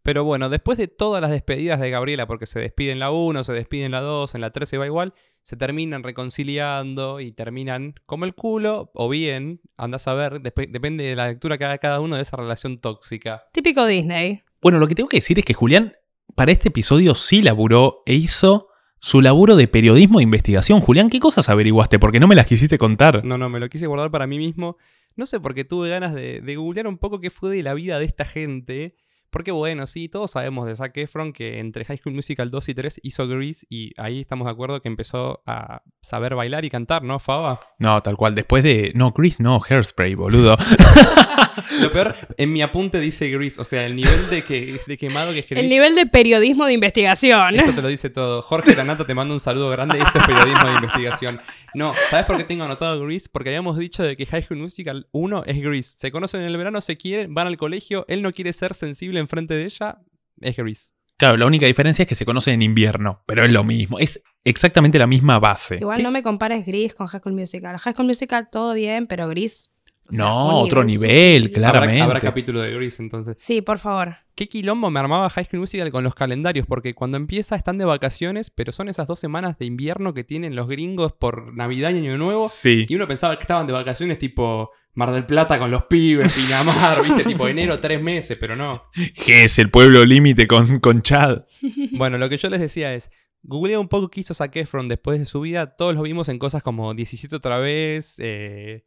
Pero 0.04 0.24
bueno, 0.24 0.50
después 0.50 0.78
de 0.78 0.88
todas 0.88 1.22
las 1.22 1.32
despedidas 1.32 1.80
de 1.80 1.90
Gabriela, 1.90 2.28
porque 2.28 2.46
se 2.46 2.60
despide 2.60 2.92
en 2.92 3.00
la 3.00 3.10
1, 3.10 3.44
se 3.44 3.54
despide 3.54 3.86
en 3.86 3.92
la 3.92 4.02
2, 4.02 4.36
en 4.36 4.42
la 4.42 4.52
3 4.52 4.70
se 4.70 4.78
va 4.78 4.86
igual, 4.86 5.14
se 5.42 5.56
terminan 5.56 6.04
reconciliando 6.04 7.20
y 7.22 7.32
terminan 7.32 7.96
como 8.06 8.26
el 8.26 8.36
culo, 8.36 8.92
o 8.94 9.10
bien, 9.10 9.62
andás 9.78 10.08
a 10.08 10.14
ver, 10.14 10.42
depende 10.42 11.06
de 11.06 11.16
la 11.16 11.30
lectura 11.30 11.58
que 11.58 11.66
haga 11.66 11.78
cada 11.80 12.02
uno 12.02 12.18
de 12.18 12.22
esa 12.22 12.38
relación 12.38 12.80
tóxica. 12.80 13.44
Típico 13.52 13.86
Disney. 13.86 14.44
Bueno, 14.62 14.78
lo 14.78 14.88
que 14.88 14.96
tengo 14.96 15.10
que 15.10 15.18
decir 15.18 15.40
es 15.40 15.46
que 15.46 15.54
Julián 15.54 15.96
para 16.36 16.52
este 16.52 16.68
episodio 16.68 17.16
sí 17.16 17.42
laburó 17.42 18.04
e 18.06 18.14
hizo 18.14 18.68
su 19.06 19.22
laburo 19.22 19.56
de 19.56 19.68
periodismo 19.68 20.18
de 20.18 20.24
investigación. 20.24 20.82
Julián, 20.82 21.12
¿qué 21.12 21.20
cosas 21.20 21.48
averiguaste? 21.50 22.00
Porque 22.00 22.20
no 22.20 22.28
me 22.28 22.34
las 22.34 22.48
quisiste 22.48 22.80
contar. 22.80 23.24
No, 23.24 23.38
no, 23.38 23.50
me 23.50 23.60
lo 23.60 23.70
quise 23.70 23.86
guardar 23.86 24.10
para 24.10 24.26
mí 24.26 24.40
mismo. 24.40 24.78
No 25.16 25.28
sé, 25.28 25.40
porque 25.40 25.64
tuve 25.64 25.90
ganas 25.90 26.16
de, 26.16 26.42
de 26.42 26.56
googlear 26.56 26.88
un 26.88 26.98
poco 26.98 27.20
qué 27.20 27.30
fue 27.30 27.56
de 27.56 27.62
la 27.62 27.76
vida 27.76 28.00
de 28.00 28.06
esta 28.06 28.26
gente. 28.26 28.96
Porque 29.30 29.52
bueno, 29.52 29.86
sí, 29.86 30.10
todos 30.10 30.32
sabemos 30.32 30.66
de 30.66 30.74
Zac 30.74 30.98
Efron 30.98 31.34
que 31.34 31.60
entre 31.60 31.86
High 31.86 32.00
School 32.00 32.16
Musical 32.16 32.50
2 32.50 32.70
y 32.70 32.74
3 32.74 33.00
hizo 33.04 33.28
Grease 33.28 33.68
y 33.70 33.92
ahí 33.98 34.22
estamos 34.22 34.46
de 34.46 34.52
acuerdo 34.54 34.82
que 34.82 34.88
empezó 34.88 35.44
a 35.46 35.84
saber 36.02 36.34
bailar 36.34 36.66
y 36.66 36.72
cantar, 36.72 37.04
¿no, 37.04 37.20
Faba? 37.20 37.60
No, 37.78 38.02
tal 38.02 38.18
cual. 38.18 38.34
Después 38.34 38.64
de. 38.64 38.92
No, 38.96 39.14
Chris, 39.14 39.40
no, 39.40 39.62
Hairspray, 39.70 40.16
boludo. 40.16 40.58
Lo 41.82 41.92
peor, 41.92 42.16
en 42.38 42.52
mi 42.54 42.62
apunte 42.62 43.00
dice 43.00 43.30
Grease, 43.30 43.62
o 43.62 43.64
sea, 43.64 43.86
el 43.86 43.96
nivel 43.96 44.30
de, 44.30 44.44
que, 44.44 44.80
de 44.86 44.98
quemado 44.98 45.34
que 45.34 45.40
escribí. 45.40 45.62
El 45.62 45.70
nivel 45.70 45.96
de 45.96 46.06
periodismo 46.06 46.66
de 46.66 46.74
investigación. 46.74 47.56
Esto 47.56 47.74
te 47.74 47.82
lo 47.82 47.88
dice 47.88 48.10
todo. 48.10 48.42
Jorge 48.42 48.76
Lanata 48.76 49.06
te 49.06 49.14
manda 49.14 49.34
un 49.34 49.40
saludo 49.40 49.70
grande. 49.70 50.00
Esto 50.00 50.20
es 50.20 50.26
periodismo 50.26 50.68
de 50.68 50.74
investigación. 50.74 51.42
No, 51.74 51.94
¿sabes 52.10 52.26
por 52.26 52.38
qué 52.38 52.44
tengo 52.44 52.64
anotado 52.64 53.02
Grease? 53.04 53.28
Porque 53.32 53.50
habíamos 53.50 53.78
dicho 53.78 54.04
de 54.04 54.16
que 54.16 54.26
High 54.26 54.44
School 54.44 54.60
Musical 54.60 55.08
1 55.12 55.44
es 55.46 55.62
Grease. 55.62 55.96
Se 55.98 56.12
conocen 56.12 56.42
en 56.42 56.48
el 56.48 56.58
verano, 56.58 56.82
se 56.82 56.98
quieren, 56.98 57.34
van 57.34 57.48
al 57.48 57.58
colegio, 57.58 58.06
él 58.08 58.22
no 58.22 58.32
quiere 58.32 58.54
ser 58.54 58.74
sensible 58.74 59.20
enfrente 59.20 59.54
de 59.54 59.66
ella, 59.66 59.98
es 60.42 60.56
Grease. 60.56 60.96
Claro, 61.18 61.38
la 61.38 61.46
única 61.46 61.66
diferencia 61.66 62.04
es 62.04 62.10
que 62.10 62.16
se 62.16 62.26
conoce 62.26 62.52
en 62.52 62.62
invierno, 62.62 63.24
pero 63.26 63.46
es 63.46 63.52
lo 63.52 63.64
mismo. 63.64 64.00
Es 64.00 64.22
exactamente 64.44 65.00
la 65.00 65.08
misma 65.08 65.40
base. 65.40 65.78
Igual 65.78 65.98
¿Qué? 65.98 66.04
no 66.04 66.12
me 66.12 66.22
compares 66.22 66.66
Gris 66.66 66.94
con 66.94 67.08
High 67.08 67.22
School 67.22 67.36
Musical. 67.36 67.78
High 67.78 67.94
School 67.94 68.08
Musical 68.08 68.50
todo 68.52 68.74
bien, 68.74 69.08
pero 69.08 69.28
Gris. 69.30 69.72
O 70.08 70.12
sea, 70.12 70.26
No, 70.26 70.60
otro 70.60 70.84
nivel. 70.84 71.52
Claramente. 71.52 72.02
Habrá, 72.02 72.18
habrá 72.18 72.20
capítulo 72.22 72.62
de 72.62 72.72
Grease 72.72 73.02
entonces. 73.02 73.38
Sí, 73.40 73.62
por 73.62 73.80
favor. 73.80 74.18
¿Qué 74.36 74.50
quilombo 74.50 74.92
me 74.92 75.00
armaba 75.00 75.30
High 75.30 75.46
School 75.46 75.62
Musical 75.62 75.92
con 75.92 76.04
los 76.04 76.14
calendarios? 76.14 76.68
Porque 76.68 76.94
cuando 76.94 77.18
empieza 77.18 77.56
están 77.56 77.78
de 77.78 77.86
vacaciones, 77.86 78.52
pero 78.52 78.72
son 78.72 78.90
esas 78.90 79.08
dos 79.08 79.20
semanas 79.20 79.58
de 79.58 79.66
invierno 79.66 80.14
que 80.14 80.24
tienen 80.24 80.56
los 80.56 80.68
gringos 80.68 81.14
por 81.14 81.54
Navidad 81.54 81.92
y 81.92 82.00
Año 82.00 82.18
Nuevo. 82.18 82.50
Sí. 82.50 82.86
Y 82.90 82.96
uno 82.96 83.08
pensaba 83.08 83.38
que 83.38 83.44
estaban 83.44 83.66
de 83.66 83.74
vacaciones 83.74 84.20
tipo 84.20 84.72
Mar 84.96 85.12
del 85.12 85.26
Plata 85.26 85.60
con 85.60 85.72
los 85.72 85.86
pibes, 85.86 86.34
Pinamar, 86.34 87.04
viste, 87.04 87.24
tipo 87.30 87.48
enero, 87.48 87.80
tres 87.80 88.02
meses, 88.02 88.38
pero 88.40 88.56
no. 88.56 88.84
Que 89.26 89.44
es 89.44 89.60
el 89.60 89.70
pueblo 89.70 90.06
límite 90.06 90.48
con, 90.48 90.80
con 90.80 91.02
Chad. 91.02 91.44
Bueno, 91.92 92.18
lo 92.18 92.30
que 92.30 92.38
yo 92.38 92.50
les 92.50 92.60
decía 92.60 92.94
es, 92.94 93.10
googlea 93.44 93.80
un 93.80 93.88
poco 93.88 94.10
qué 94.10 94.22
hizo 94.22 94.34
Zac 94.34 94.56
Efron 94.56 94.88
después 94.88 95.20
de 95.20 95.26
su 95.26 95.42
vida. 95.42 95.76
Todos 95.76 95.96
lo 95.96 96.02
vimos 96.02 96.30
en 96.30 96.40
cosas 96.40 96.64
como 96.64 96.94
17 96.94 97.36
otra 97.36 97.58
vez, 97.58 98.16
eh, 98.20 98.84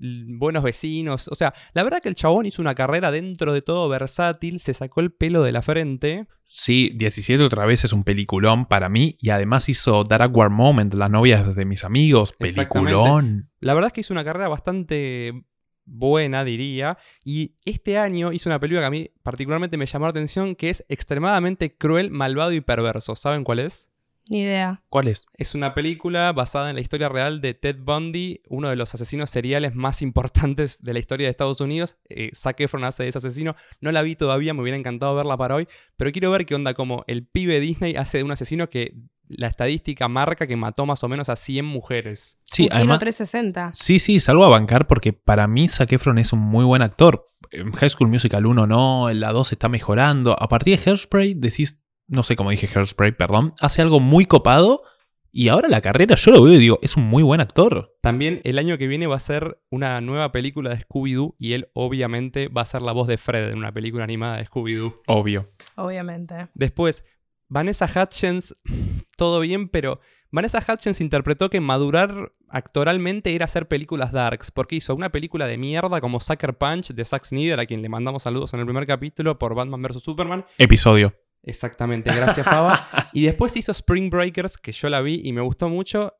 Buenos 0.00 0.62
Vecinos. 0.62 1.28
O 1.28 1.34
sea, 1.34 1.54
la 1.72 1.82
verdad 1.82 2.00
que 2.00 2.08
el 2.08 2.14
chabón 2.14 2.46
hizo 2.46 2.62
una 2.62 2.74
carrera 2.74 3.10
dentro 3.10 3.52
de 3.52 3.62
todo 3.62 3.88
versátil, 3.88 4.60
se 4.60 4.74
sacó 4.74 5.00
el 5.00 5.12
pelo 5.12 5.42
de 5.42 5.52
la 5.52 5.62
frente. 5.62 6.26
Sí, 6.44 6.90
17 6.94 7.42
otra 7.42 7.66
vez 7.66 7.84
es 7.84 7.92
un 7.92 8.04
peliculón 8.04 8.66
para 8.66 8.88
mí 8.88 9.16
y 9.20 9.30
además 9.30 9.68
hizo 9.68 10.04
That 10.04 10.22
Awkward 10.22 10.50
Moment, 10.50 10.94
la 10.94 11.08
novia 11.08 11.42
de 11.42 11.64
mis 11.64 11.84
amigos, 11.84 12.32
peliculón. 12.32 13.50
La 13.60 13.74
verdad 13.74 13.88
es 13.88 13.92
que 13.92 14.00
hizo 14.00 14.14
una 14.14 14.24
carrera 14.24 14.48
bastante 14.48 15.44
buena, 15.88 16.44
diría. 16.44 16.98
Y 17.24 17.56
este 17.64 17.98
año 17.98 18.32
hizo 18.32 18.48
una 18.48 18.60
película 18.60 18.82
que 18.82 18.86
a 18.86 18.90
mí 18.90 19.10
particularmente 19.22 19.76
me 19.76 19.86
llamó 19.86 20.06
la 20.06 20.10
atención, 20.10 20.54
que 20.54 20.70
es 20.70 20.84
extremadamente 20.88 21.76
cruel, 21.76 22.10
malvado 22.10 22.52
y 22.52 22.60
perverso. 22.60 23.16
¿Saben 23.16 23.44
cuál 23.44 23.60
es? 23.60 23.87
Ni 24.28 24.42
idea. 24.42 24.82
¿Cuál 24.88 25.08
es? 25.08 25.26
Es 25.34 25.54
una 25.54 25.74
película 25.74 26.32
basada 26.32 26.68
en 26.70 26.76
la 26.76 26.82
historia 26.82 27.08
real 27.08 27.40
de 27.40 27.54
Ted 27.54 27.76
Bundy, 27.80 28.42
uno 28.48 28.68
de 28.68 28.76
los 28.76 28.94
asesinos 28.94 29.30
seriales 29.30 29.74
más 29.74 30.02
importantes 30.02 30.82
de 30.82 30.92
la 30.92 30.98
historia 30.98 31.26
de 31.26 31.30
Estados 31.30 31.60
Unidos. 31.60 31.96
Eh, 32.08 32.30
Zac 32.34 32.60
Efron 32.60 32.84
hace 32.84 33.04
de 33.04 33.08
ese 33.08 33.18
asesino. 33.18 33.56
No 33.80 33.92
la 33.92 34.02
vi 34.02 34.16
todavía, 34.16 34.54
me 34.54 34.62
hubiera 34.62 34.76
encantado 34.76 35.14
verla 35.14 35.36
para 35.36 35.54
hoy, 35.54 35.68
pero 35.96 36.12
quiero 36.12 36.30
ver 36.30 36.46
qué 36.46 36.54
onda 36.54 36.74
como 36.74 37.04
el 37.06 37.26
pibe 37.26 37.60
Disney 37.60 37.96
hace 37.96 38.18
de 38.18 38.24
un 38.24 38.32
asesino 38.32 38.68
que 38.68 38.94
la 39.28 39.46
estadística 39.46 40.08
marca 40.08 40.46
que 40.46 40.56
mató 40.56 40.86
más 40.86 41.04
o 41.04 41.08
menos 41.08 41.28
a 41.28 41.36
100 41.36 41.64
mujeres. 41.64 42.40
Sí, 42.44 42.64
un 42.64 42.72
además. 42.72 42.98
360. 42.98 43.72
Sí, 43.74 43.98
sí, 43.98 44.20
salgo 44.20 44.44
a 44.44 44.48
bancar 44.48 44.86
porque 44.86 45.12
para 45.12 45.46
mí 45.46 45.68
Zac 45.68 45.92
Efron 45.92 46.18
es 46.18 46.32
un 46.32 46.40
muy 46.40 46.64
buen 46.64 46.82
actor. 46.82 47.26
En 47.50 47.72
High 47.72 47.90
School 47.90 48.08
Musical 48.08 48.46
1 48.46 48.66
no, 48.66 49.10
en 49.10 49.20
la 49.20 49.32
2 49.32 49.52
está 49.52 49.68
mejorando. 49.68 50.40
A 50.40 50.48
partir 50.48 50.78
de 50.78 50.90
Hairspray 50.90 51.34
decís, 51.34 51.82
no 52.08 52.22
sé 52.22 52.36
cómo 52.36 52.50
dije 52.50 52.68
Hairspray, 52.74 53.12
perdón, 53.12 53.54
hace 53.60 53.82
algo 53.82 54.00
muy 54.00 54.26
copado 54.26 54.82
y 55.30 55.48
ahora 55.48 55.68
la 55.68 55.82
carrera 55.82 56.16
yo 56.16 56.32
lo 56.32 56.42
veo 56.42 56.54
y 56.54 56.58
digo, 56.58 56.78
es 56.82 56.96
un 56.96 57.04
muy 57.04 57.22
buen 57.22 57.40
actor. 57.40 57.94
También 58.00 58.40
el 58.44 58.58
año 58.58 58.78
que 58.78 58.86
viene 58.86 59.06
va 59.06 59.16
a 59.16 59.20
ser 59.20 59.60
una 59.70 60.00
nueva 60.00 60.32
película 60.32 60.70
de 60.70 60.84
Scooby-Doo 60.84 61.36
y 61.38 61.52
él 61.52 61.68
obviamente 61.74 62.48
va 62.48 62.62
a 62.62 62.66
ser 62.66 62.82
la 62.82 62.92
voz 62.92 63.06
de 63.06 63.18
Fred 63.18 63.50
en 63.50 63.58
una 63.58 63.72
película 63.72 64.04
animada 64.04 64.38
de 64.38 64.46
Scooby-Doo. 64.46 65.02
Obvio. 65.06 65.50
Obviamente. 65.76 66.48
Después, 66.54 67.04
Vanessa 67.48 67.86
Hutchins, 67.86 68.56
todo 69.16 69.40
bien, 69.40 69.68
pero 69.68 70.00
Vanessa 70.30 70.60
Hutchins 70.66 71.00
interpretó 71.00 71.50
que 71.50 71.60
madurar 71.60 72.32
actoralmente 72.48 73.34
era 73.34 73.44
hacer 73.44 73.68
películas 73.68 74.12
darks, 74.12 74.50
porque 74.50 74.76
hizo 74.76 74.94
una 74.94 75.10
película 75.10 75.46
de 75.46 75.58
mierda 75.58 76.00
como 76.00 76.20
Sucker 76.20 76.56
Punch 76.56 76.92
de 76.92 77.04
Zack 77.04 77.24
Snyder, 77.24 77.60
a 77.60 77.66
quien 77.66 77.82
le 77.82 77.88
mandamos 77.88 78.22
saludos 78.22 78.54
en 78.54 78.60
el 78.60 78.66
primer 78.66 78.86
capítulo 78.86 79.38
por 79.38 79.54
Batman 79.54 79.82
vs. 79.82 80.02
Superman. 80.02 80.44
Episodio. 80.56 81.14
Exactamente, 81.42 82.14
gracias 82.14 82.44
Faba. 82.44 82.88
y 83.12 83.26
después 83.26 83.56
hizo 83.56 83.72
Spring 83.72 84.10
Breakers, 84.10 84.56
que 84.56 84.72
yo 84.72 84.88
la 84.88 85.00
vi 85.00 85.20
y 85.24 85.32
me 85.32 85.40
gustó 85.40 85.68
mucho, 85.68 86.14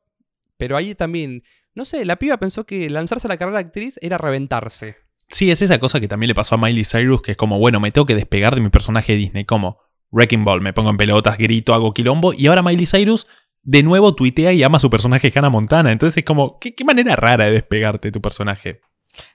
pero 0.57 0.77
ahí 0.77 0.95
también, 0.95 1.43
no 1.73 1.85
sé, 1.85 2.05
la 2.05 2.17
piba 2.17 2.37
pensó 2.37 2.65
que 2.65 2.89
lanzarse 2.89 3.27
a 3.27 3.29
la 3.29 3.37
carrera 3.37 3.59
de 3.59 3.65
actriz 3.65 3.99
era 4.01 4.17
reventarse. 4.17 4.97
Sí, 5.27 5.51
es 5.51 5.61
esa 5.61 5.79
cosa 5.79 5.99
que 5.99 6.07
también 6.07 6.29
le 6.29 6.35
pasó 6.35 6.55
a 6.55 6.57
Miley 6.57 6.83
Cyrus, 6.85 7.21
que 7.21 7.31
es 7.31 7.37
como, 7.37 7.59
bueno, 7.59 7.79
me 7.79 7.91
tengo 7.91 8.05
que 8.05 8.15
despegar 8.15 8.55
de 8.55 8.61
mi 8.61 8.69
personaje 8.69 9.13
de 9.13 9.19
Disney, 9.19 9.45
como 9.45 9.77
Wrecking 10.11 10.43
Ball, 10.43 10.61
me 10.61 10.73
pongo 10.73 10.89
en 10.89 10.97
pelotas, 10.97 11.37
grito, 11.37 11.73
hago 11.73 11.93
quilombo, 11.93 12.33
y 12.33 12.47
ahora 12.47 12.63
Miley 12.63 12.87
Cyrus 12.87 13.27
de 13.61 13.83
nuevo 13.83 14.15
tuitea 14.15 14.53
y 14.53 14.63
ama 14.63 14.77
a 14.77 14.79
su 14.79 14.89
personaje 14.89 15.31
Hannah 15.33 15.49
Montana. 15.49 15.91
Entonces 15.91 16.17
es 16.17 16.25
como, 16.25 16.59
qué, 16.59 16.73
qué 16.73 16.83
manera 16.83 17.15
rara 17.15 17.45
de 17.45 17.51
despegarte 17.51 18.07
de 18.07 18.11
tu 18.11 18.21
personaje. 18.21 18.81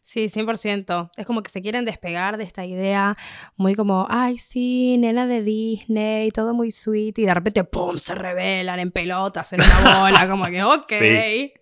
Sí, 0.03 0.29
100%. 0.29 1.11
Es 1.17 1.27
como 1.27 1.43
que 1.43 1.51
se 1.51 1.61
quieren 1.61 1.85
despegar 1.85 2.37
de 2.37 2.45
esta 2.45 2.65
idea 2.65 3.15
muy 3.57 3.75
como, 3.75 4.07
ay, 4.09 4.39
sí, 4.39 4.97
nena 4.99 5.27
de 5.27 5.43
Disney, 5.43 6.31
todo 6.31 6.55
muy 6.55 6.71
sweet, 6.71 7.19
y 7.19 7.25
de 7.25 7.35
repente, 7.35 7.65
¡pum!, 7.65 7.99
se 7.99 8.15
revelan 8.15 8.79
en 8.81 8.91
pelotas, 8.91 9.53
en 9.53 9.61
una 9.63 10.01
bola, 10.01 10.29
como 10.29 10.45
que, 10.47 10.63
ok. 10.65 10.93
Sí. 10.99 11.53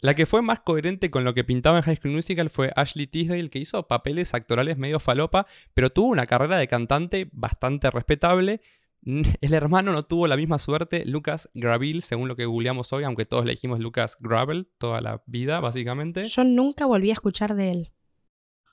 La 0.00 0.14
que 0.14 0.26
fue 0.26 0.42
más 0.42 0.60
coherente 0.60 1.10
con 1.10 1.24
lo 1.24 1.34
que 1.34 1.42
pintaba 1.42 1.78
en 1.78 1.84
High 1.84 1.96
School 1.96 2.12
Musical 2.12 2.50
fue 2.50 2.70
Ashley 2.76 3.06
Tisdale, 3.06 3.50
que 3.50 3.58
hizo 3.58 3.88
papeles 3.88 4.34
actorales 4.34 4.76
medio 4.76 5.00
falopa, 5.00 5.46
pero 5.74 5.90
tuvo 5.90 6.08
una 6.08 6.26
carrera 6.26 6.58
de 6.58 6.68
cantante 6.68 7.28
bastante 7.32 7.90
respetable. 7.90 8.60
El 9.40 9.54
hermano 9.54 9.92
no 9.92 10.02
tuvo 10.02 10.26
la 10.26 10.36
misma 10.36 10.58
suerte, 10.58 11.04
Lucas 11.06 11.48
Gravel, 11.54 12.02
según 12.02 12.28
lo 12.28 12.36
que 12.36 12.44
googleamos 12.44 12.92
hoy, 12.92 13.04
aunque 13.04 13.24
todos 13.24 13.44
le 13.44 13.52
dijimos 13.52 13.78
Lucas 13.80 14.16
Gravel 14.20 14.68
toda 14.78 15.00
la 15.00 15.22
vida, 15.26 15.60
básicamente. 15.60 16.24
Yo 16.24 16.44
nunca 16.44 16.86
volví 16.86 17.10
a 17.10 17.14
escuchar 17.14 17.54
de 17.54 17.70
él. 17.70 17.92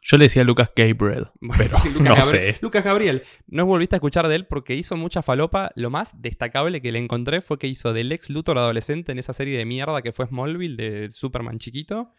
Yo 0.05 0.17
le 0.17 0.25
decía 0.25 0.43
Lucas 0.43 0.69
Gabriel, 0.75 1.27
pero 1.57 1.77
Lucas 1.85 1.99
no 2.01 2.15
Gabriel- 2.15 2.53
sé. 2.55 2.57
Lucas 2.61 2.83
Gabriel, 2.83 3.23
no 3.47 3.65
volviste 3.65 3.95
a 3.95 3.97
escuchar 3.97 4.27
de 4.27 4.35
él 4.35 4.45
porque 4.47 4.75
hizo 4.75 4.97
mucha 4.97 5.21
falopa. 5.21 5.71
Lo 5.77 5.89
más 5.89 6.19
destacable 6.21 6.81
que 6.81 6.91
le 6.91 6.99
encontré 6.99 7.41
fue 7.41 7.57
que 7.57 7.67
hizo 7.67 7.93
del 7.93 8.11
ex 8.11 8.29
Luthor 8.29 8.57
adolescente 8.57 9.13
en 9.13 9.19
esa 9.19 9.31
serie 9.31 9.57
de 9.57 9.63
mierda 9.63 10.01
que 10.01 10.11
fue 10.11 10.25
Smallville 10.27 10.75
de 10.75 11.11
Superman 11.13 11.57
chiquito. 11.57 12.11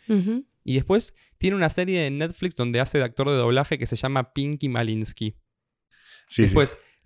Y 0.65 0.77
después 0.77 1.13
tiene 1.37 1.57
una 1.57 1.69
serie 1.69 2.01
de 2.01 2.11
Netflix 2.11 2.57
donde 2.57 2.81
hace 2.81 2.97
de 2.97 3.05
actor 3.05 3.29
de 3.29 3.37
doblaje 3.37 3.77
que 3.77 3.87
se 3.87 3.97
llama 3.97 4.33
Pinky 4.33 4.71
Malinsky. 4.71 5.35
Sí, 6.27 6.49
sí. 6.49 6.55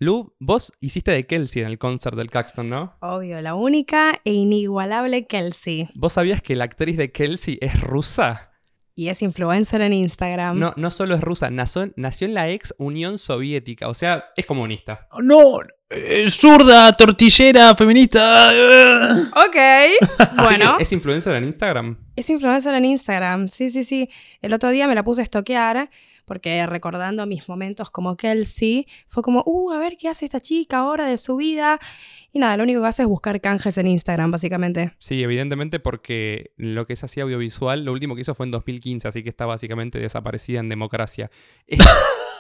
Lu, 0.01 0.35
vos 0.39 0.73
hiciste 0.81 1.11
de 1.11 1.27
Kelsey 1.27 1.63
en 1.63 1.69
el 1.69 1.79
concert 1.79 2.17
del 2.17 2.31
Caxton, 2.31 2.69
¿no? 2.69 2.97
Obvio, 3.01 3.41
la 3.41 3.55
única 3.57 4.21
e 4.25 4.33
inigualable 4.33 5.27
Kelsey. 5.27 5.89
¿Vos 5.95 6.13
sabías 6.13 6.41
que 6.41 6.55
la 6.55 6.65
actriz 6.65 6.97
de 6.97 7.11
Kelsey 7.11 7.59
es 7.61 7.81
rusa? 7.81 8.53
Y 8.95 9.09
es 9.09 9.23
influencer 9.23 9.81
en 9.81 9.93
Instagram. 9.93 10.59
No, 10.59 10.73
no 10.77 10.91
solo 10.91 11.15
es 11.15 11.21
rusa, 11.21 11.51
nació, 11.51 11.93
nació 11.97 12.27
en 12.27 12.35
la 12.35 12.49
ex 12.49 12.75
Unión 12.79 13.19
Soviética, 13.19 13.89
o 13.89 13.95
sea, 13.95 14.25
es 14.37 14.45
comunista. 14.45 15.09
No, 15.23 15.61
eh, 15.91 16.29
zurda, 16.31 16.93
tortillera, 16.95 17.75
feminista. 17.77 18.51
eh. 18.55 19.23
Ok. 19.47 19.57
Bueno, 20.43 20.77
¿Es 20.81 20.93
influencer 20.93 21.35
en 21.37 21.45
Instagram? 21.45 21.97
es 22.17 22.29
influencer 22.31 22.75
en 22.75 22.85
Instagram. 22.85 23.49
Sí, 23.49 23.71
sí, 23.71 23.83
sí. 23.85 24.09
El 24.41 24.53
otro 24.53 24.71
día 24.71 24.87
me 24.89 24.95
la 24.95 25.03
puse 25.05 25.21
a 25.21 25.25
estoquear 25.25 25.91
porque 26.29 26.65
recordando 26.67 27.27
mis 27.27 27.49
momentos 27.49 27.91
como 27.91 28.17
Kelsey, 28.17 28.87
fue 29.07 29.23
como, 29.25 29.43
uh, 29.45 29.73
a 29.73 29.79
ver 29.79 29.97
qué 29.97 30.09
hace 30.09 30.27
esta 30.27 30.41
chica 30.41 30.79
ahora 30.79 31.07
de 31.07 31.19
su 31.19 31.37
vida. 31.37 31.81
Y 32.33 32.39
nada, 32.39 32.57
lo 32.57 32.63
único 32.63 32.81
que 32.83 32.87
hace 32.87 33.03
es 33.03 33.09
buscar 33.09 33.41
canjes 33.41 33.77
en 33.79 33.89
Instagram, 33.89 34.31
básicamente. 34.31 34.93
Sí, 34.99 35.23
evidentemente 35.23 35.81
porque 35.81 36.53
lo 36.57 36.87
que 36.87 36.93
es 36.93 37.03
así 37.03 37.21
audiovisual, 37.21 37.85
lo 37.85 37.93
último 37.93 38.15
que 38.15 38.21
hizo 38.21 38.35
fue 38.35 38.47
en 38.47 38.53
2015, 38.53 39.09
así 39.09 39.23
que 39.25 39.31
está 39.31 39.47
básicamente 39.47 39.99
desaparecida 39.99 40.61
en 40.61 40.69
democracia. 40.69 41.31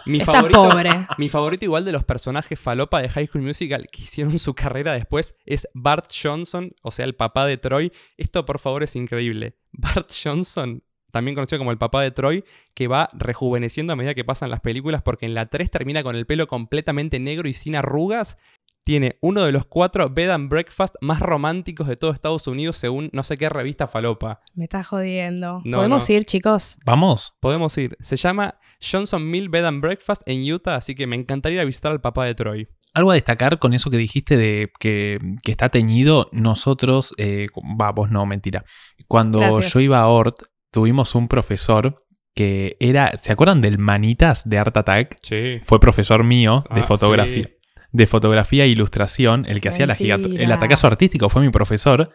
Mi, 0.07 0.20
Está 0.20 0.33
favorito, 0.33 0.62
pobre. 0.70 0.90
mi 1.18 1.29
favorito 1.29 1.64
igual 1.66 1.85
de 1.85 1.92
los 1.92 2.05
personajes 2.05 2.59
falopa 2.59 3.03
de 3.03 3.11
High 3.11 3.27
School 3.27 3.42
Musical 3.42 3.88
que 3.90 4.03
hicieron 4.03 4.38
su 4.38 4.55
carrera 4.55 4.92
después 4.94 5.35
es 5.44 5.68
Bart 5.74 6.11
Johnson, 6.22 6.72
o 6.83 6.90
sea, 6.92 7.05
el 7.05 7.14
papá 7.14 7.44
de 7.46 7.59
Troy. 7.59 7.92
Esto 8.16 8.46
por 8.46 8.59
favor 8.59 8.83
es 8.83 8.96
increíble. 8.96 9.59
Bart 9.72 10.11
Johnson, 10.24 10.83
también 11.11 11.35
conocido 11.35 11.59
como 11.59 11.71
el 11.71 11.79
papá 11.79 12.03
de 12.03 12.11
Troy, 12.11 12.44
que 12.75 12.88
va 12.88 13.09
rejuveneciendo 13.12 13.92
a 13.92 13.97
medida 13.97 14.14
que 14.14 14.25
pasan 14.25 14.51
las 14.51 14.61
películas 14.61 15.03
porque 15.03 15.27
en 15.27 15.35
la 15.35 15.47
3 15.47 15.71
termina 15.71 16.03
con 16.03 16.16
el 16.16 16.27
pelo 16.27 16.47
completamente 16.47 17.18
negro 17.18 17.49
y 17.49 17.53
sin 17.53 17.77
arrugas. 17.77 18.37
Tiene 18.85 19.18
uno 19.21 19.42
de 19.42 19.53
los 19.53 19.66
cuatro 19.66 20.09
bed 20.09 20.31
and 20.31 20.49
breakfast 20.49 20.94
más 21.03 21.21
románticos 21.21 21.88
de 21.88 21.97
todo 21.97 22.11
Estados 22.11 22.47
Unidos 22.47 22.79
según 22.79 23.11
no 23.12 23.23
sé 23.23 23.37
qué 23.37 23.51
revista 23.51 23.87
falopa. 23.87 24.40
Me 24.55 24.64
está 24.64 24.83
jodiendo. 24.83 25.61
No, 25.66 25.77
¿Podemos 25.77 26.09
no. 26.09 26.14
ir, 26.14 26.25
chicos? 26.25 26.79
Vamos. 26.87 27.35
Podemos 27.40 27.77
ir. 27.77 27.99
Se 28.01 28.16
llama 28.16 28.59
Johnson 28.81 29.31
Mill 29.31 29.51
Bed 29.51 29.66
and 29.66 29.83
Breakfast 29.83 30.23
en 30.25 30.51
Utah, 30.51 30.77
así 30.77 30.94
que 30.94 31.07
me 31.07 31.16
encantaría 31.16 31.57
ir 31.57 31.61
a 31.61 31.66
visitar 31.66 31.92
al 31.92 32.01
papá 32.01 32.25
de 32.25 32.35
Troy. 32.35 32.68
Algo 32.94 33.11
a 33.11 33.14
destacar 33.14 33.59
con 33.59 33.75
eso 33.75 33.90
que 33.90 33.99
dijiste 33.99 34.38
de 34.38 34.73
que, 34.81 35.18
que 35.44 35.51
está 35.51 35.68
teñido, 35.68 36.31
nosotros, 36.33 37.12
eh, 37.18 37.49
va, 37.79 37.92
vos 37.92 38.11
no, 38.11 38.25
mentira. 38.25 38.64
Cuando 39.07 39.40
Gracias. 39.40 39.75
yo 39.75 39.81
iba 39.81 40.01
a 40.01 40.07
Ort, 40.09 40.37
tuvimos 40.70 41.14
un 41.14 41.28
profesor 41.28 42.04
que 42.35 42.76
era, 42.81 43.18
¿se 43.18 43.33
acuerdan 43.33 43.61
del 43.61 43.78
Manitas 43.78 44.48
de 44.48 44.59
Art 44.59 44.76
Attack? 44.76 45.16
Sí. 45.22 45.61
Fue 45.64 45.81
profesor 45.81 46.22
mío 46.24 46.64
de 46.74 46.81
Ah, 46.83 46.85
fotografía. 46.85 47.42
sí. 47.44 47.50
De 47.90 48.07
fotografía 48.07 48.64
e 48.64 48.68
ilustración, 48.68 49.46
el 49.46 49.61
que 49.61 49.70
hacía 49.70 49.87
la 49.87 49.94
el 49.94 50.52
atacazo 50.52 50.87
artístico 50.87 51.31
fue 51.31 51.42
mi 51.42 51.50
profesor. 51.50 52.11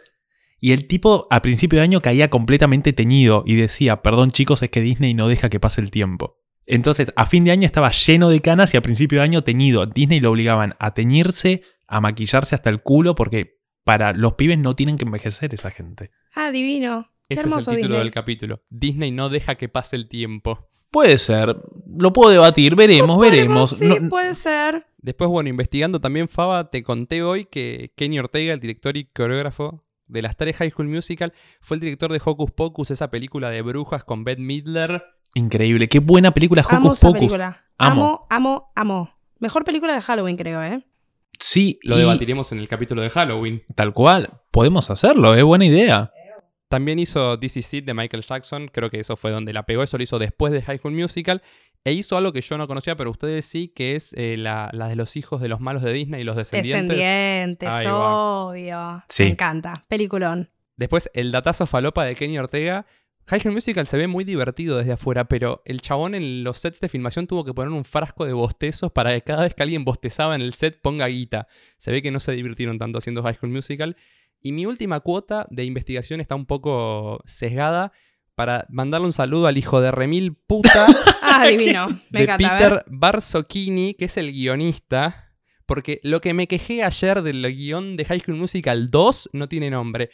Y 0.59 0.71
el 0.71 0.87
tipo 0.87 1.27
a 1.31 1.41
principio 1.41 1.79
de 1.79 1.83
año 1.83 2.01
caía 2.01 2.29
completamente 2.29 2.93
teñido 2.93 3.43
y 3.45 3.55
decía, 3.55 4.01
perdón 4.01 4.31
chicos, 4.31 4.61
es 4.63 4.69
que 4.69 4.81
Disney 4.81 5.13
no 5.13 5.27
deja 5.27 5.49
que 5.49 5.59
pase 5.59 5.81
el 5.81 5.91
tiempo. 5.91 6.37
Entonces, 6.65 7.11
a 7.17 7.25
fin 7.25 7.43
de 7.43 7.51
año 7.51 7.65
estaba 7.65 7.91
lleno 7.91 8.29
de 8.29 8.39
canas 8.39 8.73
y 8.73 8.77
a 8.77 8.81
principio 8.81 9.17
de 9.19 9.25
año 9.25 9.43
teñido. 9.43 9.85
Disney 9.87 10.21
lo 10.21 10.31
obligaban 10.31 10.75
a 10.79 10.93
teñirse, 10.93 11.63
a 11.87 11.99
maquillarse 11.99 12.55
hasta 12.55 12.69
el 12.69 12.81
culo, 12.81 13.15
porque 13.15 13.57
para 13.83 14.13
los 14.13 14.33
pibes 14.35 14.59
no 14.59 14.73
tienen 14.75 14.97
que 14.97 15.03
envejecer 15.03 15.53
esa 15.53 15.71
gente. 15.71 16.11
Ah, 16.35 16.51
divino. 16.51 17.11
Ese 17.33 17.47
es 17.47 17.53
el 17.55 17.59
título 17.59 17.77
Disney. 17.77 17.99
del 17.99 18.11
capítulo. 18.11 18.61
Disney 18.69 19.11
no 19.11 19.29
deja 19.29 19.55
que 19.55 19.69
pase 19.69 19.95
el 19.95 20.07
tiempo. 20.07 20.69
Puede 20.91 21.17
ser, 21.17 21.55
lo 21.97 22.13
puedo 22.13 22.29
debatir, 22.29 22.75
veremos, 22.75 23.19
veremos. 23.19 23.71
Sí, 23.71 23.85
No- 23.87 24.09
puede 24.09 24.35
ser. 24.35 24.85
Después, 24.99 25.29
bueno, 25.29 25.49
investigando 25.49 25.99
también, 25.99 26.27
Faba, 26.29 26.69
te 26.69 26.83
conté 26.83 27.23
hoy 27.23 27.45
que 27.45 27.91
Kenny 27.95 28.19
Ortega, 28.19 28.53
el 28.53 28.59
director 28.59 28.95
y 28.95 29.05
coreógrafo 29.05 29.83
de 30.05 30.21
las 30.21 30.37
tres 30.37 30.55
High 30.57 30.69
School 30.71 30.87
Musical, 30.89 31.33
fue 31.61 31.75
el 31.75 31.81
director 31.81 32.11
de 32.11 32.21
Hocus 32.23 32.51
Pocus, 32.51 32.91
esa 32.91 33.09
película 33.09 33.49
de 33.49 33.61
brujas 33.63 34.03
con 34.03 34.23
Bette 34.23 34.39
Midler. 34.41 35.03
Increíble, 35.33 35.89
qué 35.89 35.97
buena 35.99 36.31
película 36.31 36.63
amo 36.69 36.87
Hocus 36.89 36.97
esa 36.99 37.07
Pocus. 37.07 37.19
película. 37.21 37.65
Amo. 37.79 38.03
Amo, 38.03 38.27
amo, 38.29 38.71
amo. 38.75 39.09
Mejor 39.39 39.65
película 39.65 39.93
de 39.95 40.01
Halloween, 40.01 40.37
creo, 40.37 40.61
¿eh? 40.63 40.85
Sí, 41.39 41.79
Lo 41.83 41.95
y 41.95 41.99
debatiremos 41.99 42.51
en 42.51 42.59
el 42.59 42.67
capítulo 42.67 43.01
de 43.01 43.09
Halloween. 43.09 43.63
tal 43.75 43.93
cual, 43.93 44.41
podemos 44.51 44.91
hacerlo, 44.91 45.33
es 45.33 45.43
buena 45.43 45.65
idea. 45.65 46.11
También 46.73 46.97
hizo 46.97 47.37
This 47.37 47.57
Is 47.57 47.71
It 47.75 47.85
de 47.85 47.93
Michael 47.93 48.23
Jackson, 48.27 48.67
creo 48.67 48.89
que 48.89 48.99
eso 48.99 49.15
fue 49.15 49.29
donde 49.29 49.53
la 49.53 49.61
pegó, 49.61 49.83
eso 49.83 49.95
lo 49.95 50.03
hizo 50.03 50.17
después 50.17 50.51
de 50.51 50.63
High 50.63 50.79
School 50.79 50.95
Musical. 50.95 51.43
E 51.83 51.93
hizo 51.93 52.17
algo 52.17 52.33
que 52.33 52.41
yo 52.41 52.57
no 52.57 52.67
conocía, 52.67 52.95
pero 52.95 53.11
ustedes 53.11 53.45
sí, 53.45 53.67
que 53.67 53.95
es 53.95 54.11
eh, 54.13 54.37
la, 54.37 54.71
la 54.73 54.87
de 54.87 54.95
los 54.95 55.15
hijos 55.15 55.39
de 55.39 55.49
los 55.49 55.59
malos 55.59 55.83
de 55.83 55.93
Disney 55.93 56.21
y 56.21 56.23
los 56.23 56.35
descendientes. 56.35 56.97
Descendientes, 56.97 57.69
va. 57.69 58.47
obvio. 58.47 59.03
Sí. 59.07 59.21
Me 59.21 59.29
encanta. 59.29 59.85
Peliculón. 59.87 60.49
Después, 60.75 61.11
el 61.13 61.31
datazo 61.31 61.67
falopa 61.67 62.05
de 62.05 62.15
Kenny 62.15 62.39
Ortega. 62.39 62.87
High 63.27 63.41
School 63.41 63.53
Musical 63.53 63.85
se 63.85 63.97
ve 63.97 64.07
muy 64.07 64.23
divertido 64.23 64.79
desde 64.79 64.93
afuera, 64.93 65.25
pero 65.25 65.61
el 65.65 65.79
chabón 65.79 66.15
en 66.15 66.43
los 66.43 66.57
sets 66.57 66.79
de 66.79 66.89
filmación 66.89 67.27
tuvo 67.27 67.45
que 67.45 67.53
poner 67.53 67.71
un 67.71 67.85
frasco 67.85 68.25
de 68.25 68.33
bostezos 68.33 68.91
para 68.91 69.13
que 69.13 69.21
cada 69.21 69.43
vez 69.43 69.53
que 69.53 69.61
alguien 69.61 69.85
bostezaba 69.85 70.33
en 70.33 70.41
el 70.41 70.53
set 70.53 70.81
ponga 70.81 71.05
guita. 71.05 71.47
Se 71.77 71.91
ve 71.91 72.01
que 72.01 72.09
no 72.09 72.19
se 72.19 72.31
divirtieron 72.31 72.79
tanto 72.79 72.97
haciendo 72.97 73.21
High 73.21 73.35
School 73.35 73.51
Musical. 73.51 73.95
Y 74.43 74.51
mi 74.51 74.65
última 74.65 74.99
cuota 74.99 75.47
de 75.49 75.63
investigación 75.63 76.21
está 76.21 76.35
un 76.35 76.45
poco 76.45 77.21
sesgada 77.25 77.91
para 78.35 78.65
mandarle 78.69 79.07
un 79.07 79.13
saludo 79.13 79.47
al 79.47 79.57
hijo 79.57 79.79
de 79.81 79.91
Remil 79.91 80.35
puta 80.35 80.85
Ah, 81.21 81.45
divino. 81.47 82.01
Me 82.11 82.19
de 82.19 82.23
encanta. 82.25 82.57
Peter 82.57 82.83
Barzocchini, 82.87 83.95
que 83.95 84.05
es 84.05 84.17
el 84.17 84.31
guionista. 84.31 85.31
Porque 85.65 86.01
lo 86.03 86.19
que 86.19 86.33
me 86.33 86.47
quejé 86.47 86.83
ayer 86.83 87.21
del 87.21 87.41
guion 87.55 87.95
de 87.95 88.05
High 88.05 88.19
School 88.19 88.37
Musical 88.37 88.91
2 88.91 89.29
no 89.33 89.47
tiene 89.47 89.69
nombre. 89.69 90.09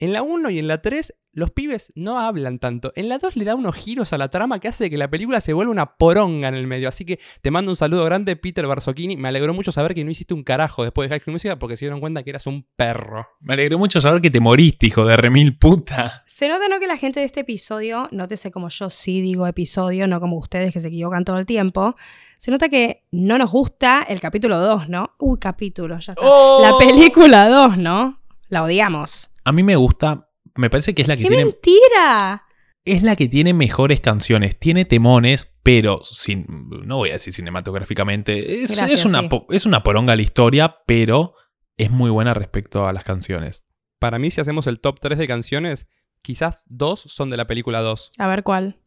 En 0.00 0.12
la 0.12 0.22
1 0.22 0.50
y 0.50 0.60
en 0.60 0.68
la 0.68 0.80
3, 0.80 1.12
los 1.32 1.50
pibes 1.50 1.92
no 1.96 2.20
hablan 2.20 2.60
tanto. 2.60 2.92
En 2.94 3.08
la 3.08 3.18
2 3.18 3.34
le 3.34 3.44
da 3.44 3.56
unos 3.56 3.74
giros 3.74 4.12
a 4.12 4.18
la 4.18 4.28
trama 4.28 4.60
que 4.60 4.68
hace 4.68 4.90
que 4.90 4.96
la 4.96 5.10
película 5.10 5.40
se 5.40 5.52
vuelva 5.52 5.72
una 5.72 5.96
poronga 5.96 6.46
en 6.46 6.54
el 6.54 6.68
medio. 6.68 6.88
Así 6.88 7.04
que 7.04 7.18
te 7.42 7.50
mando 7.50 7.72
un 7.72 7.76
saludo 7.76 8.04
grande, 8.04 8.36
Peter 8.36 8.64
Barzocchini. 8.64 9.16
Me 9.16 9.26
alegró 9.26 9.54
mucho 9.54 9.72
saber 9.72 9.94
que 9.94 10.04
no 10.04 10.12
hiciste 10.12 10.34
un 10.34 10.44
carajo 10.44 10.84
después 10.84 11.08
de 11.08 11.14
High 11.14 11.22
School 11.22 11.32
Musical 11.32 11.58
porque 11.58 11.76
se 11.76 11.86
dieron 11.86 11.98
cuenta 11.98 12.22
que 12.22 12.30
eras 12.30 12.46
un 12.46 12.64
perro. 12.76 13.26
Me 13.40 13.54
alegró 13.54 13.76
mucho 13.76 14.00
saber 14.00 14.22
que 14.22 14.30
te 14.30 14.38
moriste, 14.38 14.86
hijo 14.86 15.04
de 15.04 15.16
remil 15.16 15.58
puta. 15.58 16.22
Se 16.26 16.48
nota, 16.48 16.68
¿no? 16.68 16.78
Que 16.78 16.86
la 16.86 16.96
gente 16.96 17.18
de 17.18 17.26
este 17.26 17.40
episodio, 17.40 18.08
nótese 18.12 18.52
como 18.52 18.68
yo 18.68 18.90
sí 18.90 19.20
digo 19.20 19.48
episodio, 19.48 20.06
no 20.06 20.20
como 20.20 20.38
ustedes 20.38 20.72
que 20.72 20.78
se 20.78 20.86
equivocan 20.86 21.24
todo 21.24 21.38
el 21.38 21.46
tiempo. 21.46 21.96
Se 22.38 22.52
nota 22.52 22.68
que 22.68 23.04
no 23.10 23.36
nos 23.36 23.50
gusta 23.50 24.04
el 24.08 24.20
capítulo 24.20 24.60
2, 24.60 24.88
¿no? 24.88 25.16
Uy, 25.18 25.38
capítulo, 25.40 25.98
ya 25.98 26.12
está. 26.12 26.24
Oh. 26.24 26.60
La 26.62 26.78
película 26.78 27.48
2, 27.48 27.78
¿no? 27.78 28.20
La 28.48 28.62
odiamos. 28.62 29.27
A 29.48 29.52
mí 29.52 29.62
me 29.62 29.76
gusta, 29.76 30.28
me 30.54 30.70
parece 30.70 30.94
que 30.94 31.02
es 31.02 31.08
la 31.08 31.16
que 31.16 31.22
¡Qué 31.24 31.28
tiene 31.28 31.44
mentira! 31.44 32.44
es 32.84 33.02
la 33.02 33.16
que 33.16 33.28
tiene 33.28 33.52
mejores 33.54 34.00
canciones, 34.00 34.58
tiene 34.58 34.84
temones, 34.86 35.52
pero 35.62 36.00
sin 36.02 36.46
no 36.86 36.96
voy 36.96 37.10
a 37.10 37.14
decir 37.14 37.32
cinematográficamente, 37.34 38.62
es, 38.62 38.74
Gracias, 38.76 39.00
es 39.00 39.04
una 39.06 39.20
sí. 39.22 39.28
po- 39.28 39.46
es 39.50 39.66
una 39.66 39.82
poronga 39.82 40.16
la 40.16 40.22
historia, 40.22 40.76
pero 40.86 41.34
es 41.76 41.90
muy 41.90 42.10
buena 42.10 42.34
respecto 42.34 42.86
a 42.86 42.92
las 42.92 43.04
canciones. 43.04 43.62
Para 43.98 44.18
mí, 44.18 44.30
si 44.30 44.40
hacemos 44.40 44.66
el 44.66 44.80
top 44.80 45.00
3 45.00 45.18
de 45.18 45.28
canciones, 45.28 45.86
quizás 46.22 46.64
dos 46.68 47.00
son 47.00 47.30
de 47.30 47.36
la 47.36 47.46
película 47.46 47.80
2. 47.80 48.12
A 48.18 48.26
ver 48.26 48.42
cuál. 48.42 48.78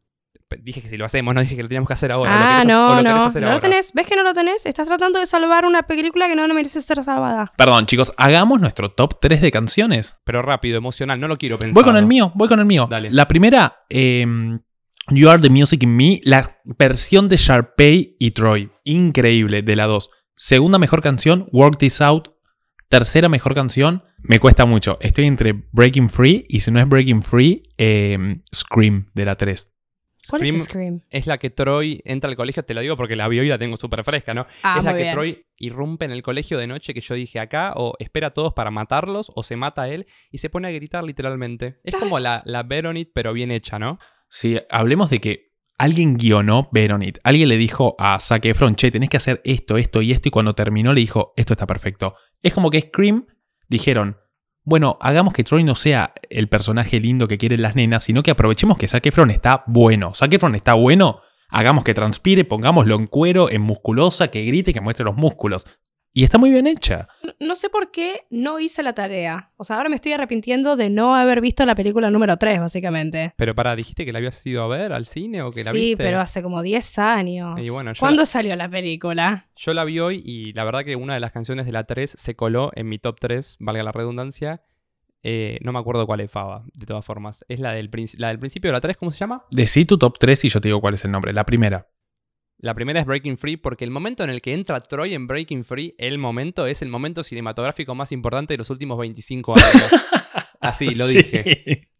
Dije 0.60 0.82
que 0.82 0.90
si 0.90 0.98
lo 0.98 1.06
hacemos, 1.06 1.34
no 1.34 1.42
dije 1.42 1.56
que 1.56 1.64
lo 1.64 1.68
teníamos 1.68 1.88
que 1.88 1.94
hacer 1.94 2.12
ahora. 2.12 2.32
¿Lo 2.32 2.38
ah, 2.38 2.64
no, 2.66 3.02
lo 3.02 3.10
no. 3.10 3.26
hacer 3.26 3.42
No 3.42 3.52
lo 3.52 3.60
tenés. 3.60 3.92
¿Ves 3.94 4.08
que 4.08 4.16
no 4.16 4.24
lo 4.24 4.34
tenés? 4.34 4.66
Estás 4.66 4.88
tratando 4.88 5.20
de 5.20 5.26
salvar 5.26 5.66
una 5.66 5.84
película 5.84 6.28
que 6.28 6.36
no 6.36 6.48
merece 6.54 6.82
ser 6.82 7.04
salvada. 7.04 7.52
Perdón, 7.58 7.86
chicos, 7.86 8.12
hagamos 8.18 8.60
nuestro 8.60 8.92
top 8.92 9.20
3 9.22 9.42
de 9.42 9.52
canciones. 9.52 10.18
Pero 10.24 10.42
rápido, 10.42 10.78
emocional, 10.78 11.20
no 11.20 11.28
lo 11.28 11.38
quiero 11.38 11.58
pensar. 11.58 11.74
Voy 11.74 11.84
con 11.84 11.98
el 11.98 12.06
mío, 12.06 12.32
voy 12.36 12.48
con 12.48 12.60
el 12.60 12.66
mío. 12.66 12.88
Dale. 12.90 13.10
La 13.12 13.28
primera, 13.28 13.84
em, 13.90 14.60
You 15.10 15.30
Are 15.30 15.42
the 15.42 15.50
Music 15.50 15.84
in 15.84 15.96
Me, 15.96 16.20
la 16.24 16.60
versión 16.64 17.28
de 17.28 17.38
Sharpay 17.38 18.18
y 18.20 18.32
Troy. 18.32 18.72
Increíble, 18.84 19.62
de 19.62 19.76
la 19.76 19.88
2. 19.88 20.10
Segunda 20.36 20.80
mejor 20.80 21.02
canción, 21.02 21.48
Work 21.52 21.78
This 21.78 22.02
Out. 22.02 22.30
Tercera 22.90 23.30
mejor 23.30 23.56
canción, 23.56 24.04
me 24.18 24.40
cuesta 24.40 24.66
mucho. 24.66 24.98
Estoy 25.00 25.26
entre 25.26 25.54
Breaking 25.72 26.10
Free 26.10 26.46
y 26.50 26.60
si 26.60 26.72
no 26.72 26.80
es 26.80 26.90
Breaking 26.90 27.24
Free, 27.24 27.64
em, 27.78 28.44
Scream 28.54 29.10
de 29.14 29.26
la 29.26 29.36
3. 29.36 29.72
¿Cuál 30.30 30.42
Scream 30.42 30.56
es 30.56 30.66
Scream? 30.66 31.02
es 31.10 31.28
la 31.28 31.38
que 31.38 31.50
Troy 31.50 32.02
entra 32.06 32.30
al 32.30 32.36
colegio, 32.36 32.64
te 32.64 32.74
lo 32.74 32.82
digo 32.82 32.96
porque 32.96 33.16
la 33.16 33.28
vio 33.28 33.44
y 33.44 33.48
la 33.48 33.58
tengo 33.58 33.78
súper 33.78 34.04
fresca, 34.04 34.34
¿no? 34.34 34.46
Ah, 34.64 34.76
es 34.78 34.84
la 34.84 34.92
que 34.94 35.02
bien. 35.02 35.14
Troy 35.14 35.46
irrumpe 35.58 36.06
en 36.06 36.12
el 36.12 36.22
colegio 36.22 36.58
de 36.58 36.68
noche 36.68 36.94
que 36.94 37.02
yo 37.02 37.16
dije 37.16 37.40
acá, 37.40 37.74
o 37.76 37.94
espera 38.00 38.28
a 38.28 38.32
todos 38.32 38.54
para 38.54 38.72
matarlos, 38.72 39.32
o 39.36 39.44
se 39.44 39.56
mata 39.56 39.84
a 39.84 39.90
él, 39.90 40.08
y 40.30 40.38
se 40.38 40.50
pone 40.50 40.68
a 40.68 40.72
gritar 40.72 41.04
literalmente. 41.04 41.80
Es 41.84 41.96
como 41.96 42.20
la, 42.20 42.42
la 42.46 42.64
Veronit, 42.64 43.10
pero 43.14 43.34
bien 43.34 43.52
hecha, 43.52 43.80
¿no? 43.80 44.00
Sí, 44.30 44.60
hablemos 44.70 45.10
de 45.10 45.20
que 45.20 45.52
alguien 45.78 46.16
guionó 46.16 46.70
Veronit. 46.72 47.18
Alguien 47.24 47.50
le 47.50 47.58
dijo 47.58 47.96
a 47.98 48.20
Zac 48.20 48.46
Efron, 48.46 48.76
che, 48.76 48.92
tenés 48.92 49.10
que 49.10 49.18
hacer 49.18 49.42
esto, 49.44 49.78
esto 49.78 50.02
y 50.02 50.12
esto. 50.12 50.28
Y 50.28 50.32
cuando 50.32 50.54
terminó 50.54 50.94
le 50.94 51.02
dijo, 51.02 51.34
esto 51.36 51.54
está 51.54 51.66
perfecto. 51.66 52.16
Es 52.42 52.54
como 52.54 52.70
que 52.70 52.82
Scream 52.82 53.26
dijeron, 53.68 54.18
bueno, 54.64 54.98
hagamos 55.02 55.34
que 55.34 55.44
Troy 55.44 55.64
no 55.64 55.76
sea 55.76 56.14
el 56.30 56.48
personaje 56.48 57.00
lindo 57.00 57.28
que 57.28 57.38
quieren 57.38 57.62
las 57.62 57.76
nenas, 57.76 58.04
sino 58.04 58.22
que 58.24 58.32
aprovechemos 58.32 58.78
que 58.78 58.88
Zac 58.88 59.06
está 59.06 59.64
bueno. 59.68 60.14
Zac 60.14 60.32
está 60.34 60.74
bueno, 60.76 61.22
hagamos 61.50 61.84
que 61.84 61.94
transpire, 61.94 62.46
pongámoslo 62.46 62.96
en 62.96 63.08
cuero, 63.08 63.50
en 63.50 63.62
musculosa, 63.62 64.30
que 64.30 64.44
grite, 64.46 64.74
que 64.74 64.82
muestre 64.82 65.06
los 65.06 65.16
músculos. 65.16 65.66
Y 66.14 66.26
está 66.26 66.38
muy 66.38 66.50
bien 66.50 66.68
hecha. 66.68 67.08
No 67.40 67.56
sé 67.56 67.70
por 67.70 67.90
qué 67.90 68.26
no 68.30 68.60
hice 68.60 68.84
la 68.84 68.94
tarea. 68.94 69.52
O 69.56 69.64
sea, 69.64 69.78
ahora 69.78 69.88
me 69.88 69.96
estoy 69.96 70.12
arrepintiendo 70.12 70.76
de 70.76 70.90
no 70.90 71.16
haber 71.16 71.40
visto 71.40 71.66
la 71.66 71.74
película 71.74 72.12
número 72.12 72.36
3, 72.36 72.60
básicamente. 72.60 73.34
Pero 73.38 73.56
para, 73.56 73.76
¿dijiste 73.78 74.06
que 74.06 74.12
la 74.12 74.18
habías 74.18 74.46
ido 74.46 74.62
a 74.64 74.68
ver 74.68 74.92
al 74.92 75.06
cine 75.06 75.42
o 75.42 75.52
que 75.52 75.64
la 75.64 75.72
Sí, 75.72 75.78
viste? 75.92 76.04
pero 76.04 76.20
hace 76.20 76.44
como 76.44 76.62
10 76.62 77.00
años. 77.00 77.66
Y 77.66 77.70
bueno, 77.70 77.94
yo 77.94 78.00
¿Cuándo 78.00 78.26
salió 78.26 78.56
la 78.58 78.70
película? 78.70 79.48
Yo 79.56 79.74
la 79.74 79.86
vi 79.86 80.00
hoy 80.00 80.22
y 80.26 80.52
la 80.52 80.66
verdad 80.66 80.84
que 80.84 80.98
una 80.98 81.14
de 81.14 81.22
las 81.22 81.32
canciones 81.32 81.66
de 81.66 81.72
la 81.72 81.86
3 81.86 82.12
se 82.18 82.36
coló 82.36 82.72
en 82.76 82.90
mi 82.90 83.00
top 83.00 83.18
3, 83.20 83.58
valga 83.62 83.82
la 83.84 83.94
redundancia. 83.94 84.62
Eh, 85.24 85.60
no 85.62 85.72
me 85.72 85.80
acuerdo 85.80 86.06
cuál 86.08 86.20
es 86.20 86.30
Faba, 86.32 86.66
de 86.74 86.86
todas 86.86 87.06
formas. 87.06 87.46
Es 87.48 87.60
la 87.62 87.72
del, 87.72 87.90
la 88.18 88.28
del 88.30 88.40
principio 88.40 88.70
de 88.70 88.74
la 88.74 88.82
3, 88.82 88.98
¿cómo 88.98 89.12
se 89.12 89.20
llama? 89.20 89.46
Decí 89.50 89.86
tu 89.86 89.98
top 89.98 90.18
3 90.20 90.44
y 90.46 90.50
yo 90.50 90.60
te 90.60 90.68
digo 90.68 90.82
cuál 90.82 90.96
es 90.96 91.06
el 91.06 91.12
nombre. 91.12 91.32
La 91.32 91.46
primera. 91.46 91.88
La 92.62 92.76
primera 92.76 93.00
es 93.00 93.08
Breaking 93.08 93.40
Free 93.40 93.58
porque 93.58 93.84
el 93.84 93.90
momento 93.90 94.24
en 94.24 94.30
el 94.30 94.40
que 94.40 94.54
entra 94.54 94.80
Troy 94.82 95.16
en 95.16 95.26
Breaking 95.26 95.66
Free, 95.66 95.96
el 95.98 96.20
momento 96.20 96.68
es 96.68 96.84
el 96.84 96.90
momento 96.90 97.24
cinematográfico 97.24 97.96
más 97.96 98.12
importante 98.12 98.54
de 98.54 98.60
los 98.60 98.70
últimos 98.70 99.00
25 99.00 99.56
años. 99.56 99.90
Así, 100.60 100.94
lo 100.94 101.08
Sí. 101.08 101.18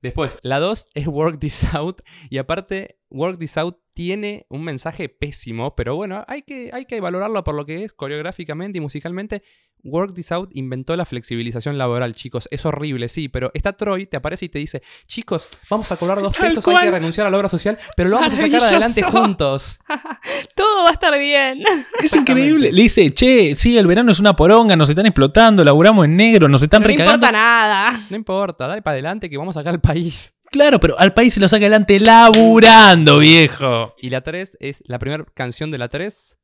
Después, 0.02 0.38
la 0.42 0.60
2 0.60 0.90
es 0.94 1.08
Work 1.08 1.40
This 1.40 1.64
Out. 1.74 2.02
Y 2.30 2.38
aparte, 2.38 2.98
Work 3.10 3.38
This 3.40 3.58
Out 3.58 3.78
tiene 3.94 4.46
un 4.50 4.64
mensaje 4.64 5.10
pésimo, 5.10 5.76
pero 5.76 5.96
bueno, 5.96 6.24
hay 6.28 6.44
que, 6.44 6.72
hay 6.74 6.86
que 6.86 7.00
valorarlo 7.02 7.44
por 7.44 7.56
lo 7.56 7.66
que 7.66 7.84
es 7.84 7.94
coreográficamente 7.94 8.78
y 8.78 8.82
musicalmente. 8.82 9.44
Work 9.84 10.14
This 10.14 10.32
Out 10.32 10.52
inventó 10.54 10.96
la 10.96 11.06
flexibilización 11.06 11.78
laboral, 11.78 12.14
chicos. 12.14 12.48
Es 12.52 12.66
horrible, 12.68 13.10
sí, 13.10 13.30
pero 13.30 13.50
está 13.56 13.74
Troy, 13.74 14.06
te 14.06 14.16
aparece 14.18 14.46
y 14.46 14.50
te 14.50 14.60
dice, 14.60 14.84
chicos, 15.08 15.50
vamos 15.70 15.92
a 15.92 15.98
cobrar 15.98 16.22
dos 16.22 16.38
pesos, 16.40 16.66
hay 16.68 16.86
que 16.86 16.92
renunciar 16.92 17.26
a 17.26 17.30
la 17.32 17.38
obra 17.38 17.50
social, 17.50 17.80
pero 17.98 18.10
lo 18.10 18.18
vamos 18.18 18.34
a 18.34 18.38
sacar 18.38 18.62
adelante 18.62 19.02
juntos. 19.02 19.80
Todo 20.56 20.84
va 20.84 20.90
a 20.90 20.94
estar 20.94 21.18
bien. 21.18 21.64
Es 22.02 22.16
increíble. 22.16 22.72
Le 22.72 22.84
dice, 22.84 23.10
che, 23.12 23.56
sí, 23.56 23.76
el 23.78 23.88
verano 23.88 24.12
es 24.12 24.20
una 24.20 24.36
poronga, 24.36 24.76
nos 24.76 24.90
están 24.90 25.08
explotando, 25.08 25.64
laburamos 25.64 26.06
en 26.06 26.16
negro, 26.16 26.48
nos 26.48 26.62
están 26.62 26.84
No 26.84 26.88
recagando. 26.88 27.16
importa 27.16 27.32
nada. 27.32 28.06
No 28.10 28.16
importa, 28.16 28.68
dale 28.68 28.84
para 28.84 28.94
adelante 28.94 29.30
que 29.32 29.38
vamos 29.38 29.58
a 29.58 29.62
sacar 29.62 29.74
al 29.74 29.82
país. 29.94 30.36
Claro, 30.52 30.80
pero 30.80 31.00
al 31.00 31.14
país 31.14 31.34
se 31.34 31.40
lo 31.40 31.48
saca 31.48 31.64
adelante 31.66 32.00
laburando, 32.00 33.20
viejo. 33.20 33.96
Y 33.98 34.10
la 34.10 34.22
3 34.22 34.58
es 34.60 34.84
la 34.86 35.00
primera 35.00 35.26
canción 35.34 35.72
de 35.72 35.78
la 35.78 35.88
3, 35.88 36.38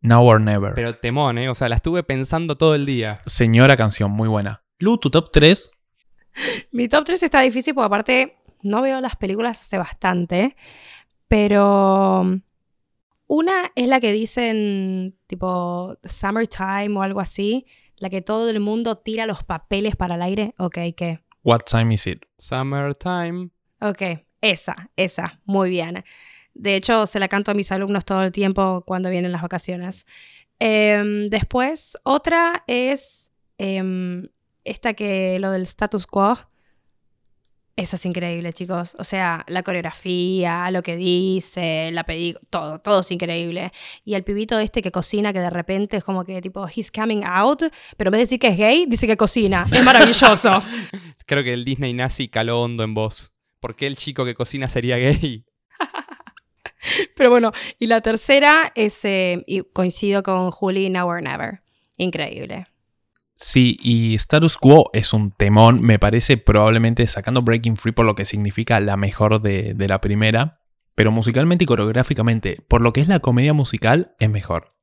Now 0.00 0.24
or 0.24 0.40
never. 0.40 0.74
pero 0.74 0.96
temón, 0.96 1.38
¿eh? 1.38 1.48
O 1.48 1.54
sea, 1.54 1.68
la 1.68 1.76
estuve 1.76 2.02
pensando 2.02 2.56
todo 2.56 2.74
el 2.74 2.86
día. 2.86 3.20
Señora 3.26 3.76
canción, 3.76 4.10
muy 4.10 4.28
buena. 4.28 4.64
Lu, 4.78 4.98
tu 4.98 5.10
top 5.10 5.30
3. 5.32 5.70
Mi 6.72 6.88
top 6.88 7.04
3 7.04 7.22
está 7.22 7.40
difícil 7.40 7.74
porque 7.74 7.86
aparte 7.86 8.36
no 8.62 8.82
veo 8.82 9.00
las 9.00 9.16
películas 9.16 9.60
hace 9.60 9.78
bastante, 9.78 10.56
pero 11.28 12.22
una 13.26 13.72
es 13.74 13.88
la 13.88 14.00
que 14.00 14.12
dicen 14.12 15.16
tipo 15.26 15.98
Summertime 16.04 16.96
o 16.96 17.02
algo 17.02 17.20
así, 17.20 17.66
la 17.96 18.10
que 18.10 18.22
todo 18.22 18.48
el 18.50 18.60
mundo 18.60 18.98
tira 18.98 19.26
los 19.26 19.42
papeles 19.42 19.96
para 19.96 20.14
el 20.14 20.22
aire. 20.22 20.54
Ok, 20.58 20.78
¿qué? 20.96 21.20
What 21.42 21.60
time 21.66 21.92
is 21.92 22.06
it? 22.06 22.24
Summertime. 22.38 23.50
Ok, 23.80 24.02
esa, 24.40 24.90
esa, 24.96 25.40
muy 25.44 25.70
bien. 25.70 26.04
De 26.54 26.76
hecho, 26.76 27.06
se 27.06 27.18
la 27.18 27.28
canto 27.28 27.50
a 27.50 27.54
mis 27.54 27.72
alumnos 27.72 28.04
todo 28.04 28.22
el 28.22 28.32
tiempo 28.32 28.84
cuando 28.86 29.10
vienen 29.10 29.32
las 29.32 29.42
vacaciones. 29.42 30.06
Em, 30.58 31.28
después, 31.28 31.96
otra 32.04 32.62
es 32.66 33.30
em, 33.58 34.28
esta 34.64 34.94
que 34.94 35.38
lo 35.40 35.50
del 35.50 35.62
status 35.62 36.06
quo. 36.06 36.34
Eso 37.74 37.96
es 37.96 38.04
increíble, 38.04 38.52
chicos. 38.52 38.96
O 38.98 39.04
sea, 39.04 39.44
la 39.48 39.62
coreografía, 39.62 40.70
lo 40.70 40.82
que 40.82 40.94
dice, 40.96 41.90
la 41.92 42.04
película, 42.04 42.46
todo, 42.50 42.78
todo 42.80 43.00
es 43.00 43.10
increíble. 43.10 43.72
Y 44.04 44.14
el 44.14 44.24
pibito 44.24 44.58
este 44.58 44.82
que 44.82 44.90
cocina, 44.90 45.32
que 45.32 45.40
de 45.40 45.48
repente 45.48 45.96
es 45.96 46.04
como 46.04 46.24
que 46.24 46.42
tipo, 46.42 46.66
he's 46.68 46.90
coming 46.90 47.22
out, 47.24 47.62
pero 47.96 48.08
en 48.08 48.12
vez 48.12 48.18
de 48.18 48.24
decir 48.24 48.38
que 48.38 48.48
es 48.48 48.58
gay, 48.58 48.84
dice 48.86 49.06
que 49.06 49.16
cocina. 49.16 49.66
Es 49.72 49.82
maravilloso. 49.84 50.62
Creo 51.24 51.42
que 51.42 51.54
el 51.54 51.64
Disney 51.64 51.94
nazi 51.94 52.28
caló 52.28 52.60
hondo 52.60 52.84
en 52.84 52.92
vos. 52.92 53.32
¿Por 53.58 53.74
qué 53.74 53.86
el 53.86 53.96
chico 53.96 54.26
que 54.26 54.34
cocina 54.34 54.68
sería 54.68 54.98
gay? 54.98 55.46
Pero 57.16 57.30
bueno, 57.30 57.52
y 57.78 57.86
la 57.86 58.02
tercera 58.02 58.70
es, 58.74 59.02
eh, 59.04 59.44
y 59.46 59.62
coincido 59.62 60.22
con 60.22 60.50
Julie, 60.50 60.90
Now 60.90 61.08
or 61.08 61.22
Never. 61.22 61.62
Increíble. 61.96 62.66
Sí, 63.44 63.76
y 63.82 64.14
Status 64.14 64.56
Quo 64.56 64.88
es 64.92 65.12
un 65.12 65.32
temón, 65.32 65.82
me 65.82 65.98
parece 65.98 66.36
probablemente 66.36 67.04
sacando 67.08 67.42
Breaking 67.42 67.76
Free 67.76 67.90
por 67.90 68.06
lo 68.06 68.14
que 68.14 68.24
significa 68.24 68.78
la 68.78 68.96
mejor 68.96 69.42
de, 69.42 69.74
la 69.76 70.00
primera, 70.00 70.60
pero 70.94 71.10
musicalmente 71.10 71.64
y 71.64 71.66
coreográficamente, 71.66 72.62
por 72.68 72.82
lo 72.82 72.92
que 72.92 73.00
es 73.00 73.08
la 73.08 73.18
comedia 73.18 73.52
musical, 73.52 74.14
es 74.20 74.30
mejor. 74.30 74.76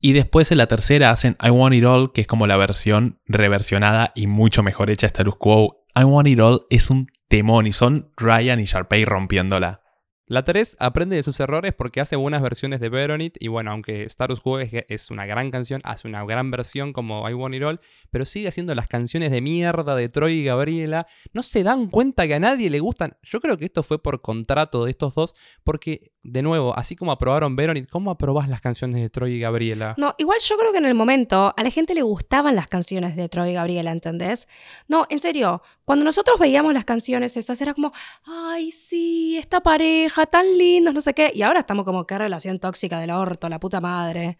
Y 0.00 0.14
después 0.14 0.50
en 0.50 0.56
la 0.56 0.66
tercera 0.66 1.10
hacen 1.10 1.36
I 1.42 1.50
Want 1.50 1.74
It 1.74 1.84
All, 1.84 2.12
que 2.14 2.22
es 2.22 2.26
como 2.26 2.46
la 2.46 2.56
versión 2.56 3.20
reversionada 3.26 4.12
y 4.14 4.26
mucho 4.26 4.62
mejor 4.62 4.88
hecha 4.88 5.06
Status 5.06 5.36
Quo. 5.36 5.84
I 5.94 6.04
Want 6.04 6.26
It 6.26 6.40
All 6.40 6.62
es 6.70 6.88
un 6.88 7.08
temón 7.28 7.66
y 7.66 7.72
son 7.72 8.12
Ryan 8.16 8.60
y 8.60 8.64
Sharpay 8.64 9.04
rompiéndola. 9.04 9.82
La 10.30 10.44
3 10.44 10.76
aprende 10.78 11.16
de 11.16 11.24
sus 11.24 11.40
errores 11.40 11.74
porque 11.74 12.00
hace 12.00 12.14
buenas 12.14 12.40
versiones 12.40 12.78
de 12.78 12.88
Veronit 12.88 13.36
y 13.40 13.48
bueno, 13.48 13.72
aunque 13.72 14.06
Quo 14.44 14.60
es, 14.60 14.70
es 14.88 15.10
una 15.10 15.26
gran 15.26 15.50
canción, 15.50 15.80
hace 15.82 16.06
una 16.06 16.24
gran 16.24 16.52
versión 16.52 16.92
como 16.92 17.28
I 17.28 17.34
Want 17.34 17.56
It 17.56 17.64
All, 17.64 17.80
pero 18.12 18.24
sigue 18.24 18.46
haciendo 18.46 18.72
las 18.76 18.86
canciones 18.86 19.32
de 19.32 19.40
mierda 19.40 19.96
de 19.96 20.08
Troy 20.08 20.34
y 20.34 20.44
Gabriela. 20.44 21.08
No 21.32 21.42
se 21.42 21.64
dan 21.64 21.88
cuenta 21.88 22.28
que 22.28 22.36
a 22.36 22.38
nadie 22.38 22.70
le 22.70 22.78
gustan. 22.78 23.16
Yo 23.24 23.40
creo 23.40 23.58
que 23.58 23.64
esto 23.64 23.82
fue 23.82 24.00
por 24.00 24.20
contrato 24.20 24.84
de 24.84 24.92
estos 24.92 25.16
dos 25.16 25.34
porque, 25.64 26.12
de 26.22 26.42
nuevo, 26.42 26.76
así 26.76 26.96
como 26.96 27.12
aprobaron 27.12 27.56
Veronit, 27.56 27.88
¿cómo 27.88 28.10
aprobás 28.10 28.48
las 28.48 28.60
canciones 28.60 29.00
de 29.00 29.08
Troy 29.08 29.34
y 29.34 29.40
Gabriela? 29.40 29.94
No, 29.96 30.14
igual 30.18 30.38
yo 30.42 30.56
creo 30.58 30.70
que 30.70 30.78
en 30.78 30.84
el 30.84 30.94
momento 30.94 31.54
a 31.56 31.62
la 31.62 31.70
gente 31.70 31.94
le 31.94 32.02
gustaban 32.02 32.54
las 32.56 32.68
canciones 32.68 33.16
de 33.16 33.28
Troy 33.28 33.50
y 33.50 33.52
Gabriela, 33.54 33.90
¿entendés? 33.90 34.46
No, 34.86 35.06
en 35.08 35.20
serio, 35.20 35.62
cuando 35.84 36.04
nosotros 36.04 36.38
veíamos 36.38 36.74
las 36.74 36.84
canciones 36.84 37.36
esas 37.36 37.60
era 37.62 37.72
como, 37.72 37.92
ay, 38.24 38.70
sí, 38.70 39.38
esta 39.38 39.60
pareja, 39.60 40.26
tan 40.26 40.58
lindos, 40.58 40.92
no 40.92 41.00
sé 41.00 41.14
qué. 41.14 41.32
Y 41.34 41.42
ahora 41.42 41.60
estamos 41.60 41.84
como, 41.84 42.06
qué 42.06 42.18
relación 42.18 42.58
tóxica 42.58 42.98
del 42.98 43.10
orto, 43.10 43.48
la 43.48 43.58
puta 43.58 43.80
madre. 43.80 44.38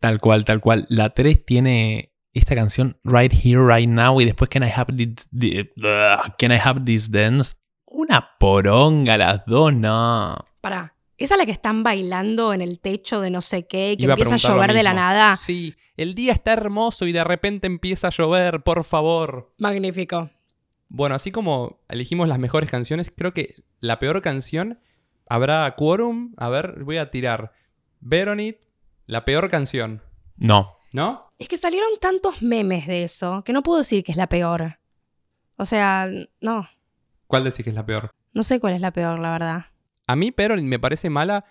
Tal 0.00 0.20
cual, 0.20 0.44
tal 0.44 0.60
cual. 0.60 0.84
La 0.90 1.10
3 1.10 1.46
tiene 1.46 2.12
esta 2.34 2.54
canción 2.54 2.98
Right 3.04 3.32
Here, 3.32 3.64
Right 3.64 3.88
Now 3.88 4.20
y 4.20 4.26
después 4.26 4.50
Can 4.50 4.64
I 4.64 4.70
Have 4.74 4.92
This, 4.94 5.28
Can 6.38 6.52
I 6.52 6.58
Have 6.62 6.82
This 6.84 7.10
Dance. 7.10 7.54
Una 7.86 8.28
poronga 8.38 9.16
las 9.16 9.46
dos, 9.46 9.72
no. 9.72 10.36
Pará, 10.60 10.93
esa 11.18 11.34
es 11.34 11.38
la 11.38 11.46
que 11.46 11.52
están 11.52 11.82
bailando 11.82 12.52
en 12.52 12.60
el 12.60 12.80
techo 12.80 13.20
de 13.20 13.30
no 13.30 13.40
sé 13.40 13.66
qué 13.66 13.92
y 13.92 13.96
que 13.96 14.02
Iba 14.04 14.14
empieza 14.14 14.34
a 14.34 14.36
llover 14.36 14.72
de 14.72 14.82
la 14.82 14.94
nada. 14.94 15.36
Sí, 15.36 15.74
el 15.96 16.14
día 16.14 16.32
está 16.32 16.52
hermoso 16.52 17.06
y 17.06 17.12
de 17.12 17.24
repente 17.24 17.66
empieza 17.66 18.08
a 18.08 18.10
llover, 18.10 18.62
por 18.62 18.84
favor. 18.84 19.52
Magnífico. 19.58 20.30
Bueno, 20.88 21.14
así 21.14 21.30
como 21.30 21.80
elegimos 21.88 22.28
las 22.28 22.38
mejores 22.38 22.70
canciones, 22.70 23.12
creo 23.16 23.32
que 23.32 23.54
la 23.80 23.98
peor 23.98 24.22
canción 24.22 24.78
habrá 25.28 25.70
quórum. 25.76 26.34
A 26.36 26.48
ver, 26.48 26.82
voy 26.84 26.98
a 26.98 27.10
tirar. 27.10 27.52
Veronit, 28.00 28.58
la 29.06 29.24
peor 29.24 29.50
canción. 29.50 30.02
No. 30.36 30.76
¿No? 30.92 31.32
Es 31.38 31.48
que 31.48 31.56
salieron 31.56 31.88
tantos 32.00 32.40
memes 32.42 32.86
de 32.86 33.02
eso 33.02 33.42
que 33.44 33.52
no 33.52 33.62
puedo 33.64 33.78
decir 33.78 34.04
que 34.04 34.12
es 34.12 34.18
la 34.18 34.28
peor. 34.28 34.78
O 35.56 35.64
sea, 35.64 36.08
no, 36.40 36.68
¿Cuál 37.26 37.44
decís 37.44 37.64
que 37.64 37.70
es 37.70 37.76
la 37.76 37.84
peor? 37.86 38.10
no 38.32 38.42
sé 38.42 38.60
cuál 38.60 38.74
es 38.74 38.80
la 38.80 38.92
peor, 38.92 39.18
la 39.18 39.32
verdad. 39.32 39.66
A 40.06 40.16
mí 40.16 40.32
Veronit 40.36 40.66
me 40.66 40.78
parece 40.78 41.10
mala 41.10 41.44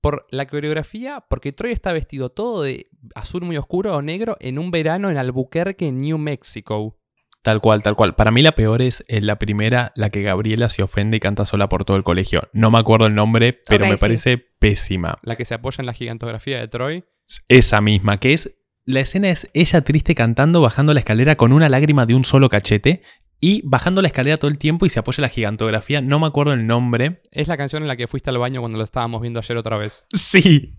por 0.00 0.26
la 0.30 0.46
coreografía, 0.46 1.24
porque 1.28 1.52
Troy 1.52 1.72
está 1.72 1.92
vestido 1.92 2.30
todo 2.30 2.62
de 2.62 2.88
azul 3.14 3.42
muy 3.42 3.56
oscuro 3.56 3.96
o 3.96 4.02
negro 4.02 4.36
en 4.40 4.58
un 4.58 4.70
verano 4.70 5.10
en 5.10 5.16
Albuquerque, 5.16 5.92
New 5.92 6.18
Mexico. 6.18 6.98
Tal 7.42 7.60
cual, 7.60 7.82
tal 7.82 7.96
cual. 7.96 8.14
Para 8.14 8.30
mí 8.30 8.42
la 8.42 8.52
peor 8.52 8.82
es 8.82 9.04
eh, 9.08 9.20
la 9.20 9.38
primera, 9.38 9.92
la 9.96 10.10
que 10.10 10.22
Gabriela 10.22 10.68
se 10.68 10.82
ofende 10.82 11.16
y 11.16 11.20
canta 11.20 11.44
sola 11.44 11.68
por 11.68 11.84
todo 11.84 11.96
el 11.96 12.04
colegio. 12.04 12.48
No 12.52 12.70
me 12.70 12.78
acuerdo 12.78 13.06
el 13.06 13.14
nombre, 13.14 13.60
pero 13.68 13.86
me 13.86 13.96
sí. 13.96 14.00
parece 14.00 14.38
pésima. 14.38 15.18
La 15.22 15.36
que 15.36 15.44
se 15.44 15.54
apoya 15.54 15.78
en 15.80 15.86
la 15.86 15.92
gigantografía 15.92 16.60
de 16.60 16.68
Troy. 16.68 17.04
Esa 17.48 17.80
misma, 17.80 18.18
que 18.18 18.32
es... 18.32 18.56
La 18.84 19.00
escena 19.00 19.30
es 19.30 19.48
ella 19.54 19.82
triste 19.82 20.16
cantando 20.16 20.60
bajando 20.60 20.92
la 20.92 20.98
escalera 20.98 21.36
con 21.36 21.52
una 21.52 21.68
lágrima 21.68 22.04
de 22.04 22.16
un 22.16 22.24
solo 22.24 22.48
cachete 22.48 23.02
Y 23.44 23.60
bajando 23.64 24.02
la 24.02 24.06
escalera 24.06 24.36
todo 24.36 24.48
el 24.52 24.56
tiempo 24.56 24.86
y 24.86 24.88
se 24.88 25.00
apoya 25.00 25.20
la 25.20 25.28
gigantografía. 25.28 26.00
No 26.00 26.20
me 26.20 26.28
acuerdo 26.28 26.52
el 26.52 26.64
nombre. 26.64 27.22
Es 27.32 27.48
la 27.48 27.56
canción 27.56 27.82
en 27.82 27.88
la 27.88 27.96
que 27.96 28.06
fuiste 28.06 28.30
al 28.30 28.38
baño 28.38 28.60
cuando 28.60 28.78
lo 28.78 28.84
estábamos 28.84 29.20
viendo 29.20 29.40
ayer 29.40 29.56
otra 29.56 29.76
vez. 29.76 30.06
Sí. 30.12 30.76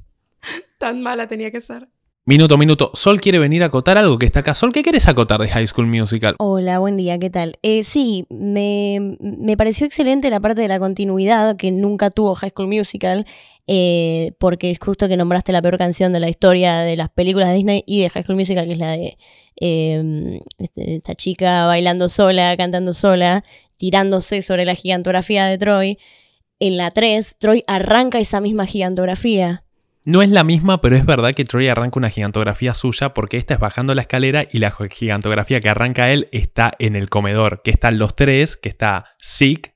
Tan 0.77 1.01
mala 1.01 1.27
tenía 1.27 1.51
que 1.51 1.59
ser. 1.59 1.89
Minuto, 2.25 2.57
minuto. 2.57 2.89
Sol 2.93 3.19
quiere 3.19 3.37
venir 3.37 3.63
a 3.63 3.65
acotar 3.65 3.97
algo 3.97 4.17
que 4.17 4.25
está 4.25 4.39
acá. 4.39 4.55
Sol, 4.55 4.71
¿qué 4.71 4.81
quieres 4.81 5.09
acotar 5.09 5.41
de 5.41 5.49
High 5.49 5.67
School 5.67 5.87
Musical? 5.87 6.35
Hola, 6.39 6.79
buen 6.79 6.95
día, 6.95 7.19
¿qué 7.19 7.29
tal? 7.29 7.57
Eh, 7.63 7.83
sí, 7.83 8.25
me, 8.29 9.17
me 9.19 9.57
pareció 9.57 9.85
excelente 9.85 10.29
la 10.29 10.39
parte 10.39 10.61
de 10.61 10.69
la 10.69 10.79
continuidad 10.79 11.57
que 11.57 11.71
nunca 11.71 12.11
tuvo 12.11 12.33
High 12.35 12.51
School 12.51 12.69
Musical, 12.69 13.25
eh, 13.67 14.31
porque 14.39 14.71
es 14.71 14.79
justo 14.79 15.09
que 15.09 15.17
nombraste 15.17 15.51
la 15.51 15.61
peor 15.61 15.77
canción 15.77 16.13
de 16.13 16.21
la 16.21 16.29
historia 16.29 16.77
de 16.79 16.95
las 16.95 17.09
películas 17.09 17.49
de 17.49 17.55
Disney 17.55 17.83
y 17.85 17.99
de 18.03 18.09
High 18.09 18.23
School 18.23 18.37
Musical, 18.37 18.67
que 18.67 18.71
es 18.71 18.79
la 18.79 18.91
de 18.91 19.17
eh, 19.59 20.39
este- 20.59 20.95
esta 20.95 21.15
chica 21.15 21.65
bailando 21.65 22.07
sola, 22.07 22.55
cantando 22.55 22.93
sola, 22.93 23.43
tirándose 23.75 24.41
sobre 24.41 24.63
la 24.63 24.75
gigantografía 24.75 25.45
de 25.47 25.57
Troy. 25.57 25.97
En 26.59 26.77
la 26.77 26.91
3, 26.91 27.35
Troy 27.37 27.65
arranca 27.67 28.19
esa 28.19 28.39
misma 28.39 28.65
gigantografía. 28.65 29.62
No 30.05 30.21
es 30.21 30.29
la 30.29 30.43
misma, 30.43 30.81
pero 30.81 30.97
es 30.97 31.05
verdad 31.05 31.33
que 31.33 31.45
Troy 31.45 31.69
arranca 31.69 31.97
una 31.97 32.09
gigantografía 32.09 32.73
suya 32.73 33.13
porque 33.13 33.37
esta 33.37 33.53
es 33.53 33.59
bajando 33.61 33.95
la 33.95 34.01
escalera 34.01 34.45
y 34.51 34.59
la 34.59 34.75
gigantografía 34.91 35.61
que 35.61 35.69
arranca 35.69 36.11
él 36.11 36.27
está 36.33 36.73
en 36.79 36.97
el 36.97 37.09
comedor, 37.09 37.61
que 37.63 37.71
están 37.71 37.97
los 37.97 38.13
tres, 38.13 38.57
que 38.57 38.67
está 38.67 39.05
Zeke, 39.23 39.73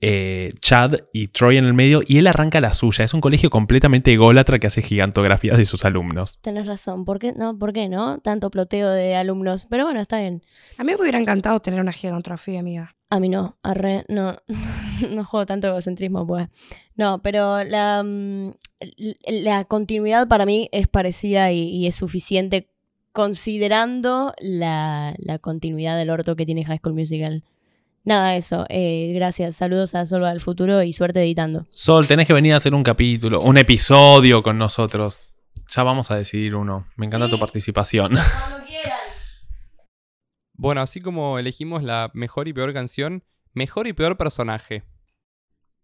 eh, 0.00 0.54
Chad 0.60 0.94
y 1.12 1.28
Troy 1.28 1.58
en 1.58 1.66
el 1.66 1.74
medio, 1.74 2.00
y 2.06 2.16
él 2.16 2.26
arranca 2.26 2.62
la 2.62 2.72
suya. 2.72 3.04
Es 3.04 3.12
un 3.12 3.20
colegio 3.20 3.50
completamente 3.50 4.10
ególatra 4.10 4.58
que 4.58 4.66
hace 4.66 4.80
gigantografías 4.80 5.58
de 5.58 5.66
sus 5.66 5.84
alumnos. 5.84 6.38
Tenés 6.40 6.66
razón, 6.66 7.04
¿por 7.04 7.18
qué 7.18 7.34
no? 7.34 7.58
¿Por 7.58 7.74
qué 7.74 7.90
no? 7.90 8.18
Tanto 8.20 8.50
ploteo 8.50 8.88
de 8.88 9.14
alumnos. 9.14 9.66
Pero 9.68 9.84
bueno, 9.84 10.00
está 10.00 10.20
bien. 10.20 10.42
A 10.78 10.84
mí 10.84 10.92
me 10.92 11.02
hubiera 11.02 11.18
encantado 11.18 11.58
tener 11.58 11.82
una 11.82 11.92
gigantografía, 11.92 12.60
amiga. 12.60 12.96
A 13.12 13.18
mí 13.18 13.28
no, 13.28 13.58
arre, 13.62 14.04
no, 14.08 14.36
no 15.10 15.24
juego 15.24 15.44
tanto 15.44 15.66
egocentrismo, 15.66 16.26
pues. 16.26 16.48
No, 16.94 17.20
pero 17.22 17.64
la, 17.64 18.02
mm, 18.04 18.52
la 19.26 19.64
continuidad 19.64 20.28
para 20.28 20.46
mí 20.46 20.68
es 20.72 20.86
parecida 20.86 21.50
y, 21.50 21.58
y 21.60 21.86
es 21.88 21.96
suficiente 21.96 22.68
considerando 23.12 24.32
la, 24.40 25.14
la 25.18 25.38
continuidad 25.40 25.96
del 25.98 26.10
orto 26.10 26.36
que 26.36 26.46
tiene 26.46 26.64
High 26.64 26.78
School 26.78 26.94
Musical. 26.94 27.42
Nada, 28.04 28.36
eso. 28.36 28.64
eh, 28.68 29.12
gracias. 29.14 29.56
Saludos 29.56 29.94
a 29.94 30.06
Solva 30.06 30.30
del 30.30 30.40
Futuro 30.40 30.82
y 30.82 30.92
suerte 30.92 31.20
editando. 31.20 31.66
Sol, 31.70 32.06
tenés 32.06 32.26
que 32.26 32.32
venir 32.32 32.54
a 32.54 32.56
hacer 32.56 32.74
un 32.74 32.82
capítulo, 32.82 33.40
un 33.42 33.58
episodio 33.58 34.42
con 34.42 34.56
nosotros. 34.56 35.20
Ya 35.74 35.82
vamos 35.82 36.10
a 36.10 36.16
decidir 36.16 36.54
uno. 36.54 36.86
Me 36.96 37.06
encanta 37.06 37.28
tu 37.28 37.38
participación. 37.38 38.12
Bueno, 40.60 40.82
así 40.82 41.00
como 41.00 41.38
elegimos 41.38 41.82
la 41.82 42.10
mejor 42.12 42.46
y 42.48 42.52
peor 42.52 42.72
canción, 42.74 43.24
mejor 43.54 43.86
y 43.86 43.94
peor 43.94 44.16
personaje. 44.18 44.82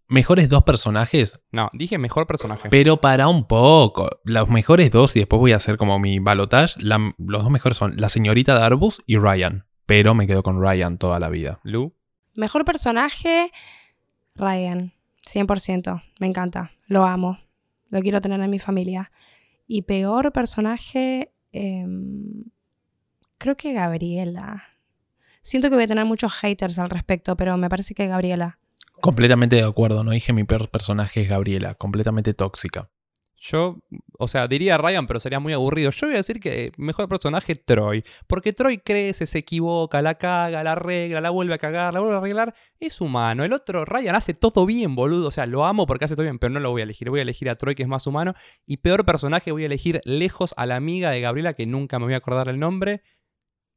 Mejores 0.09 0.49
dos 0.49 0.63
personajes, 0.65 1.41
No, 1.51 1.69
dije 1.73 1.99
mejor 1.99 2.27
personaje. 2.27 2.69
pero 2.69 2.99
para 2.99 3.27
un 3.27 3.47
poco. 3.49 4.09
Los 4.25 4.49
mejores 4.49 4.91
dos, 4.91 5.17
y 5.17 5.21
después 5.21 5.41
voy 5.41 5.53
a 5.53 5.57
hacer 5.57 5.79
como 5.79 5.99
mi 5.99 6.19
balotage. 6.21 6.77
la- 6.81 7.15
los 7.19 7.43
dos 7.43 7.51
mejores 7.51 7.77
son 7.79 7.95
la 7.97 8.09
señorita 8.09 8.55
Darbus 8.55 9.03
y 9.07 9.17
Ryan. 9.17 9.65
Pero 9.87 10.15
me 10.15 10.27
quedo 10.27 10.43
con 10.43 10.61
Ryan 10.61 10.99
toda 10.99 11.19
la 11.19 11.29
vida. 11.29 11.59
Lu. 11.65 11.95
Mejor 12.35 12.65
personaje, 12.65 13.51
Ryan. 14.35 14.93
100%. 15.25 16.03
Me 16.21 16.27
encanta. 16.27 16.71
Lo 16.87 17.05
amo. 17.07 17.39
Lo 17.89 18.01
quiero 18.03 18.21
tener 18.21 18.41
en 18.41 18.51
mi 18.51 18.59
familia. 18.59 19.11
Y 19.67 19.83
peor 19.83 20.33
personaje, 20.33 21.33
em, 21.53 22.45
creo 23.39 23.57
que 23.57 23.73
Gabriela. 23.73 24.65
Siento 25.43 25.69
que 25.69 25.77
voy 25.77 25.85
a 25.85 25.89
tener 25.89 26.05
muchos 26.05 26.35
haters 26.35 26.79
al 26.79 26.91
respecto, 26.91 27.37
pero 27.37 27.57
me 27.57 27.69
parece 27.69 27.95
que 27.95 28.07
Gabriela. 28.07 28.59
Completamente 29.01 29.57
de 29.57 29.63
acuerdo. 29.63 30.03
No 30.03 30.11
dije 30.11 30.33
mi 30.33 30.45
peor 30.45 30.69
personaje 30.71 31.23
es 31.23 31.29
Gabriela. 31.29 31.75
Completamente 31.75 32.35
tóxica. 32.35 32.91
Yo, 33.39 33.79
o 34.19 34.29
sea, 34.29 34.49
diría 34.49 34.79
Ryan, 34.79 35.07
pero 35.07 35.21
sería 35.21 35.39
muy 35.39 35.53
aburrido. 35.53 35.91
Yo 35.91 36.07
voy 36.07 36.15
a 36.15 36.17
decir 36.17 36.41
que 36.41 36.73
mejor 36.79 37.09
personaje 37.09 37.55
Troy. 37.55 38.03
Porque 38.27 38.53
Troy 38.53 38.79
crece, 38.79 39.27
se 39.27 39.39
equivoca, 39.39 40.01
la 40.01 40.15
caga, 40.17 40.65
la 40.65 40.73
arregla, 40.73 41.21
la 41.21 41.31
vuelve 41.31 41.55
a 41.55 41.59
cagar, 41.59 41.93
la 41.93 42.01
vuelve 42.01 42.17
a 42.17 42.19
arreglar. 42.19 42.55
Es 42.81 43.01
humano. 43.01 43.45
El 43.45 43.53
otro, 43.53 43.85
Ryan, 43.85 44.17
hace 44.17 44.33
todo 44.33 44.65
bien, 44.65 44.97
boludo. 44.97 45.29
O 45.29 45.31
sea, 45.31 45.47
lo 45.47 45.67
amo 45.67 45.87
porque 45.87 46.07
hace 46.07 46.17
todo 46.17 46.25
bien, 46.25 46.39
pero 46.39 46.55
no 46.55 46.61
lo 46.61 46.71
voy 46.71 46.81
a 46.81 46.85
elegir. 46.85 47.11
Voy 47.11 47.21
a 47.21 47.23
elegir 47.23 47.51
a 47.51 47.57
Troy, 47.57 47.75
que 47.75 47.83
es 47.83 47.89
más 47.89 48.07
humano. 48.07 48.35
Y 48.67 48.79
peor 48.79 49.05
personaje, 49.05 49.53
voy 49.53 49.65
a 49.65 49.67
elegir 49.67 50.01
lejos 50.05 50.55
a 50.57 50.65
la 50.67 50.77
amiga 50.77 51.11
de 51.11 51.21
Gabriela, 51.21 51.53
que 51.53 51.67
nunca 51.67 51.99
me 51.99 52.07
voy 52.07 52.15
a 52.15 52.19
acordar 52.19 52.49
el 52.49 52.59
nombre. 52.59 53.03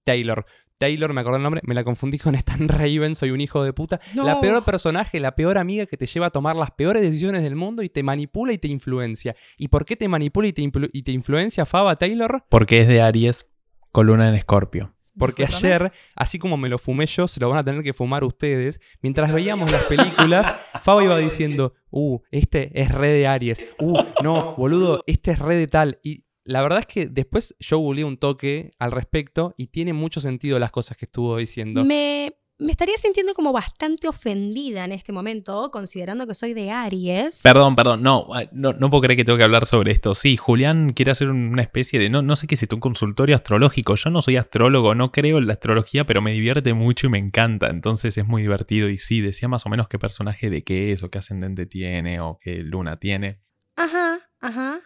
Taylor. 0.03 0.45
Taylor, 0.77 1.11
me 1.13 1.19
acordé 1.19 1.37
el 1.37 1.43
nombre, 1.43 1.61
me 1.65 1.75
la 1.75 1.83
confundí 1.83 2.17
con 2.17 2.35
Stan 2.35 2.67
Raven, 2.69 3.13
soy 3.13 3.31
un 3.31 3.41
hijo 3.41 3.63
de 3.63 3.73
puta. 3.73 3.99
La 4.15 4.39
peor 4.39 4.63
personaje, 4.63 5.19
la 5.19 5.35
peor 5.35 5.57
amiga 5.57 5.85
que 5.85 5.97
te 5.97 6.05
lleva 6.05 6.27
a 6.27 6.29
tomar 6.29 6.55
las 6.55 6.71
peores 6.71 7.01
decisiones 7.01 7.43
del 7.43 7.57
mundo 7.57 7.83
y 7.83 7.89
te 7.89 8.01
manipula 8.01 8.53
y 8.53 8.57
te 8.59 8.69
influencia. 8.69 9.35
¿Y 9.57 9.67
por 9.67 9.83
qué 9.83 9.97
te 9.97 10.07
manipula 10.07 10.47
y 10.47 10.53
te, 10.53 10.61
influ- 10.61 10.89
y 10.93 11.03
te 11.03 11.11
influencia 11.11 11.65
Faba 11.65 11.97
Taylor? 11.97 12.45
Porque 12.47 12.79
es 12.79 12.87
de 12.87 13.01
Aries, 13.01 13.45
con 13.91 14.07
luna 14.07 14.29
en 14.29 14.35
Escorpio. 14.35 14.95
Porque 15.17 15.43
ayer, 15.43 15.91
así 16.15 16.39
como 16.39 16.55
me 16.55 16.69
lo 16.69 16.77
fumé 16.77 17.05
yo, 17.07 17.27
se 17.27 17.41
lo 17.41 17.49
van 17.49 17.57
a 17.59 17.63
tener 17.65 17.83
que 17.83 17.91
fumar 17.91 18.23
ustedes. 18.23 18.79
Mientras 19.01 19.33
veíamos 19.33 19.69
las 19.69 19.83
películas, 19.83 20.63
Faba 20.81 21.03
iba 21.03 21.17
diciendo, 21.17 21.73
uh, 21.89 22.19
este 22.31 22.79
es 22.79 22.89
re 22.89 23.09
de 23.09 23.27
Aries. 23.27 23.61
Uh, 23.81 23.99
no, 24.23 24.55
boludo, 24.55 25.03
este 25.07 25.31
es 25.31 25.39
re 25.39 25.57
de 25.57 25.67
tal. 25.67 25.99
Y 26.03 26.23
la 26.49 26.63
verdad 26.63 26.79
es 26.79 26.87
que 26.87 27.05
después 27.05 27.55
yo 27.59 27.77
googleé 27.77 28.05
un 28.05 28.17
toque 28.17 28.71
al 28.79 28.91
respecto 28.91 29.53
y 29.55 29.67
tiene 29.67 29.93
mucho 29.93 30.19
sentido 30.19 30.57
las 30.57 30.71
cosas 30.71 30.97
que 30.97 31.05
estuvo 31.05 31.37
diciendo. 31.37 31.85
Me, 31.85 32.33
me 32.57 32.71
estaría 32.71 32.97
sintiendo 32.97 33.35
como 33.35 33.53
bastante 33.53 34.07
ofendida 34.07 34.83
en 34.83 34.91
este 34.91 35.11
momento, 35.11 35.69
considerando 35.69 36.25
que 36.25 36.33
soy 36.33 36.55
de 36.55 36.71
Aries. 36.71 37.41
Perdón, 37.43 37.75
perdón, 37.75 38.01
no, 38.01 38.29
ay, 38.33 38.49
no, 38.51 38.73
no 38.73 38.89
puedo 38.89 39.01
creer 39.01 39.17
que 39.17 39.25
tengo 39.25 39.37
que 39.37 39.43
hablar 39.43 39.67
sobre 39.67 39.91
esto. 39.91 40.15
Sí, 40.15 40.37
Julián 40.37 40.89
quiere 40.89 41.11
hacer 41.11 41.29
una 41.29 41.61
especie 41.61 41.99
de, 41.99 42.09
no, 42.09 42.23
no 42.23 42.35
sé 42.35 42.47
qué 42.47 42.55
es 42.55 42.63
esto, 42.63 42.75
un 42.75 42.81
consultorio 42.81 43.35
astrológico. 43.35 43.93
Yo 43.93 44.09
no 44.09 44.23
soy 44.23 44.37
astrólogo, 44.37 44.95
no 44.95 45.11
creo 45.11 45.37
en 45.37 45.45
la 45.45 45.53
astrología, 45.53 46.07
pero 46.07 46.23
me 46.23 46.33
divierte 46.33 46.73
mucho 46.73 47.05
y 47.05 47.09
me 47.11 47.19
encanta. 47.19 47.67
Entonces 47.67 48.17
es 48.17 48.25
muy 48.25 48.41
divertido 48.41 48.89
y 48.89 48.97
sí, 48.97 49.21
decía 49.21 49.47
más 49.47 49.67
o 49.67 49.69
menos 49.69 49.87
qué 49.87 49.99
personaje 49.99 50.49
de 50.49 50.63
qué 50.63 50.93
es, 50.93 51.03
o 51.03 51.11
qué 51.11 51.19
ascendente 51.19 51.67
tiene, 51.67 52.19
o 52.21 52.39
qué 52.41 52.63
luna 52.63 52.97
tiene. 52.97 53.39
Ajá, 53.75 54.19
ajá. 54.41 54.81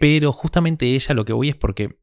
Pero 0.00 0.32
justamente 0.32 0.86
ella 0.94 1.14
lo 1.14 1.24
que 1.24 1.32
voy 1.32 1.48
es 1.48 1.56
porque 1.56 1.98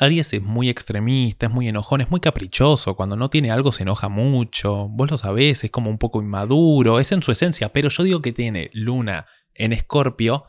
Aries 0.00 0.32
es 0.32 0.42
muy 0.42 0.70
extremista, 0.70 1.46
es 1.46 1.52
muy 1.52 1.68
enojón, 1.68 2.00
es 2.00 2.10
muy 2.10 2.20
caprichoso. 2.20 2.96
Cuando 2.96 3.16
no 3.16 3.30
tiene 3.30 3.50
algo 3.50 3.72
se 3.72 3.82
enoja 3.82 4.08
mucho. 4.08 4.88
Vos 4.88 5.10
lo 5.10 5.16
sabés, 5.16 5.64
es 5.64 5.70
como 5.70 5.90
un 5.90 5.98
poco 5.98 6.22
inmaduro, 6.22 6.98
es 6.98 7.12
en 7.12 7.22
su 7.22 7.32
esencia. 7.32 7.72
Pero 7.72 7.88
yo 7.88 8.02
digo 8.02 8.22
que 8.22 8.32
tiene 8.32 8.70
Luna 8.72 9.26
en 9.54 9.72
Escorpio. 9.72 10.44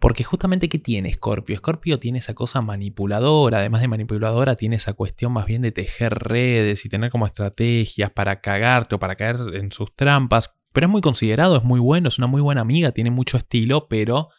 Porque 0.00 0.24
justamente 0.24 0.68
¿qué 0.68 0.78
tiene 0.78 1.10
Escorpio? 1.10 1.54
Escorpio 1.54 2.00
tiene 2.00 2.18
esa 2.18 2.34
cosa 2.34 2.60
manipuladora, 2.60 3.58
además 3.58 3.82
de 3.82 3.88
manipuladora 3.88 4.56
tiene 4.56 4.74
esa 4.74 4.94
cuestión 4.94 5.32
más 5.32 5.46
bien 5.46 5.62
de 5.62 5.70
tejer 5.70 6.14
redes 6.14 6.84
y 6.84 6.88
tener 6.88 7.12
como 7.12 7.24
estrategias 7.24 8.10
para 8.10 8.40
cagarte 8.40 8.96
o 8.96 8.98
para 8.98 9.14
caer 9.14 9.36
en 9.54 9.70
sus 9.70 9.94
trampas. 9.94 10.56
Pero 10.72 10.88
es 10.88 10.90
muy 10.90 11.02
considerado, 11.02 11.56
es 11.56 11.62
muy 11.62 11.78
bueno, 11.78 12.08
es 12.08 12.18
una 12.18 12.26
muy 12.26 12.40
buena 12.40 12.62
amiga, 12.62 12.90
tiene 12.90 13.12
mucho 13.12 13.36
estilo, 13.36 13.86
pero 13.86 14.30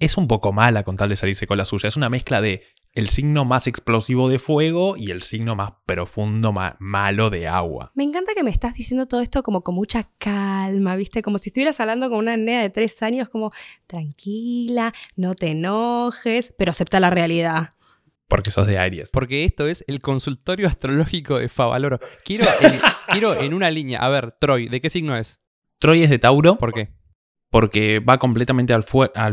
es 0.00 0.16
un 0.16 0.26
poco 0.26 0.52
mala 0.52 0.82
con 0.82 0.96
tal 0.96 1.08
de 1.10 1.16
salirse 1.16 1.46
con 1.46 1.56
la 1.58 1.64
suya. 1.64 1.88
Es 1.88 1.96
una 1.96 2.08
mezcla 2.10 2.40
de 2.40 2.64
el 2.92 3.08
signo 3.08 3.44
más 3.44 3.68
explosivo 3.68 4.28
de 4.28 4.40
fuego 4.40 4.96
y 4.96 5.12
el 5.12 5.22
signo 5.22 5.54
más 5.54 5.74
profundo, 5.86 6.52
ma- 6.52 6.76
malo 6.80 7.30
de 7.30 7.46
agua. 7.46 7.92
Me 7.94 8.02
encanta 8.02 8.32
que 8.34 8.42
me 8.42 8.50
estás 8.50 8.74
diciendo 8.74 9.06
todo 9.06 9.20
esto 9.20 9.44
como 9.44 9.62
con 9.62 9.76
mucha 9.76 10.08
calma, 10.18 10.96
¿viste? 10.96 11.22
Como 11.22 11.38
si 11.38 11.50
estuvieras 11.50 11.78
hablando 11.78 12.08
con 12.10 12.18
una 12.18 12.36
nena 12.36 12.62
de 12.62 12.70
tres 12.70 13.00
años, 13.04 13.28
como 13.28 13.52
tranquila, 13.86 14.92
no 15.16 15.34
te 15.34 15.50
enojes, 15.52 16.52
pero 16.58 16.70
acepta 16.70 16.98
la 16.98 17.10
realidad. 17.10 17.74
Porque 18.26 18.50
sos 18.50 18.66
de 18.66 18.78
Aries. 18.78 19.10
Porque 19.10 19.44
esto 19.44 19.66
es 19.68 19.84
el 19.86 20.00
consultorio 20.00 20.66
astrológico 20.68 21.38
de 21.38 21.48
Favaloro. 21.48 21.98
Quiero 22.24 22.44
quiero 23.12 23.40
en 23.40 23.54
una 23.54 23.70
línea. 23.70 24.00
A 24.00 24.08
ver, 24.08 24.32
Troy, 24.40 24.68
¿de 24.68 24.80
qué 24.80 24.88
signo 24.90 25.16
es? 25.16 25.40
Troy 25.78 26.02
es 26.02 26.10
de 26.10 26.18
Tauro 26.18 26.56
¿Por 26.58 26.72
qué? 26.72 26.90
Porque 27.50 27.98
va 27.98 28.18
completamente 28.18 28.72
al, 28.72 28.84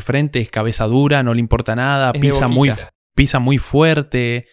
frente, 0.01 0.39
es 0.39 0.49
cabeza 0.49 0.85
dura, 0.85 1.23
no 1.23 1.33
le 1.33 1.39
importa 1.39 1.75
nada, 1.75 2.11
pisa 2.13 2.47
muy, 2.47 2.71
pisa 3.15 3.39
muy 3.39 3.59
fuerte, 3.59 4.47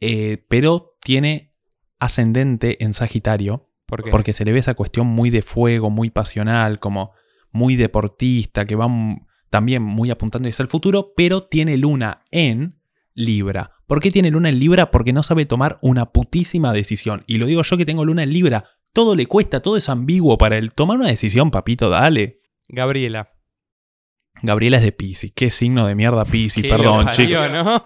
eh, 0.00 0.44
pero 0.48 0.96
tiene 1.02 1.54
ascendente 1.98 2.82
en 2.82 2.94
Sagitario. 2.94 3.68
¿Por 3.86 4.02
qué? 4.02 4.10
Porque 4.10 4.32
se 4.32 4.44
le 4.44 4.52
ve 4.52 4.60
esa 4.60 4.74
cuestión 4.74 5.06
muy 5.06 5.30
de 5.30 5.42
fuego, 5.42 5.90
muy 5.90 6.10
pasional, 6.10 6.80
como 6.80 7.12
muy 7.52 7.76
deportista, 7.76 8.64
que 8.64 8.76
va 8.76 8.88
también 9.50 9.82
muy 9.82 10.10
apuntando 10.10 10.48
hacia 10.48 10.62
el 10.62 10.68
futuro, 10.68 11.12
pero 11.14 11.44
tiene 11.44 11.76
luna 11.76 12.24
en 12.30 12.80
Libra. 13.12 13.72
¿Por 13.86 14.00
qué 14.00 14.10
tiene 14.10 14.30
luna 14.30 14.48
en 14.48 14.60
Libra? 14.60 14.90
Porque 14.90 15.12
no 15.12 15.22
sabe 15.22 15.44
tomar 15.44 15.78
una 15.82 16.12
putísima 16.12 16.72
decisión. 16.72 17.24
Y 17.26 17.38
lo 17.38 17.46
digo 17.46 17.62
yo 17.62 17.76
que 17.76 17.84
tengo 17.84 18.04
luna 18.04 18.22
en 18.22 18.32
Libra. 18.32 18.64
Todo 18.92 19.14
le 19.16 19.26
cuesta, 19.26 19.60
todo 19.60 19.76
es 19.76 19.88
ambiguo 19.88 20.38
para 20.38 20.56
él. 20.56 20.72
Tomar 20.72 20.98
una 20.98 21.08
decisión, 21.08 21.50
papito, 21.50 21.90
dale. 21.90 22.39
Gabriela. 22.72 23.28
Gabriela 24.42 24.78
es 24.78 24.82
de 24.82 24.92
Pisces. 24.92 25.32
¿Qué 25.34 25.50
signo 25.50 25.86
de 25.86 25.94
mierda 25.94 26.24
Pisces? 26.24 26.62
Que 26.62 26.68
Perdón, 26.68 27.10
chicos. 27.10 27.38
parió, 27.38 27.48
¿no? 27.64 27.82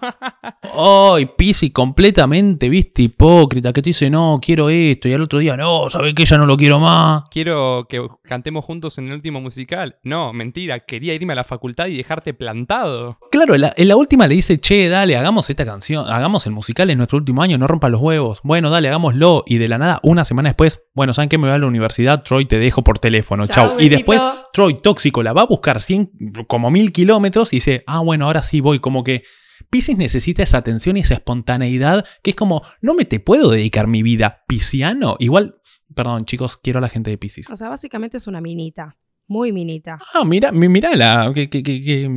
Ay, 1.13 1.27
Pisces 1.37 1.71
completamente, 1.71 2.69
viste, 2.69 3.03
hipócrita, 3.03 3.71
que 3.73 3.81
te 3.81 3.89
dice, 3.91 4.09
no, 4.09 4.39
quiero 4.41 4.69
esto, 4.69 5.07
y 5.07 5.13
al 5.13 5.21
otro 5.21 5.39
día, 5.39 5.55
no, 5.57 5.89
¿sabes 5.89 6.13
que 6.13 6.25
Ya 6.25 6.37
no 6.37 6.45
lo 6.45 6.57
quiero 6.57 6.79
más. 6.79 7.23
Quiero 7.29 7.85
que 7.89 8.05
cantemos 8.23 8.65
juntos 8.65 8.97
en 8.97 9.07
el 9.07 9.13
último 9.13 9.41
musical. 9.41 9.97
No, 10.03 10.33
mentira, 10.33 10.79
quería 10.79 11.13
irme 11.13 11.33
a 11.33 11.37
la 11.37 11.43
facultad 11.43 11.87
y 11.87 11.97
dejarte 11.97 12.33
plantado. 12.33 13.19
Claro, 13.31 13.55
en 13.55 13.61
la, 13.61 13.73
en 13.75 13.87
la 13.87 13.95
última 13.95 14.27
le 14.27 14.35
dice, 14.35 14.59
che, 14.59 14.89
dale, 14.89 15.15
hagamos 15.17 15.49
esta 15.49 15.65
canción, 15.65 16.07
hagamos 16.09 16.45
el 16.45 16.53
musical 16.53 16.89
en 16.89 16.97
nuestro 16.97 17.17
último 17.17 17.41
año, 17.41 17.57
no 17.57 17.67
rompa 17.67 17.89
los 17.89 18.01
huevos. 18.01 18.39
Bueno, 18.43 18.69
dale, 18.69 18.87
hagámoslo. 18.87 19.43
Y 19.45 19.57
de 19.57 19.67
la 19.67 19.77
nada, 19.77 19.99
una 20.03 20.25
semana 20.25 20.49
después, 20.49 20.83
bueno, 20.93 21.13
¿saben 21.13 21.29
qué? 21.29 21.37
Me 21.37 21.47
voy 21.47 21.55
a 21.55 21.59
la 21.59 21.67
universidad, 21.67 22.23
Troy, 22.23 22.45
te 22.45 22.59
dejo 22.59 22.83
por 22.83 22.99
teléfono, 22.99 23.45
Chau, 23.47 23.69
chau. 23.69 23.79
Y 23.79 23.89
después, 23.89 24.25
Troy, 24.53 24.81
tóxico, 24.81 25.21
la 25.23 25.33
va 25.33 25.41
a 25.41 25.45
buscar 25.45 25.81
100, 25.81 26.11
como 26.47 26.71
mil 26.71 26.91
kilómetros 26.91 27.53
y 27.53 27.57
dice, 27.57 27.83
ah, 27.87 27.99
bueno, 27.99 28.25
ahora 28.25 28.43
sí 28.43 28.61
voy, 28.61 28.79
como 28.79 29.03
que... 29.03 29.23
Pisces 29.69 29.97
necesita 29.97 30.43
esa 30.43 30.57
atención 30.57 30.97
y 30.97 30.99
esa 30.99 31.13
espontaneidad 31.13 32.05
que 32.21 32.31
es 32.31 32.35
como, 32.35 32.63
no 32.81 32.93
me 32.93 33.05
te 33.05 33.21
puedo 33.21 33.49
dedicar 33.49 33.87
mi 33.87 34.03
vida 34.03 34.43
pisciano. 34.47 35.15
Igual, 35.17 35.55
perdón 35.95 36.25
chicos, 36.25 36.57
quiero 36.57 36.79
a 36.79 36.81
la 36.81 36.89
gente 36.89 37.09
de 37.09 37.17
Pisces. 37.17 37.49
O 37.49 37.55
sea, 37.55 37.69
básicamente 37.69 38.17
es 38.17 38.27
una 38.27 38.41
minita. 38.41 38.97
Muy 39.27 39.53
minita. 39.53 39.97
Ah, 40.13 40.25
mira, 40.25 40.51
mi- 40.51 40.67
mirala, 40.67 41.31
que, 41.33 41.49
que, 41.49 41.63
que, 41.63 41.81
que, 41.81 42.09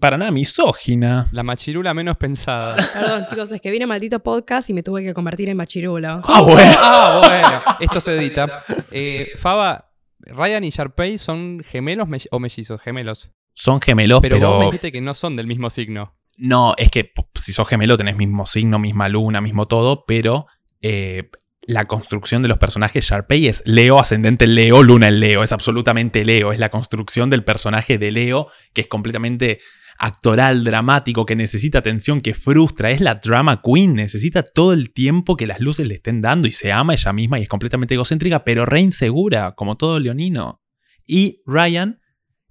para 0.00 0.16
nada 0.16 0.30
misógina. 0.30 1.28
La 1.32 1.42
machirula 1.42 1.92
menos 1.94 2.16
pensada. 2.16 2.76
Perdón, 2.94 3.26
chicos, 3.28 3.50
es 3.52 3.60
que 3.60 3.70
vine 3.72 3.84
a 3.84 3.88
maldito 3.88 4.20
podcast 4.22 4.70
y 4.70 4.72
me 4.72 4.82
tuve 4.84 5.02
que 5.02 5.12
convertir 5.14 5.48
en 5.48 5.56
machirulo. 5.56 6.22
Ah, 6.24 6.40
bueno. 6.42 6.76
ah, 6.78 7.20
bueno, 7.26 7.76
esto 7.80 8.00
se 8.00 8.16
edita. 8.16 8.62
Eh, 8.92 9.32
Faba, 9.36 9.90
Ryan 10.20 10.62
y 10.62 10.70
Sharpay 10.70 11.18
son 11.18 11.60
gemelos 11.64 12.08
me- 12.08 12.18
o 12.30 12.38
mellizos, 12.38 12.80
gemelos. 12.80 13.30
Son 13.54 13.80
gemelos, 13.80 14.20
Pero, 14.20 14.36
pero, 14.36 14.50
vos 14.50 14.58
me 14.58 14.64
dijiste 14.66 14.92
que 14.92 15.00
no 15.00 15.14
son 15.14 15.36
del 15.36 15.46
mismo 15.46 15.70
signo. 15.70 16.14
no, 16.36 16.74
es 16.76 16.90
que 16.90 17.12
si 17.40 17.52
sos 17.52 17.68
gemelo 17.68 17.96
tenés 17.96 18.16
mismo 18.16 18.46
signo, 18.46 18.78
misma 18.78 19.08
luna, 19.08 19.40
mismo 19.40 19.66
todo, 19.66 20.04
pero 20.06 20.46
eh, 20.82 21.30
la 21.62 21.86
construcción 21.86 22.42
de 22.42 22.48
los 22.48 22.58
personajes 22.58 23.08
Sharpay 23.08 23.46
es 23.46 23.62
Leo, 23.64 23.98
ascendente 23.98 24.46
Leo, 24.46 24.82
luna 24.82 25.08
en 25.08 25.20
Leo, 25.20 25.42
es 25.42 25.52
absolutamente 25.52 26.24
Leo, 26.24 26.52
es 26.52 26.58
la 26.58 26.68
construcción 26.68 27.30
del 27.30 27.44
personaje 27.44 27.96
de 27.96 28.10
Leo 28.10 28.48
que 28.72 28.82
es 28.82 28.86
completamente 28.86 29.60
actoral, 29.98 30.64
dramático, 30.64 31.24
que 31.24 31.36
necesita 31.36 31.78
atención, 31.78 32.20
que 32.20 32.34
frustra, 32.34 32.90
es 32.90 33.00
la 33.00 33.16
drama 33.16 33.62
queen, 33.62 33.94
necesita 33.94 34.42
todo 34.42 34.72
el 34.72 34.92
tiempo 34.92 35.36
que 35.36 35.46
las 35.46 35.60
luces 35.60 35.86
le 35.86 35.94
estén 35.94 36.20
dando 36.20 36.48
y 36.48 36.52
se 36.52 36.72
ama 36.72 36.94
ella 36.94 37.12
misma 37.12 37.38
y 37.38 37.42
es 37.42 37.48
completamente 37.48 37.94
egocéntrica, 37.94 38.44
pero 38.44 38.66
re 38.66 38.80
insegura, 38.80 39.54
como 39.54 39.76
todo 39.76 39.98
leonino. 40.00 40.60
Y 41.06 41.42
Ryan 41.46 42.00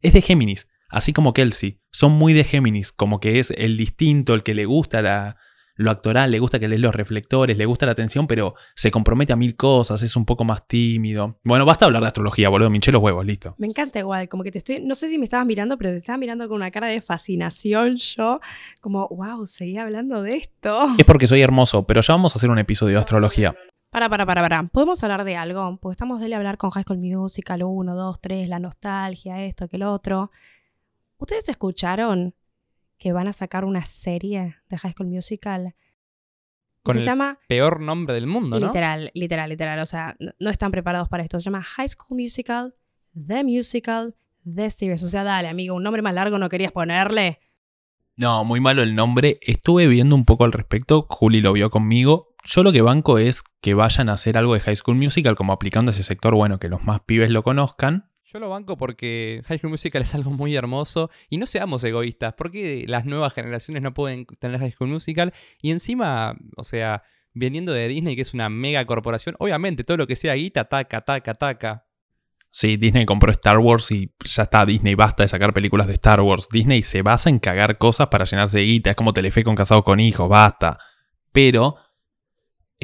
es 0.01 0.13
de 0.13 0.21
Géminis, 0.21 0.67
así 0.93 1.11
como 1.13 1.33
Kelsey, 1.33 1.79
son 1.91 2.13
muy 2.13 2.33
de 2.33 2.43
Géminis, 2.43 2.91
como 2.91 3.19
que 3.19 3.39
es 3.39 3.51
el 3.51 3.75
distinto, 3.77 4.33
el 4.33 4.43
que 4.43 4.53
le 4.55 4.65
gusta 4.65 5.01
la- 5.01 5.35
lo 5.75 5.89
actoral, 5.89 6.29
le 6.29 6.37
gusta 6.37 6.59
que 6.59 6.67
lees 6.67 6.79
los 6.81 6.93
reflectores, 6.93 7.57
le 7.57 7.65
gusta 7.65 7.87
la 7.87 7.93
atención, 7.93 8.27
pero 8.27 8.53
se 8.75 8.91
compromete 8.91 9.33
a 9.33 9.35
mil 9.35 9.55
cosas, 9.55 10.03
es 10.03 10.15
un 10.15 10.23
poco 10.23 10.43
más 10.43 10.67
tímido. 10.67 11.39
Bueno, 11.43 11.65
basta 11.65 11.85
hablar 11.85 12.03
de 12.03 12.07
astrología, 12.09 12.47
boludo, 12.49 12.69
minché 12.69 12.91
los 12.91 13.01
huevos, 13.01 13.25
listo. 13.25 13.55
Me 13.57 13.65
encanta 13.65 13.97
igual, 13.97 14.29
como 14.29 14.43
que 14.43 14.51
te 14.51 14.59
estoy, 14.59 14.81
no 14.83 14.93
sé 14.93 15.09
si 15.09 15.17
me 15.17 15.23
estabas 15.23 15.47
mirando, 15.47 15.75
pero 15.79 15.89
te 15.89 15.97
estaba 15.97 16.17
mirando 16.19 16.47
con 16.47 16.57
una 16.57 16.69
cara 16.69 16.85
de 16.87 17.01
fascinación 17.01 17.95
yo, 17.97 18.39
como, 18.81 19.07
wow, 19.09 19.47
seguí 19.47 19.77
hablando 19.77 20.21
de 20.21 20.35
esto. 20.35 20.83
Es 20.97 21.05
porque 21.05 21.27
soy 21.27 21.41
hermoso, 21.41 21.87
pero 21.87 22.01
ya 22.01 22.13
vamos 22.13 22.35
a 22.35 22.37
hacer 22.37 22.51
un 22.51 22.59
episodio 22.59 22.93
de 22.97 22.99
astrología. 22.99 23.55
Para, 23.89 24.09
para, 24.09 24.27
para, 24.27 24.41
para. 24.41 24.63
¿Podemos 24.67 25.03
hablar 25.03 25.23
de 25.23 25.35
algo? 25.37 25.79
Porque 25.81 25.93
estamos 25.93 26.19
de 26.19 26.33
hablar 26.35 26.57
con 26.57 26.69
High 26.69 26.83
School 26.83 26.99
Musical 26.99 27.63
1, 27.63 27.95
2, 27.95 28.21
3, 28.21 28.47
la 28.47 28.59
nostalgia, 28.59 29.43
esto, 29.43 29.67
que 29.67 29.77
el 29.77 29.83
otro. 29.83 30.29
¿Ustedes 31.23 31.47
escucharon 31.47 32.35
que 32.97 33.13
van 33.13 33.29
a 33.29 33.33
sacar 33.33 33.63
una 33.63 33.85
serie 33.85 34.57
de 34.67 34.77
High 34.77 34.91
School 34.91 35.07
Musical? 35.07 35.73
Con 36.83 36.95
se 36.95 36.99
el 36.99 37.05
llama 37.05 37.39
Peor 37.47 37.79
nombre 37.79 38.13
del 38.13 38.27
mundo, 38.27 38.59
¿no? 38.59 38.65
literal, 38.65 39.09
literal, 39.13 39.49
literal. 39.49 39.79
O 39.79 39.85
sea, 39.85 40.17
no, 40.19 40.33
no 40.37 40.49
están 40.49 40.71
preparados 40.71 41.07
para 41.07 41.23
esto. 41.23 41.39
Se 41.39 41.45
llama 41.45 41.63
High 41.63 41.87
School 41.87 42.19
Musical, 42.19 42.75
The 43.15 43.45
Musical, 43.45 44.15
The 44.43 44.69
Series. 44.69 45.01
O 45.01 45.07
sea, 45.07 45.23
dale, 45.23 45.47
amigo, 45.47 45.75
un 45.75 45.83
nombre 45.83 46.01
más 46.01 46.13
largo 46.13 46.37
no 46.39 46.49
querías 46.49 46.73
ponerle. 46.73 47.39
No, 48.17 48.43
muy 48.43 48.59
malo 48.59 48.83
el 48.83 48.93
nombre. 48.93 49.39
Estuve 49.43 49.87
viendo 49.87 50.15
un 50.15 50.25
poco 50.25 50.43
al 50.43 50.51
respecto. 50.51 51.07
Juli 51.09 51.39
lo 51.39 51.53
vio 51.53 51.69
conmigo. 51.69 52.35
Yo 52.43 52.63
lo 52.63 52.73
que 52.73 52.81
banco 52.81 53.17
es 53.17 53.43
que 53.61 53.75
vayan 53.75 54.09
a 54.09 54.13
hacer 54.13 54.37
algo 54.37 54.55
de 54.55 54.59
High 54.59 54.75
School 54.75 54.97
Musical, 54.97 55.37
como 55.37 55.53
aplicando 55.53 55.91
ese 55.91 56.03
sector, 56.03 56.35
bueno, 56.35 56.59
que 56.59 56.67
los 56.67 56.83
más 56.83 56.99
pibes 56.99 57.29
lo 57.29 57.43
conozcan. 57.43 58.09
Yo 58.33 58.39
lo 58.39 58.49
banco 58.49 58.77
porque 58.77 59.43
High 59.45 59.59
School 59.59 59.69
Musical 59.69 60.01
es 60.01 60.15
algo 60.15 60.31
muy 60.31 60.55
hermoso 60.55 61.11
y 61.29 61.37
no 61.37 61.45
seamos 61.45 61.83
egoístas. 61.83 62.33
¿Por 62.33 62.49
qué 62.49 62.83
las 62.87 63.05
nuevas 63.05 63.31
generaciones 63.31 63.83
no 63.83 63.93
pueden 63.93 64.25
tener 64.39 64.59
High 64.59 64.71
School 64.71 64.89
Musical? 64.89 65.33
Y 65.61 65.69
encima, 65.69 66.35
o 66.57 66.63
sea, 66.63 67.03
viniendo 67.33 67.73
de 67.73 67.87
Disney, 67.87 68.15
que 68.15 68.23
es 68.23 68.33
una 68.33 68.49
mega 68.49 68.83
corporación, 68.85 69.35
obviamente 69.37 69.83
todo 69.83 69.97
lo 69.97 70.07
que 70.07 70.15
sea 70.15 70.33
guita, 70.33 70.65
taca, 70.65 71.01
taca, 71.01 71.35
taca. 71.35 71.85
Sí, 72.49 72.75
Disney 72.75 73.05
compró 73.05 73.31
Star 73.31 73.59
Wars 73.59 73.91
y 73.91 74.11
ya 74.25 74.43
está, 74.43 74.65
Disney 74.65 74.95
basta 74.95 75.21
de 75.21 75.29
sacar 75.29 75.53
películas 75.53 75.85
de 75.85 75.93
Star 75.93 76.21
Wars. 76.21 76.47
Disney 76.51 76.81
se 76.81 77.03
basa 77.03 77.29
en 77.29 77.37
cagar 77.37 77.77
cosas 77.77 78.07
para 78.07 78.25
llenarse 78.25 78.57
de 78.57 78.63
guita. 78.63 78.89
Es 78.89 78.95
como 78.95 79.13
Telefe 79.13 79.43
con 79.43 79.55
casado 79.55 79.83
con 79.83 79.99
hijos, 79.99 80.27
basta. 80.27 80.79
Pero 81.31 81.77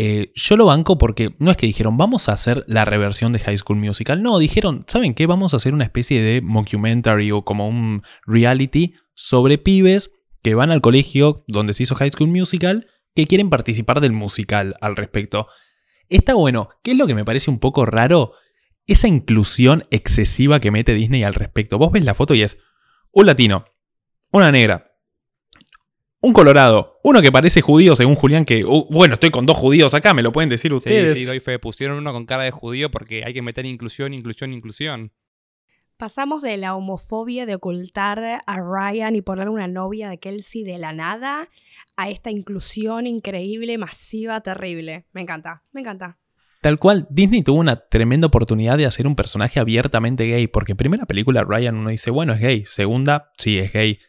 eh, 0.02 0.32
yo 0.34 0.56
lo 0.56 0.64
banco 0.64 0.98
porque 0.98 1.36
no 1.40 1.52
es 1.52 1.58
que 1.58 1.66
dijeron, 1.66 1.98
vamos 1.98 2.30
a 2.30 2.32
hacer 2.32 2.64
la 2.68 2.86
reversión 2.86 3.34
de 3.34 3.40
High 3.40 3.58
School 3.58 3.80
Musical. 3.80 4.24
No, 4.24 4.40
dijeron, 4.40 4.86
¿saben 4.88 5.14
qué? 5.14 5.26
Vamos 5.26 5.54
a 5.54 5.58
hacer 5.58 5.74
una 5.74 5.84
especie 5.84 6.22
de 6.22 6.40
mockumentary 6.40 7.34
o 7.34 7.44
como 7.44 7.68
un 7.68 8.04
reality 8.26 8.94
sobre 9.14 9.58
pibes 9.58 10.12
que 10.42 10.56
van 10.56 10.72
al 10.72 10.80
colegio 10.80 11.44
donde 11.50 11.74
se 11.74 11.84
hizo 11.84 11.96
High 11.96 12.12
School 12.12 12.30
Musical 12.30 12.88
que 13.14 13.28
quieren 13.28 13.50
participar 13.50 14.00
del 14.00 14.14
musical 14.14 14.78
al 14.80 14.96
respecto. 14.96 15.48
Está 16.08 16.34
bueno. 16.34 16.70
¿Qué 16.82 16.92
es 16.92 16.98
lo 16.98 17.06
que 17.06 17.16
me 17.16 17.26
parece 17.26 17.52
un 17.52 17.60
poco 17.60 17.86
raro? 17.86 18.32
Esa 18.88 19.10
inclusión 19.10 19.84
excesiva 19.92 20.62
que 20.62 20.72
mete 20.72 20.94
Disney 20.94 21.24
al 21.24 21.34
respecto. 21.34 21.78
Vos 21.78 21.92
ves 21.92 22.06
la 22.06 22.14
foto 22.14 22.34
y 22.36 22.44
es 22.44 22.58
un 23.12 23.26
latino, 23.26 23.66
una 24.32 24.50
negra, 24.50 24.89
un 26.22 26.34
colorado, 26.34 27.00
uno 27.04 27.22
que 27.22 27.32
parece 27.32 27.62
judío 27.62 27.96
según 27.96 28.16
Julián, 28.16 28.44
que, 28.46 28.66
uh, 28.66 28.88
bueno, 28.90 29.14
estoy 29.14 29.30
con 29.32 29.46
dos 29.46 29.58
judíos 29.58 29.94
acá, 29.94 30.14
me 30.14 30.22
lo 30.22 30.32
pueden 30.32 30.50
decir 30.50 30.72
Sí, 30.72 30.78
ustedes. 30.78 31.14
sí, 31.14 31.26
doy 31.26 31.40
fe. 31.40 31.60
Pusieron 31.60 31.98
uno 31.98 32.12
con 32.12 32.26
cara 32.26 32.44
de 32.44 32.52
judío 32.52 32.92
porque 32.92 33.24
hay 33.26 33.34
que 33.34 33.42
meter 33.42 33.66
inclusión, 33.66 34.14
inclusión, 34.14 34.52
inclusión. 34.54 35.12
Pasamos 35.98 36.42
de 36.42 36.56
la 36.58 36.76
homofobia 36.76 37.46
de 37.46 37.56
ocultar 37.56 38.42
a 38.46 38.58
Ryan 38.60 39.16
y 39.16 39.22
poner 39.22 39.50
una 39.50 39.68
novia 39.68 40.10
de 40.10 40.18
Kelsey 40.18 40.64
de 40.64 40.78
la 40.78 40.94
nada 40.94 41.50
a 41.98 42.10
esta 42.10 42.32
inclusión 42.32 43.06
increíble, 43.06 43.78
masiva, 43.78 44.40
terrible. 44.42 45.06
Me 45.12 45.22
encanta, 45.22 45.62
me 45.74 45.82
encanta. 45.82 46.18
Tal 46.62 46.78
cual, 46.80 47.08
Disney 47.10 47.42
tuvo 47.42 47.60
una 47.60 47.88
tremenda 47.88 48.28
oportunidad 48.28 48.78
de 48.78 48.86
hacer 48.86 49.08
un 49.08 49.16
personaje 49.16 49.60
abiertamente 49.62 50.26
gay, 50.26 50.48
porque 50.48 50.76
primera 50.76 51.06
película 51.06 51.46
Ryan 51.46 51.76
uno 51.76 51.90
dice, 51.90 52.12
bueno, 52.12 52.34
es 52.34 52.42
gay. 52.42 52.66
Segunda, 52.66 53.32
sí, 53.38 53.58
es 53.60 53.72
gay. 53.72 54.00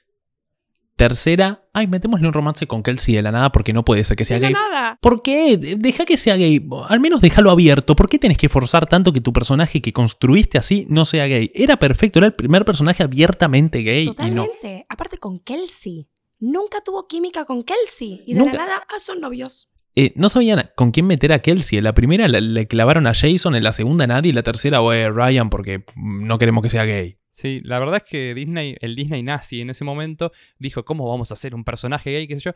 Tercera, 1.00 1.64
ay, 1.72 1.86
metémosle 1.86 2.26
un 2.26 2.34
romance 2.34 2.66
con 2.66 2.82
Kelsey 2.82 3.14
de 3.14 3.22
la 3.22 3.32
nada 3.32 3.52
porque 3.52 3.72
no 3.72 3.86
puede 3.86 4.04
ser 4.04 4.18
que 4.18 4.26
sea 4.26 4.36
De 4.36 4.42
la 4.42 4.48
gay. 4.48 4.52
nada. 4.52 4.98
¿Por 5.00 5.22
qué? 5.22 5.56
Deja 5.56 6.04
que 6.04 6.18
sea 6.18 6.36
gay. 6.36 6.62
Al 6.90 7.00
menos 7.00 7.22
déjalo 7.22 7.50
abierto. 7.50 7.96
¿Por 7.96 8.10
qué 8.10 8.18
tenés 8.18 8.36
que 8.36 8.50
forzar 8.50 8.84
tanto 8.84 9.10
que 9.10 9.22
tu 9.22 9.32
personaje 9.32 9.80
que 9.80 9.94
construiste 9.94 10.58
así 10.58 10.84
no 10.90 11.06
sea 11.06 11.26
gay? 11.26 11.50
Era 11.54 11.78
perfecto, 11.78 12.18
era 12.18 12.26
el 12.26 12.34
primer 12.34 12.66
personaje 12.66 13.02
abiertamente 13.02 13.78
gay. 13.78 14.02
Y 14.02 14.06
no. 14.08 14.12
Totalmente. 14.12 14.84
Aparte 14.90 15.16
con 15.16 15.38
Kelsey. 15.38 16.10
Nunca 16.38 16.82
tuvo 16.84 17.06
química 17.06 17.46
con 17.46 17.62
Kelsey. 17.62 18.22
Y 18.26 18.34
de 18.34 18.40
Nunca. 18.40 18.58
la 18.58 18.66
nada, 18.66 18.86
ah, 18.86 18.98
son 18.98 19.22
novios. 19.22 19.70
Eh, 19.96 20.12
no 20.16 20.28
sabían 20.28 20.70
con 20.76 20.90
quién 20.90 21.06
meter 21.06 21.32
a 21.32 21.40
Kelsey. 21.40 21.78
En 21.78 21.84
la 21.84 21.94
primera 21.94 22.28
le, 22.28 22.66
clavaron 22.68 23.06
a 23.06 23.14
Jason, 23.14 23.56
en 23.56 23.64
la 23.64 23.72
segunda 23.72 24.04
a 24.04 24.08
nadie, 24.08 24.28
y 24.28 24.32
en 24.32 24.36
la 24.36 24.42
tercera 24.42 24.80
a 24.80 25.10
Ryan 25.10 25.48
porque 25.48 25.82
no 25.96 26.36
queremos 26.36 26.62
que 26.62 26.68
sea 26.68 26.84
gay. 26.84 27.19
Sí, 27.40 27.62
la 27.64 27.78
verdad 27.78 27.96
es 27.96 28.02
que 28.02 28.34
Disney, 28.34 28.76
el 28.80 28.94
Disney 28.94 29.22
nazi 29.22 29.62
en 29.62 29.70
ese 29.70 29.82
momento 29.82 30.30
dijo, 30.58 30.84
¿cómo 30.84 31.08
vamos 31.08 31.30
a 31.30 31.34
hacer 31.34 31.54
un 31.54 31.64
personaje 31.64 32.12
gay? 32.12 32.28
qué 32.28 32.34
sé 32.34 32.42
yo. 32.42 32.52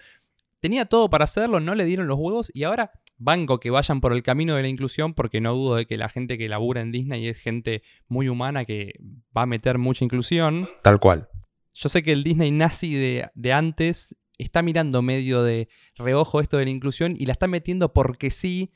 Tenía 0.60 0.84
todo 0.84 1.08
para 1.08 1.24
hacerlo, 1.24 1.58
no 1.58 1.74
le 1.74 1.86
dieron 1.86 2.06
los 2.06 2.18
huevos 2.18 2.50
y 2.52 2.64
ahora 2.64 2.92
banco 3.16 3.60
que 3.60 3.70
vayan 3.70 4.02
por 4.02 4.12
el 4.12 4.22
camino 4.22 4.56
de 4.56 4.62
la 4.62 4.68
inclusión 4.68 5.14
porque 5.14 5.40
no 5.40 5.54
dudo 5.54 5.76
de 5.76 5.86
que 5.86 5.96
la 5.96 6.10
gente 6.10 6.36
que 6.36 6.50
labura 6.50 6.82
en 6.82 6.92
Disney 6.92 7.26
es 7.26 7.38
gente 7.38 7.82
muy 8.08 8.28
humana 8.28 8.66
que 8.66 8.92
va 9.34 9.42
a 9.42 9.46
meter 9.46 9.78
mucha 9.78 10.04
inclusión. 10.04 10.68
Tal 10.82 11.00
cual. 11.00 11.30
Yo 11.72 11.88
sé 11.88 12.02
que 12.02 12.12
el 12.12 12.22
Disney 12.22 12.50
nazi 12.50 12.94
de, 12.94 13.30
de 13.34 13.52
antes 13.54 14.14
está 14.36 14.60
mirando 14.60 15.00
medio 15.00 15.42
de 15.42 15.68
reojo 15.96 16.42
esto 16.42 16.58
de 16.58 16.66
la 16.66 16.70
inclusión 16.70 17.16
y 17.18 17.24
la 17.24 17.32
está 17.32 17.46
metiendo 17.46 17.94
porque 17.94 18.30
sí, 18.30 18.70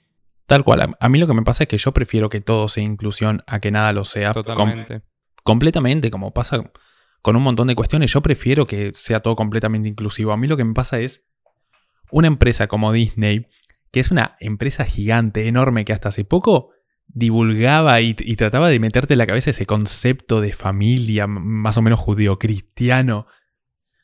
Tal 0.46 0.64
cual. 0.64 0.96
A, 0.98 1.08
mí 1.10 1.18
lo 1.18 1.26
que 1.26 1.34
me 1.34 1.42
pasa 1.42 1.64
es 1.64 1.68
que 1.68 1.76
yo 1.76 1.92
prefiero 1.92 2.30
que 2.30 2.40
todo 2.40 2.68
sea 2.68 2.82
inclusión 2.82 3.42
a 3.46 3.60
que 3.60 3.70
nada 3.70 3.92
lo 3.92 4.06
sea. 4.06 4.32
Totalmente. 4.32 5.02
Completamente, 5.48 6.10
como 6.10 6.34
pasa 6.34 6.62
con 7.22 7.34
un 7.34 7.42
montón 7.42 7.68
de 7.68 7.74
cuestiones, 7.74 8.12
yo 8.12 8.20
prefiero 8.20 8.66
que 8.66 8.90
sea 8.92 9.20
todo 9.20 9.34
completamente 9.34 9.88
inclusivo. 9.88 10.32
A 10.32 10.36
mí 10.36 10.46
lo 10.46 10.58
que 10.58 10.64
me 10.64 10.74
pasa 10.74 11.00
es 11.00 11.24
una 12.10 12.28
empresa 12.28 12.66
como 12.66 12.92
Disney, 12.92 13.46
que 13.90 14.00
es 14.00 14.10
una 14.10 14.36
empresa 14.40 14.84
gigante, 14.84 15.48
enorme, 15.48 15.86
que 15.86 15.94
hasta 15.94 16.10
hace 16.10 16.26
poco 16.26 16.72
divulgaba 17.06 17.98
y, 18.02 18.12
trataba 18.12 18.68
de 18.68 18.78
meterte 18.78 19.14
en 19.14 19.18
la 19.20 19.26
cabeza 19.26 19.48
ese 19.48 19.64
concepto 19.64 20.42
de 20.42 20.52
familia 20.52 21.26
más 21.26 21.78
o 21.78 21.82
menos 21.82 21.98
judío-cristiano 21.98 23.26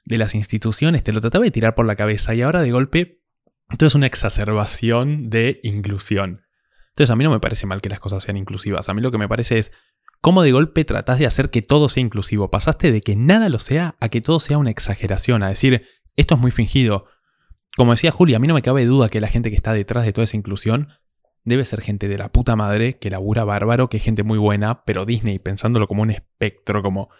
de 0.06 0.16
las 0.16 0.34
instituciones, 0.34 1.04
te 1.04 1.12
lo 1.12 1.20
trataba 1.20 1.44
de 1.44 1.50
tirar 1.50 1.74
por 1.74 1.84
la 1.84 1.96
cabeza 1.96 2.34
y 2.34 2.40
ahora 2.40 2.62
de 2.62 2.70
golpe 2.70 3.20
todo 3.76 3.86
es 3.86 3.94
una 3.94 4.06
exacerbación 4.06 5.28
de 5.28 5.60
inclusión. 5.62 6.46
Entonces 6.88 7.10
a 7.10 7.16
mí 7.16 7.24
no 7.24 7.30
me 7.30 7.40
parece 7.40 7.66
mal 7.66 7.82
que 7.82 7.90
las 7.90 8.00
cosas 8.00 8.22
sean 8.22 8.38
inclusivas, 8.38 8.88
a 8.88 8.94
mí 8.94 9.02
lo 9.02 9.10
que 9.10 9.18
me 9.18 9.28
parece 9.28 9.58
es 9.58 9.72
cómo 10.24 10.42
de 10.42 10.52
golpe 10.52 10.86
tratás 10.86 11.18
de 11.18 11.26
hacer 11.26 11.50
que 11.50 11.60
todo 11.60 11.90
sea 11.90 12.00
inclusivo. 12.00 12.50
Pasaste 12.50 12.90
de 12.90 13.02
que 13.02 13.14
nada 13.14 13.50
lo 13.50 13.58
sea 13.58 13.94
a 14.00 14.08
que 14.08 14.22
todo 14.22 14.40
sea 14.40 14.56
una 14.56 14.70
exageración, 14.70 15.42
a 15.42 15.50
decir, 15.50 15.84
esto 16.16 16.36
es 16.36 16.40
muy 16.40 16.50
fingido. 16.50 17.04
Como 17.76 17.90
decía 17.90 18.10
Julia, 18.10 18.38
a 18.38 18.40
mí 18.40 18.46
no 18.46 18.54
me 18.54 18.62
cabe 18.62 18.86
duda 18.86 19.10
que 19.10 19.20
la 19.20 19.28
gente 19.28 19.50
que 19.50 19.56
está 19.56 19.74
detrás 19.74 20.06
de 20.06 20.14
toda 20.14 20.24
esa 20.24 20.38
inclusión 20.38 20.88
debe 21.44 21.66
ser 21.66 21.82
gente 21.82 22.08
de 22.08 22.16
la 22.16 22.32
puta 22.32 22.56
madre, 22.56 22.96
que 22.96 23.10
labura 23.10 23.44
bárbaro, 23.44 23.90
que 23.90 23.98
es 23.98 24.02
gente 24.02 24.22
muy 24.22 24.38
buena, 24.38 24.86
pero 24.86 25.04
Disney, 25.04 25.38
pensándolo 25.38 25.86
como 25.86 26.00
un 26.00 26.10
espectro, 26.10 26.82
como, 26.82 27.10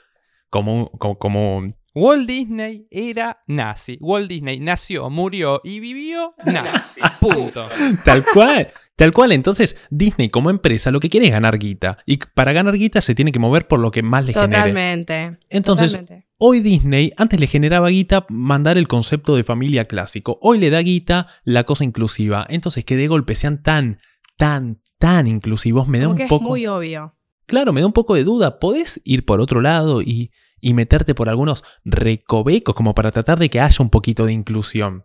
como, 0.49 0.91
como, 0.93 1.19
como 1.19 1.75
Walt 1.97 2.27
Disney 2.27 2.89
era 2.91 3.45
nazi. 3.47 3.99
Walt 4.01 4.29
Disney 4.29 4.59
nació, 4.59 5.11
murió 5.11 5.61
y 5.63 5.79
vivió 5.79 6.35
nazi. 6.45 7.01
Punto. 7.21 7.69
Tal 8.05 8.25
cual. 8.25 8.69
Tal 8.97 9.13
cual, 9.13 9.31
entonces 9.33 9.77
Disney 9.91 10.29
como 10.29 10.51
empresa 10.51 10.91
lo 10.91 10.99
que 11.01 11.09
quiere 11.09 11.27
es 11.27 11.33
ganar 11.33 11.59
guita. 11.59 11.99
Y 12.05 12.19
para 12.19 12.53
ganar 12.53 12.75
guita 12.77 13.01
se 13.01 13.15
tiene 13.15 13.31
que 13.31 13.39
mover 13.39 13.69
por 13.69 13.79
lo 13.79 13.93
que 13.93 14.03
más 14.03 14.25
le 14.25 14.33
genere. 14.33 14.53
Totalmente. 14.53 15.39
Entonces, 15.49 15.93
totalmente. 15.93 16.29
hoy 16.39 16.61
Disney 16.61 17.13
antes 17.17 17.39
le 17.39 17.47
generaba 17.47 17.89
guita 17.89 18.27
mandar 18.29 18.77
el 18.77 18.89
concepto 18.89 19.37
de 19.37 19.45
familia 19.45 19.87
clásico. 19.87 20.39
Hoy 20.43 20.59
le 20.59 20.71
da 20.71 20.81
guita 20.81 21.29
la 21.45 21.63
cosa 21.63 21.85
inclusiva. 21.85 22.45
Entonces 22.49 22.85
que 22.85 22.97
de 22.97 23.07
golpe 23.07 23.37
sean 23.37 23.63
tan, 23.63 24.01
tan, 24.37 24.81
tan 24.99 25.29
inclusivos 25.29 25.87
me 25.87 25.99
da 25.99 26.07
Como 26.07 26.13
un 26.13 26.19
que 26.19 26.27
poco... 26.27 26.45
es 26.45 26.49
muy 26.49 26.67
obvio. 26.67 27.15
Claro, 27.47 27.73
me 27.73 27.81
da 27.81 27.87
un 27.87 27.93
poco 27.93 28.15
de 28.15 28.25
duda. 28.25 28.59
¿Podés 28.59 29.01
ir 29.05 29.25
por 29.25 29.41
otro 29.41 29.61
lado 29.61 30.03
y, 30.03 30.31
y 30.65 30.73
meterte 30.73 31.15
por 31.15 31.29
algunos 31.29 31.63
recovecos 31.85 32.75
como 32.75 32.95
para 32.95 33.13
tratar 33.13 33.39
de 33.39 33.51
que 33.51 33.61
haya 33.61 33.77
un 33.81 33.91
poquito 33.91 34.25
de 34.25 34.33
inclusión? 34.33 35.05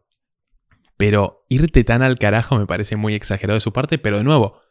Pero 0.95 1.45
irte 1.49 1.84
tan 1.84 2.01
al 2.01 2.18
carajo 2.18 2.57
me 2.57 2.66
parece 2.66 2.95
muy 2.95 3.14
exagerado 3.14 3.55
de 3.55 3.62
su 3.62 3.74
parte, 3.74 3.97
pero 3.97 4.18
de 4.18 4.24
nuevo, 4.24 4.62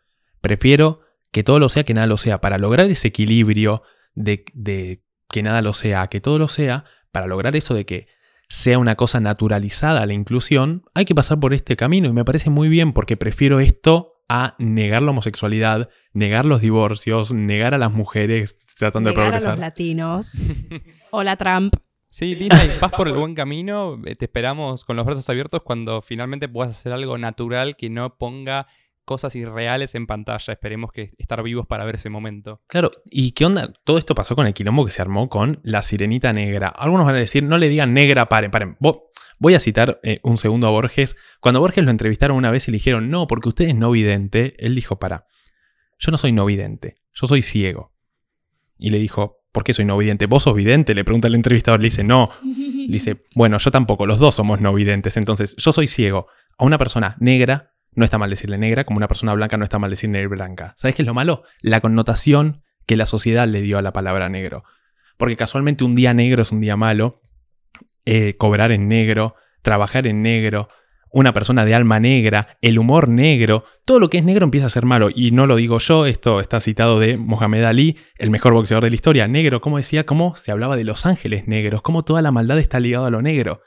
prefiero 0.41 1.01
que 1.31 1.45
todo 1.45 1.59
lo 1.59 1.69
sea 1.69 1.85
que 1.85 1.93
nada 1.93 2.07
lo 2.07 2.17
sea. 2.17 2.41
Para 2.41 2.57
lograr 2.57 2.91
ese 2.91 3.09
equilibrio 3.09 3.83
de, 4.15 4.47
de 4.55 5.05
que 5.29 5.43
nada 5.43 5.61
lo 5.61 5.75
sea 5.75 6.07
que 6.07 6.23
todo 6.23 6.39
lo 6.39 6.49
sea, 6.49 6.85
para 7.13 7.27
lograr 7.27 7.55
eso 7.55 7.75
de 7.75 7.85
que 7.85 8.09
sea 8.49 8.79
una 8.79 8.97
cosa 8.97 9.21
naturalizada 9.21 10.07
la 10.07 10.15
inclusión, 10.15 10.85
hay 10.95 11.05
que 11.05 11.15
pasar 11.15 11.39
por 11.39 11.53
este 11.53 11.77
camino 11.77 12.09
y 12.09 12.13
me 12.15 12.25
parece 12.25 12.49
muy 12.49 12.71
bien 12.71 12.95
porque 12.95 13.19
prefiero 13.19 13.61
esto 13.61 14.18
a 14.29 14.55
negar 14.59 15.03
la 15.03 15.11
homosexualidad, 15.13 15.89
negar 16.13 16.45
los 16.45 16.61
divorcios, 16.61 17.33
negar 17.33 17.75
a 17.75 17.79
las 17.79 17.93
mujeres 17.93 18.57
tratando 18.79 19.11
Negar 19.11 19.25
de 19.25 19.29
a 19.29 19.33
los 19.35 19.43
progresar. 19.43 19.59
latinos. 19.59 20.43
Hola 21.11 21.37
Trump. 21.37 21.75
Sí, 22.11 22.35
Disney, 22.35 22.71
vas 22.81 22.91
por 22.93 23.07
el 23.09 23.15
buen 23.15 23.35
camino. 23.35 24.01
eh, 24.07 24.15
Te 24.17 24.25
esperamos 24.27 24.85
con 24.85 24.97
los 24.97 25.05
brazos 25.05 25.29
abiertos 25.29 25.63
cuando 25.63 26.01
finalmente 26.01 26.49
puedas 26.49 26.79
hacer 26.79 26.93
algo 26.93 27.19
natural 27.19 27.77
que 27.77 27.91
no 27.91 28.17
ponga 28.17 28.67
cosas 29.09 29.35
irreales 29.35 29.95
en 29.97 30.07
pantalla. 30.07 30.53
Esperemos 30.53 30.93
que 30.93 31.13
estar 31.19 31.43
vivos 31.43 31.67
para 31.67 31.85
ver 31.85 31.97
ese 31.97 32.11
momento. 32.11 32.61
Claro, 32.69 32.91
¿y 33.11 33.33
qué 33.33 33.45
onda? 33.47 33.73
Todo 33.85 33.99
esto 33.99 34.15
pasó 34.15 34.37
con 34.37 34.47
el 34.47 34.55
quilombo 34.55 34.85
que 34.85 34.93
se 34.93 35.03
armó 35.03 35.29
con 35.29 35.59
la 35.65 35.83
sirenita 35.83 36.33
negra. 36.33 36.69
Algunos 36.69 37.07
van 37.07 37.17
a 37.17 37.19
decir, 37.19 37.43
no 37.43 37.57
le 37.59 37.69
digan 37.69 37.95
negra, 37.95 38.29
paren, 38.29 38.51
paren. 38.51 38.77
Vo- 38.79 39.05
Voy 39.41 39.55
a 39.55 39.61
citar 39.61 39.99
eh, 40.03 40.21
un 40.25 40.37
segundo 40.37 40.67
a 40.67 40.71
Borges. 40.71 41.17
Cuando 41.41 41.61
Borges 41.61 41.85
lo 41.85 41.91
entrevistaron 41.91 42.37
una 42.37 42.51
vez 42.51 42.69
y 42.69 42.71
le 42.71 42.77
dijeron, 42.77 43.09
no, 43.09 43.27
porque 43.27 43.49
usted 43.49 43.69
es 43.69 43.75
no 43.75 43.91
vidente, 43.91 44.55
él 44.59 44.75
dijo, 44.75 44.99
para, 44.99 45.27
yo 45.99 46.11
no 46.13 46.19
soy 46.19 46.33
no 46.33 46.45
vidente, 46.45 46.99
yo 47.15 47.27
soy 47.27 47.43
ciego. 47.43 47.93
Y 48.77 48.91
le 48.91 48.99
dijo, 48.99 49.39
¿por 49.53 49.65
qué 49.65 49.75
soy 49.75 49.85
no 49.85 49.97
vidente? 49.97 50.27
¿Vos 50.27 50.43
sos 50.43 50.55
vidente? 50.55 50.95
Le 50.95 51.05
pregunta 51.05 51.29
el 51.29 51.35
entrevistador, 51.37 51.81
le 51.81 51.85
dice, 51.87 52.05
no. 52.05 52.31
Le 52.45 52.93
dice, 52.93 53.25
bueno, 53.35 53.59
yo 53.59 53.71
tampoco, 53.71 54.07
los 54.07 54.19
dos 54.19 54.35
somos 54.35 54.61
no 54.61 54.75
videntes, 54.75 55.17
entonces 55.17 55.55
yo 55.57 55.73
soy 55.73 55.87
ciego. 55.89 56.27
A 56.59 56.65
una 56.65 56.77
persona 56.79 57.17
negra 57.21 57.75
no 57.99 58.05
está 58.05 58.17
mal 58.17 58.31
decirle 58.31 58.59
negra, 58.59 58.85
como 58.85 58.99
una 58.99 59.09
persona 59.09 59.35
blanca 59.35 59.57
no 59.57 59.65
está 59.65 59.79
mal 59.79 59.91
decir 59.91 60.09
negra 60.09 60.29
blanca. 60.29 60.75
¿Sabes 60.77 60.95
qué 60.95 61.03
es 61.03 61.07
lo 61.07 61.15
malo? 61.15 61.43
La 61.61 61.81
connotación 61.81 62.63
que 62.87 62.97
la 62.97 63.07
sociedad 63.07 63.49
le 63.49 63.61
dio 63.61 63.77
a 63.77 63.83
la 63.83 63.93
palabra 63.93 64.29
negro. 64.29 64.63
Porque 65.17 65.37
casualmente 65.37 65.83
un 65.83 65.97
día 65.97 66.15
negro 66.15 66.43
es 66.43 66.53
un 66.53 66.61
día 66.61 66.77
malo, 66.77 67.21
eh, 68.05 68.37
cobrar 68.37 68.71
en 68.71 68.87
negro, 68.87 69.35
trabajar 69.63 70.07
en 70.07 70.23
negro, 70.23 70.69
una 71.11 71.33
persona 71.33 71.65
de 71.65 71.75
alma 71.75 71.99
negra, 71.99 72.57
el 72.63 72.79
humor 72.79 73.09
negro, 73.09 73.65
todo 73.85 73.99
lo 73.99 74.11
que 74.11 74.19
es 74.19 74.25
negro 74.25 74.45
empieza 74.45 74.69
a 74.69 74.71
ser 74.71 74.85
malo. 74.85 75.09
Y 75.13 75.33
no 75.33 75.49
lo 75.49 75.57
digo 75.57 75.79
yo, 75.81 76.07
esto 76.07 76.39
está 76.39 76.61
citado 76.61 77.01
de 77.01 77.17
Mohamed 77.17 77.65
Ali, 77.65 77.99
el 78.17 78.31
mejor 78.31 78.53
boxeador 78.53 78.85
de 78.85 78.91
la 78.91 78.95
historia. 78.95 79.27
Negro, 79.27 79.61
como 79.61 79.79
decía, 79.79 80.07
cómo 80.07 80.37
se 80.37 80.53
hablaba 80.53 80.77
de 80.77 80.85
los 80.85 81.05
ángeles 81.05 81.49
negros, 81.49 81.83
cómo 81.83 82.05
toda 82.05 82.23
la 82.23 82.31
maldad 82.31 82.59
está 82.59 82.79
ligada 82.79 83.09
a 83.09 83.11
lo 83.11 83.23
negro. 83.23 83.63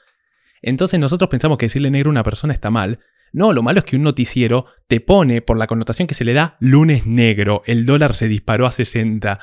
Entonces 0.62 0.98
nosotros 0.98 1.28
pensamos 1.28 1.58
que 1.58 1.66
decirle 1.66 1.90
negro 1.90 2.08
a 2.08 2.12
una 2.12 2.24
persona 2.24 2.54
está 2.54 2.70
mal. 2.70 3.00
No, 3.32 3.52
lo 3.52 3.62
malo 3.62 3.80
es 3.80 3.84
que 3.84 3.96
un 3.96 4.02
noticiero 4.02 4.66
te 4.88 5.00
pone, 5.00 5.40
por 5.40 5.56
la 5.56 5.66
connotación 5.66 6.06
que 6.06 6.14
se 6.14 6.24
le 6.24 6.34
da, 6.34 6.56
lunes 6.60 7.06
negro, 7.06 7.62
el 7.66 7.86
dólar 7.86 8.14
se 8.14 8.28
disparó 8.28 8.66
a 8.66 8.72
60. 8.72 9.40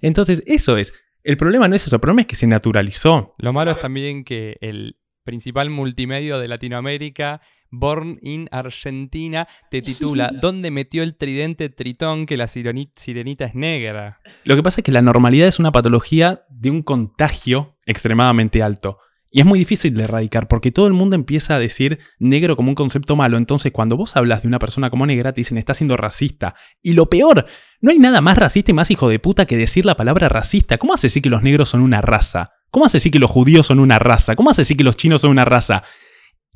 Entonces, 0.00 0.42
eso 0.46 0.76
es. 0.76 0.92
El 1.22 1.36
problema 1.36 1.68
no 1.68 1.76
es 1.76 1.86
eso, 1.86 1.96
el 1.96 2.00
problema 2.00 2.22
es 2.22 2.26
que 2.26 2.36
se 2.36 2.46
naturalizó. 2.46 3.34
Lo 3.38 3.52
malo 3.52 3.70
es 3.70 3.78
también 3.78 4.24
que 4.24 4.56
el 4.60 4.96
principal 5.28 5.68
multimedio 5.68 6.38
de 6.38 6.48
Latinoamérica, 6.48 7.42
Born 7.70 8.18
in 8.22 8.48
Argentina, 8.50 9.46
te 9.70 9.82
titula 9.82 10.32
¿Dónde 10.40 10.70
metió 10.70 11.02
el 11.02 11.16
tridente 11.16 11.68
Tritón 11.68 12.24
que 12.24 12.38
la 12.38 12.46
sirenita 12.46 13.44
es 13.44 13.54
negra? 13.54 14.20
Lo 14.44 14.56
que 14.56 14.62
pasa 14.62 14.80
es 14.80 14.84
que 14.84 14.92
la 14.92 15.02
normalidad 15.02 15.46
es 15.46 15.58
una 15.58 15.70
patología 15.70 16.46
de 16.48 16.70
un 16.70 16.82
contagio 16.82 17.76
extremadamente 17.84 18.62
alto. 18.62 19.00
Y 19.30 19.40
es 19.40 19.46
muy 19.46 19.58
difícil 19.58 19.94
de 19.94 20.04
erradicar 20.04 20.48
porque 20.48 20.72
todo 20.72 20.86
el 20.86 20.94
mundo 20.94 21.14
empieza 21.14 21.54
a 21.54 21.58
decir 21.58 21.98
negro 22.18 22.56
como 22.56 22.70
un 22.70 22.74
concepto 22.74 23.14
malo. 23.14 23.36
Entonces, 23.36 23.72
cuando 23.72 23.96
vos 23.96 24.16
hablas 24.16 24.42
de 24.42 24.48
una 24.48 24.58
persona 24.58 24.88
como 24.88 25.06
negra, 25.06 25.32
te 25.32 25.40
dicen 25.40 25.58
está 25.58 25.74
siendo 25.74 25.96
racista. 25.96 26.54
Y 26.82 26.94
lo 26.94 27.10
peor, 27.10 27.46
no 27.80 27.90
hay 27.90 27.98
nada 27.98 28.20
más 28.20 28.38
racista 28.38 28.70
y 28.70 28.74
más 28.74 28.90
hijo 28.90 29.08
de 29.08 29.18
puta 29.18 29.46
que 29.46 29.56
decir 29.56 29.84
la 29.84 29.96
palabra 29.96 30.28
racista. 30.28 30.78
¿Cómo 30.78 30.94
hace 30.94 31.08
decir 31.08 31.22
que 31.22 31.30
los 31.30 31.42
negros 31.42 31.68
son 31.68 31.82
una 31.82 32.00
raza? 32.00 32.52
¿Cómo 32.70 32.86
hace 32.86 32.96
decir 32.96 33.12
que 33.12 33.18
los 33.18 33.30
judíos 33.30 33.66
son 33.66 33.80
una 33.80 33.98
raza? 33.98 34.34
¿Cómo 34.34 34.50
hace 34.50 34.62
decir 34.62 34.76
que 34.76 34.84
los 34.84 34.96
chinos 34.96 35.20
son 35.20 35.30
una 35.30 35.44
raza? 35.44 35.82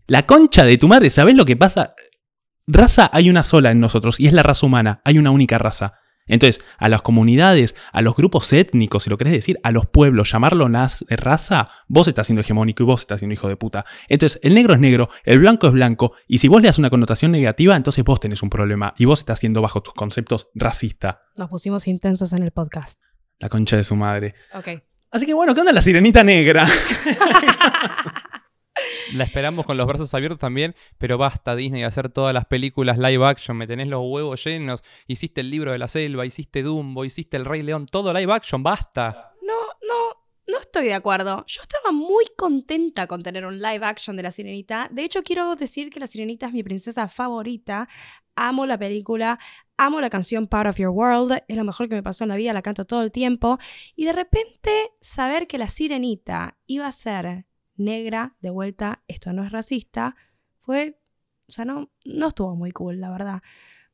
La 0.06 0.26
concha 0.26 0.64
de 0.64 0.78
tu 0.78 0.88
madre, 0.88 1.10
¿sabés 1.10 1.36
lo 1.36 1.44
que 1.44 1.56
pasa? 1.56 1.90
Raza 2.66 3.10
hay 3.12 3.28
una 3.28 3.44
sola 3.44 3.70
en 3.70 3.80
nosotros 3.80 4.18
y 4.18 4.26
es 4.26 4.32
la 4.32 4.42
raza 4.42 4.66
humana. 4.66 5.02
Hay 5.04 5.18
una 5.18 5.30
única 5.30 5.58
raza. 5.58 5.94
Entonces, 6.26 6.64
a 6.78 6.88
las 6.88 7.02
comunidades, 7.02 7.74
a 7.92 8.00
los 8.02 8.14
grupos 8.14 8.52
étnicos, 8.52 9.02
si 9.02 9.10
lo 9.10 9.18
querés 9.18 9.32
decir, 9.32 9.58
a 9.62 9.70
los 9.72 9.86
pueblos, 9.86 10.30
llamarlo 10.32 10.68
nas- 10.68 11.04
raza, 11.08 11.64
vos 11.88 12.06
estás 12.08 12.26
siendo 12.28 12.40
hegemónico 12.42 12.82
y 12.82 12.86
vos 12.86 13.00
estás 13.02 13.18
siendo 13.20 13.34
hijo 13.34 13.48
de 13.48 13.56
puta. 13.56 13.84
Entonces, 14.08 14.40
el 14.42 14.54
negro 14.54 14.74
es 14.74 14.80
negro, 14.80 15.08
el 15.24 15.38
blanco 15.40 15.66
es 15.66 15.72
blanco, 15.72 16.12
y 16.28 16.38
si 16.38 16.48
vos 16.48 16.62
le 16.62 16.68
das 16.68 16.78
una 16.78 16.90
connotación 16.90 17.32
negativa, 17.32 17.74
entonces 17.76 18.04
vos 18.04 18.20
tenés 18.20 18.42
un 18.42 18.50
problema 18.50 18.94
y 18.98 19.04
vos 19.04 19.18
estás 19.20 19.40
siendo 19.40 19.60
bajo 19.62 19.82
tus 19.82 19.94
conceptos 19.94 20.48
racista. 20.54 21.22
Nos 21.36 21.48
pusimos 21.50 21.86
intensos 21.88 22.32
en 22.32 22.42
el 22.42 22.52
podcast. 22.52 23.00
La 23.38 23.48
concha 23.48 23.76
de 23.76 23.84
su 23.84 23.96
madre. 23.96 24.34
Ok. 24.54 24.68
Así 25.10 25.26
que 25.26 25.34
bueno, 25.34 25.52
¿qué 25.54 25.60
onda 25.60 25.72
la 25.72 25.82
sirenita 25.82 26.22
negra? 26.24 26.66
La 29.14 29.24
esperamos 29.24 29.66
con 29.66 29.76
los 29.76 29.86
brazos 29.86 30.14
abiertos 30.14 30.38
también, 30.38 30.74
pero 30.96 31.18
basta 31.18 31.54
Disney 31.54 31.82
de 31.82 31.86
hacer 31.86 32.08
todas 32.08 32.32
las 32.32 32.46
películas 32.46 32.98
live 32.98 33.26
action, 33.26 33.56
me 33.56 33.66
tenés 33.66 33.88
los 33.88 34.00
huevos 34.02 34.42
llenos, 34.42 34.82
hiciste 35.06 35.42
el 35.42 35.50
libro 35.50 35.72
de 35.72 35.78
la 35.78 35.88
selva, 35.88 36.24
hiciste 36.24 36.62
Dumbo, 36.62 37.04
hiciste 37.04 37.36
el 37.36 37.44
Rey 37.44 37.62
León, 37.62 37.86
todo 37.86 38.12
live 38.14 38.32
action, 38.32 38.62
basta. 38.62 39.34
No, 39.42 39.60
no, 39.86 40.22
no 40.46 40.58
estoy 40.58 40.86
de 40.86 40.94
acuerdo. 40.94 41.44
Yo 41.46 41.60
estaba 41.60 41.92
muy 41.92 42.24
contenta 42.36 43.06
con 43.06 43.22
tener 43.22 43.44
un 43.44 43.60
live 43.60 43.84
action 43.84 44.16
de 44.16 44.22
La 44.22 44.30
Sirenita. 44.30 44.88
De 44.90 45.04
hecho, 45.04 45.22
quiero 45.22 45.54
decir 45.56 45.90
que 45.90 46.00
La 46.00 46.06
Sirenita 46.06 46.46
es 46.46 46.52
mi 46.52 46.62
princesa 46.62 47.08
favorita. 47.08 47.88
Amo 48.34 48.64
la 48.64 48.78
película, 48.78 49.38
amo 49.76 50.00
la 50.00 50.08
canción 50.08 50.46
Part 50.46 50.70
of 50.70 50.78
Your 50.78 50.88
World. 50.88 51.42
Es 51.48 51.56
lo 51.56 51.64
mejor 51.64 51.88
que 51.90 51.96
me 51.96 52.02
pasó 52.02 52.24
en 52.24 52.28
la 52.28 52.36
vida, 52.36 52.54
la 52.54 52.62
canto 52.62 52.86
todo 52.86 53.02
el 53.02 53.12
tiempo. 53.12 53.58
Y 53.94 54.06
de 54.06 54.12
repente, 54.14 54.90
saber 55.02 55.46
que 55.46 55.58
La 55.58 55.68
Sirenita 55.68 56.56
iba 56.66 56.86
a 56.86 56.92
ser 56.92 57.46
negra, 57.82 58.36
de 58.40 58.50
vuelta, 58.50 59.02
esto 59.08 59.32
no 59.32 59.44
es 59.44 59.52
racista, 59.52 60.16
fue. 60.58 60.98
O 61.48 61.52
sea, 61.52 61.64
no, 61.64 61.90
no 62.04 62.28
estuvo 62.28 62.56
muy 62.56 62.70
cool, 62.70 63.00
la 63.00 63.10
verdad. 63.10 63.42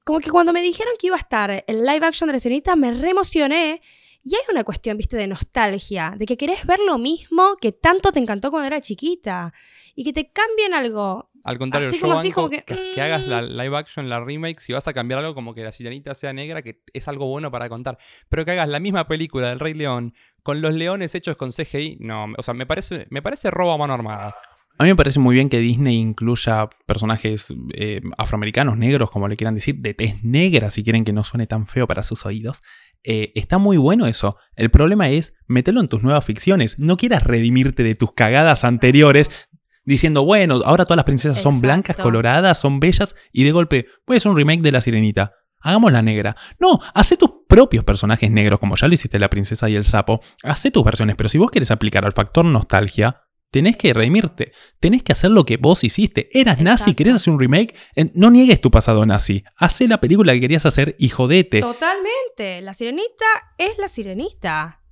Como 0.04 0.20
que 0.20 0.30
cuando 0.30 0.52
me 0.52 0.62
dijeron 0.62 0.94
que 0.98 1.08
iba 1.08 1.16
a 1.16 1.18
estar 1.18 1.64
el 1.66 1.84
live 1.84 2.06
action 2.06 2.28
de 2.28 2.32
La 2.34 2.38
Sirenita, 2.38 2.76
me 2.76 2.92
re 2.92 3.10
emocioné. 3.10 3.82
Y 4.24 4.34
hay 4.34 4.42
una 4.50 4.64
cuestión, 4.64 4.96
viste, 4.96 5.16
de 5.16 5.26
nostalgia, 5.26 6.14
de 6.16 6.26
que 6.26 6.36
querés 6.36 6.66
ver 6.66 6.80
lo 6.80 6.98
mismo 6.98 7.56
que 7.60 7.72
tanto 7.72 8.12
te 8.12 8.18
encantó 8.18 8.50
cuando 8.50 8.66
era 8.66 8.80
chiquita. 8.80 9.52
Y 9.94 10.04
que 10.04 10.12
te 10.12 10.30
cambien 10.30 10.74
algo. 10.74 11.30
Al 11.48 11.58
contrario, 11.58 11.88
Así 11.88 11.98
yo 11.98 12.12
así, 12.12 12.28
banco 12.28 12.34
como 12.34 12.50
que, 12.50 12.62
que, 12.62 12.76
que 12.94 13.00
hagas 13.00 13.26
la 13.26 13.40
mm. 13.40 13.56
live 13.56 13.76
action, 13.76 14.08
la 14.08 14.20
remake, 14.20 14.60
si 14.60 14.72
vas 14.74 14.86
a 14.86 14.92
cambiar 14.92 15.20
algo 15.20 15.34
como 15.34 15.54
que 15.54 15.64
la 15.64 15.72
sirenita 15.72 16.14
sea 16.14 16.32
negra, 16.32 16.60
que 16.60 16.82
es 16.92 17.08
algo 17.08 17.26
bueno 17.26 17.50
para 17.50 17.68
contar. 17.68 17.98
Pero 18.28 18.44
que 18.44 18.50
hagas 18.52 18.68
la 18.68 18.80
misma 18.80 19.08
película 19.08 19.48
del 19.48 19.58
Rey 19.58 19.74
León 19.74 20.12
con 20.42 20.60
los 20.60 20.74
leones 20.74 21.14
hechos 21.14 21.36
con 21.36 21.50
CGI, 21.50 21.98
no, 22.00 22.26
o 22.36 22.42
sea, 22.42 22.54
me 22.54 22.66
parece, 22.66 23.06
me 23.10 23.22
parece 23.22 23.50
robo 23.50 23.72
a 23.72 23.78
mano 23.78 23.94
armada. 23.94 24.34
A 24.80 24.84
mí 24.84 24.90
me 24.90 24.96
parece 24.96 25.18
muy 25.18 25.34
bien 25.34 25.48
que 25.48 25.58
Disney 25.58 25.96
incluya 25.96 26.70
personajes 26.86 27.52
eh, 27.74 28.00
afroamericanos, 28.16 28.78
negros, 28.78 29.10
como 29.10 29.26
le 29.26 29.36
quieran 29.36 29.56
decir, 29.56 29.74
de 29.78 29.92
tez 29.92 30.22
negra, 30.22 30.70
si 30.70 30.84
quieren 30.84 31.04
que 31.04 31.12
no 31.12 31.24
suene 31.24 31.48
tan 31.48 31.66
feo 31.66 31.88
para 31.88 32.04
sus 32.04 32.24
oídos. 32.24 32.60
Eh, 33.02 33.32
está 33.34 33.58
muy 33.58 33.76
bueno 33.76 34.06
eso. 34.06 34.36
El 34.54 34.70
problema 34.70 35.08
es 35.10 35.34
meterlo 35.48 35.80
en 35.80 35.88
tus 35.88 36.04
nuevas 36.04 36.24
ficciones. 36.24 36.78
No 36.78 36.96
quieras 36.96 37.24
redimirte 37.24 37.82
de 37.82 37.96
tus 37.96 38.12
cagadas 38.12 38.64
anteriores 38.64 39.47
diciendo, 39.88 40.24
bueno, 40.24 40.60
ahora 40.64 40.84
todas 40.84 40.98
las 40.98 41.04
princesas 41.04 41.40
son 41.40 41.60
blancas, 41.60 41.96
coloradas, 41.96 42.60
son 42.60 42.78
bellas, 42.78 43.14
y 43.32 43.44
de 43.44 43.52
golpe, 43.52 43.86
voy 44.06 44.16
a 44.16 44.18
hacer 44.18 44.30
un 44.30 44.36
remake 44.36 44.60
de 44.60 44.72
La 44.72 44.80
Sirenita. 44.80 45.32
Hagámosla 45.60 46.02
negra. 46.02 46.36
No, 46.58 46.78
hace 46.94 47.16
tus 47.16 47.30
propios 47.48 47.84
personajes 47.84 48.30
negros, 48.30 48.60
como 48.60 48.76
ya 48.76 48.86
lo 48.86 48.94
hiciste 48.94 49.18
la 49.18 49.30
princesa 49.30 49.68
y 49.68 49.74
el 49.74 49.84
sapo. 49.84 50.20
Hace 50.44 50.70
tus 50.70 50.84
versiones, 50.84 51.16
pero 51.16 51.28
si 51.28 51.38
vos 51.38 51.50
querés 51.50 51.70
aplicar 51.70 52.04
al 52.04 52.12
factor 52.12 52.44
nostalgia, 52.44 53.22
tenés 53.50 53.76
que 53.76 53.92
redimirte. 53.92 54.52
Tenés 54.78 55.02
que 55.02 55.12
hacer 55.12 55.30
lo 55.30 55.44
que 55.44 55.56
vos 55.56 55.82
hiciste. 55.82 56.28
Eras 56.38 56.60
nazi, 56.60 56.94
querés 56.94 57.14
hacer 57.14 57.32
un 57.32 57.40
remake. 57.40 57.74
No 58.14 58.30
niegues 58.30 58.60
tu 58.60 58.70
pasado 58.70 59.04
nazi. 59.04 59.42
Hacé 59.56 59.88
la 59.88 60.00
película 60.00 60.32
que 60.32 60.40
querías 60.40 60.66
hacer 60.66 60.94
y 60.98 61.08
jodete. 61.08 61.60
Totalmente. 61.60 62.60
La 62.62 62.72
sirenita 62.72 63.24
es 63.56 63.78
la 63.78 63.88
sirenita. 63.88 64.82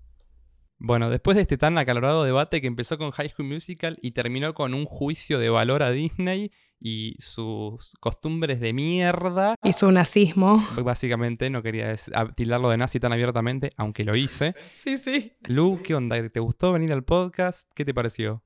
Bueno, 0.78 1.08
después 1.08 1.36
de 1.36 1.42
este 1.42 1.56
tan 1.56 1.78
acalorado 1.78 2.24
debate 2.24 2.60
que 2.60 2.66
empezó 2.66 2.98
con 2.98 3.10
High 3.10 3.30
School 3.30 3.48
Musical 3.48 3.98
y 4.02 4.10
terminó 4.10 4.52
con 4.52 4.74
un 4.74 4.84
juicio 4.84 5.38
de 5.38 5.48
valor 5.48 5.82
a 5.82 5.90
Disney 5.90 6.52
y 6.78 7.16
sus 7.18 7.94
costumbres 8.00 8.60
de 8.60 8.74
mierda, 8.74 9.54
Y 9.64 9.72
su 9.72 9.90
nazismo. 9.90 10.62
básicamente 10.82 11.48
no 11.48 11.62
quería 11.62 11.94
tildarlo 12.34 12.68
de 12.68 12.76
nazi 12.76 13.00
tan 13.00 13.12
abiertamente, 13.14 13.70
aunque 13.78 14.04
lo 14.04 14.14
hice. 14.16 14.54
Sí, 14.72 14.98
sí. 14.98 15.32
Lu, 15.44 15.80
¿qué 15.82 15.94
onda? 15.94 16.28
¿Te 16.28 16.40
gustó 16.40 16.72
venir 16.72 16.92
al 16.92 17.04
podcast? 17.04 17.70
¿Qué 17.74 17.86
te 17.86 17.94
pareció? 17.94 18.42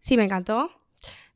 Sí, 0.00 0.18
me 0.18 0.24
encantó. 0.24 0.70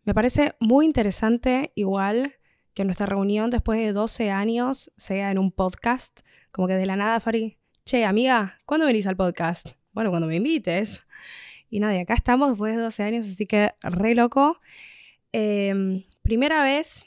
Me 0.05 0.13
parece 0.13 0.55
muy 0.61 0.85
interesante, 0.85 1.73
igual, 1.75 2.35
que 2.75 2.85
nuestra 2.85 3.07
reunión 3.07 3.49
después 3.49 3.81
de 3.81 3.93
12 3.95 4.31
años 4.31 4.93
sea 4.99 5.31
en 5.31 5.39
un 5.39 5.51
podcast. 5.53 6.21
Como 6.51 6.69
que 6.69 6.75
de 6.75 6.85
la 6.85 6.97
nada, 6.97 7.19
Fari. 7.21 7.57
Che, 7.87 8.05
amiga, 8.05 8.59
¿cuándo 8.67 8.85
venís 8.87 9.07
al 9.07 9.17
podcast? 9.17 9.69
Bueno, 9.93 10.11
cuando 10.11 10.27
me 10.29 10.37
invites. 10.37 11.07
Y 11.71 11.81
nada, 11.81 11.97
y 11.97 12.01
acá 12.01 12.15
estamos 12.15 12.51
después 12.51 12.77
de 12.77 12.83
12 12.83 13.03
años, 13.03 13.27
así 13.27 13.47
que 13.47 13.73
re 13.83 14.15
loco. 14.15 14.61
Em, 15.33 16.05
primera 16.23 16.63
vez 16.65 17.07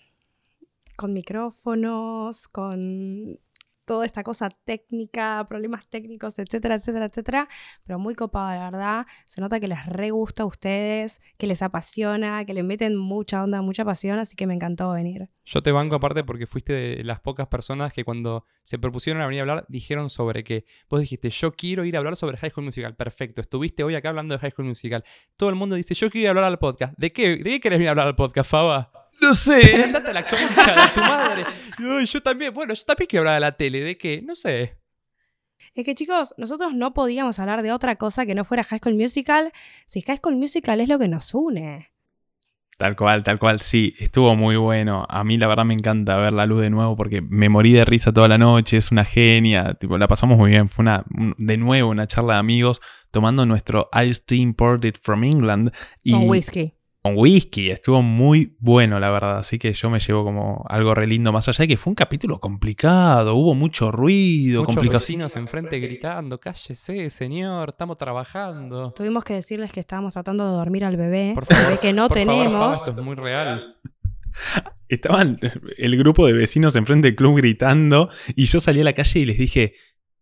con 0.95 1.13
micrófonos, 1.13 2.47
con 2.47 3.39
toda 3.86 4.05
esta 4.05 4.23
cosa 4.23 4.49
técnica, 4.49 5.45
problemas 5.47 5.88
técnicos, 5.88 6.39
etcétera, 6.39 6.75
etcétera, 6.75 7.05
etcétera. 7.05 7.49
Pero 7.86 7.99
muy 7.99 8.15
copada, 8.15 8.55
la 8.55 8.71
verdad. 8.71 9.05
Se 9.25 9.41
nota 9.41 9.59
que 9.59 9.67
les 9.67 9.86
re 9.86 10.11
gusta 10.11 10.43
a 10.43 10.45
ustedes, 10.45 11.21
que 11.38 11.47
les 11.47 11.61
apasiona, 11.61 12.45
que 12.45 12.53
le 12.53 12.63
meten 12.63 12.97
mucha 12.97 13.43
onda, 13.43 13.61
mucha 13.61 13.86
pasión, 13.86 14.19
así 14.19 14.36
que 14.36 14.47
me 14.47 14.53
encantó 14.53 14.91
venir. 14.91 15.29
Yo 15.45 15.61
te 15.61 15.71
banco 15.71 15.95
aparte 15.95 16.23
porque 16.23 16.47
fuiste 16.47 16.73
de 16.73 17.03
las 17.03 17.19
pocas 17.19 17.47
personas 17.47 17.93
que 17.93 18.03
cuando 18.03 18.45
se 18.63 18.79
propusieron 18.79 19.21
a 19.21 19.27
venir 19.27 19.41
a 19.41 19.43
hablar 19.43 19.65
dijeron 19.69 20.09
sobre 20.09 20.43
que 20.43 20.65
vos 20.89 20.99
dijiste, 20.99 21.29
yo 21.29 21.53
quiero 21.53 21.86
ir 21.86 21.95
a 21.95 21.99
hablar 21.99 22.15
sobre 22.15 22.38
High 22.38 22.51
School 22.51 22.65
Musical. 22.65 22.95
Perfecto, 22.95 23.41
estuviste 23.41 23.83
hoy 23.83 23.95
acá 23.95 24.09
hablando 24.09 24.33
de 24.33 24.39
High 24.39 24.51
School 24.51 24.67
Musical. 24.67 25.03
Todo 25.38 25.49
el 25.49 25.55
mundo 25.55 25.75
dice, 25.75 25.93
yo 25.93 26.09
quiero 26.09 26.23
ir 26.23 26.27
a 26.27 26.29
hablar 26.31 26.45
al 26.45 26.59
podcast. 26.59 26.93
¿De 26.97 27.13
qué? 27.13 27.38
¿De 27.38 27.43
qué 27.43 27.59
querés 27.59 27.77
venir 27.77 27.89
a 27.89 27.91
hablar 27.91 28.07
al 28.07 28.15
podcast, 28.15 28.49
Faba? 28.49 29.05
No 29.22 29.34
sé. 29.34 29.84
Andate 29.84 30.09
a 30.09 30.13
la 30.13 30.24
concha 30.28 30.86
de 30.86 30.91
tu 30.93 30.99
madre. 31.01 31.45
Ay, 31.80 32.05
yo 32.05 32.22
también, 32.22 32.53
bueno, 32.53 32.74
yo 32.74 32.84
también 32.84 33.07
quiero 33.07 33.22
hablar 33.22 33.36
de 33.36 33.39
la 33.41 33.51
tele. 33.53 33.82
¿De 33.82 33.97
qué? 33.97 34.22
No 34.22 34.36
sé. 34.36 34.78
Es 35.74 35.86
que 35.86 35.95
chicos, 35.95 36.34
nosotros 36.38 36.74
no 36.74 36.93
podíamos 36.93 37.39
hablar 37.39 37.61
de 37.63 37.72
otra 37.72 37.95
cosa 37.95 38.26
que 38.26 38.36
no 38.36 38.45
fuera 38.45 38.63
High 38.63 38.80
School 38.80 38.95
Musical, 38.95 39.51
si 39.88 40.01
High 40.01 40.18
School 40.18 40.36
Musical 40.36 40.80
es 40.82 40.88
lo 40.88 40.99
que 40.99 41.07
nos 41.07 41.34
une. 41.34 41.89
Tal 42.78 42.97
cual, 42.97 43.24
tal 43.24 43.39
cual, 43.39 43.61
sí, 43.61 43.95
estuvo 43.99 44.36
muy 44.36 44.57
bueno. 44.57 45.05
A 45.09 45.24
mí 45.24 45.38
la 45.38 45.47
verdad 45.47 45.63
me 45.63 45.74
encanta 45.74 46.18
ver 46.18 46.34
la 46.34 46.45
luz 46.45 46.61
de 46.61 46.70
nuevo 46.70 46.97
porque 46.97 47.22
me 47.22 47.47
morí 47.47 47.72
de 47.72 47.86
risa 47.86 48.11
toda 48.11 48.28
la 48.28 48.38
noche, 48.38 48.76
es 48.78 48.91
una 48.91 49.05
genia, 49.05 49.76
tipo, 49.76 49.97
la 49.97 50.09
pasamos 50.09 50.38
muy 50.38 50.51
bien. 50.51 50.68
Fue 50.70 50.84
una, 50.84 51.05
un- 51.18 51.36
de 51.38 51.57
nuevo 51.57 51.89
una 51.89 52.05
charla 52.05 52.34
de 52.34 52.39
amigos 52.41 52.82
tomando 53.11 53.45
nuestro 53.45 53.89
Iced 53.93 54.24
Tea 54.26 54.39
Imported 54.39 54.95
from 55.01 55.24
England 55.24 55.72
y 56.03 56.11
Con 56.11 56.30
whisky. 56.30 56.74
Con 57.06 57.16
whisky. 57.16 57.70
Estuvo 57.70 58.01
muy 58.01 58.56
bueno, 58.58 58.99
la 58.99 59.12
verdad. 59.12 59.38
Así 59.38 59.60
que 59.60 59.72
yo 59.74 59.91
me 59.91 59.99
llevo 59.99 60.24
como 60.24 60.66
algo 60.68 60.95
re 60.95 61.06
lindo 61.06 61.32
más 61.32 61.47
allá 61.47 61.62
de 61.62 61.68
que 61.68 61.78
fue 61.78 61.91
un 61.91 61.95
capítulo 61.95 62.39
complicado, 62.39 63.36
hubo 63.36 63.53
mucho 63.53 63.91
ruido, 63.91 64.64
Muchos 64.64 64.89
vecinos 64.89 65.36
enfrente 65.36 65.78
gritando, 65.80 66.39
cállese, 66.39 67.12
señor, 67.12 67.70
estamos 67.70 67.99
trabajando. 67.99 68.91
Tuvimos 68.93 69.24
que 69.24 69.36
decirles 69.36 69.72
que 69.72 69.82
estábamos 69.82 70.14
tratando 70.14 70.49
de 70.49 70.56
dormir 70.56 70.84
al 70.84 70.97
bebé, 70.97 71.34
Por 71.36 71.45
favor, 71.45 71.66
bebé 71.66 71.80
que 71.80 71.93
no 71.93 72.08
por 72.08 72.18
favor, 72.18 72.34
Faba, 72.34 72.43
tenemos. 72.49 72.78
esto 72.80 72.91
es 72.99 73.06
muy 73.06 73.16
real. 73.16 73.78
Estaban 74.89 75.39
el 75.78 75.97
grupo 75.97 76.26
de 76.26 76.34
vecinos 76.34 76.76
enfrente 76.76 77.10
del 77.10 77.16
club 77.16 77.38
gritando 77.38 78.10
y 78.36 78.45
yo 78.45 78.60
salí 78.60 78.82
a 78.82 78.84
la 78.84 78.93
calle 78.93 79.20
y 79.20 79.26
les 79.26 79.38
dije, 79.38 79.76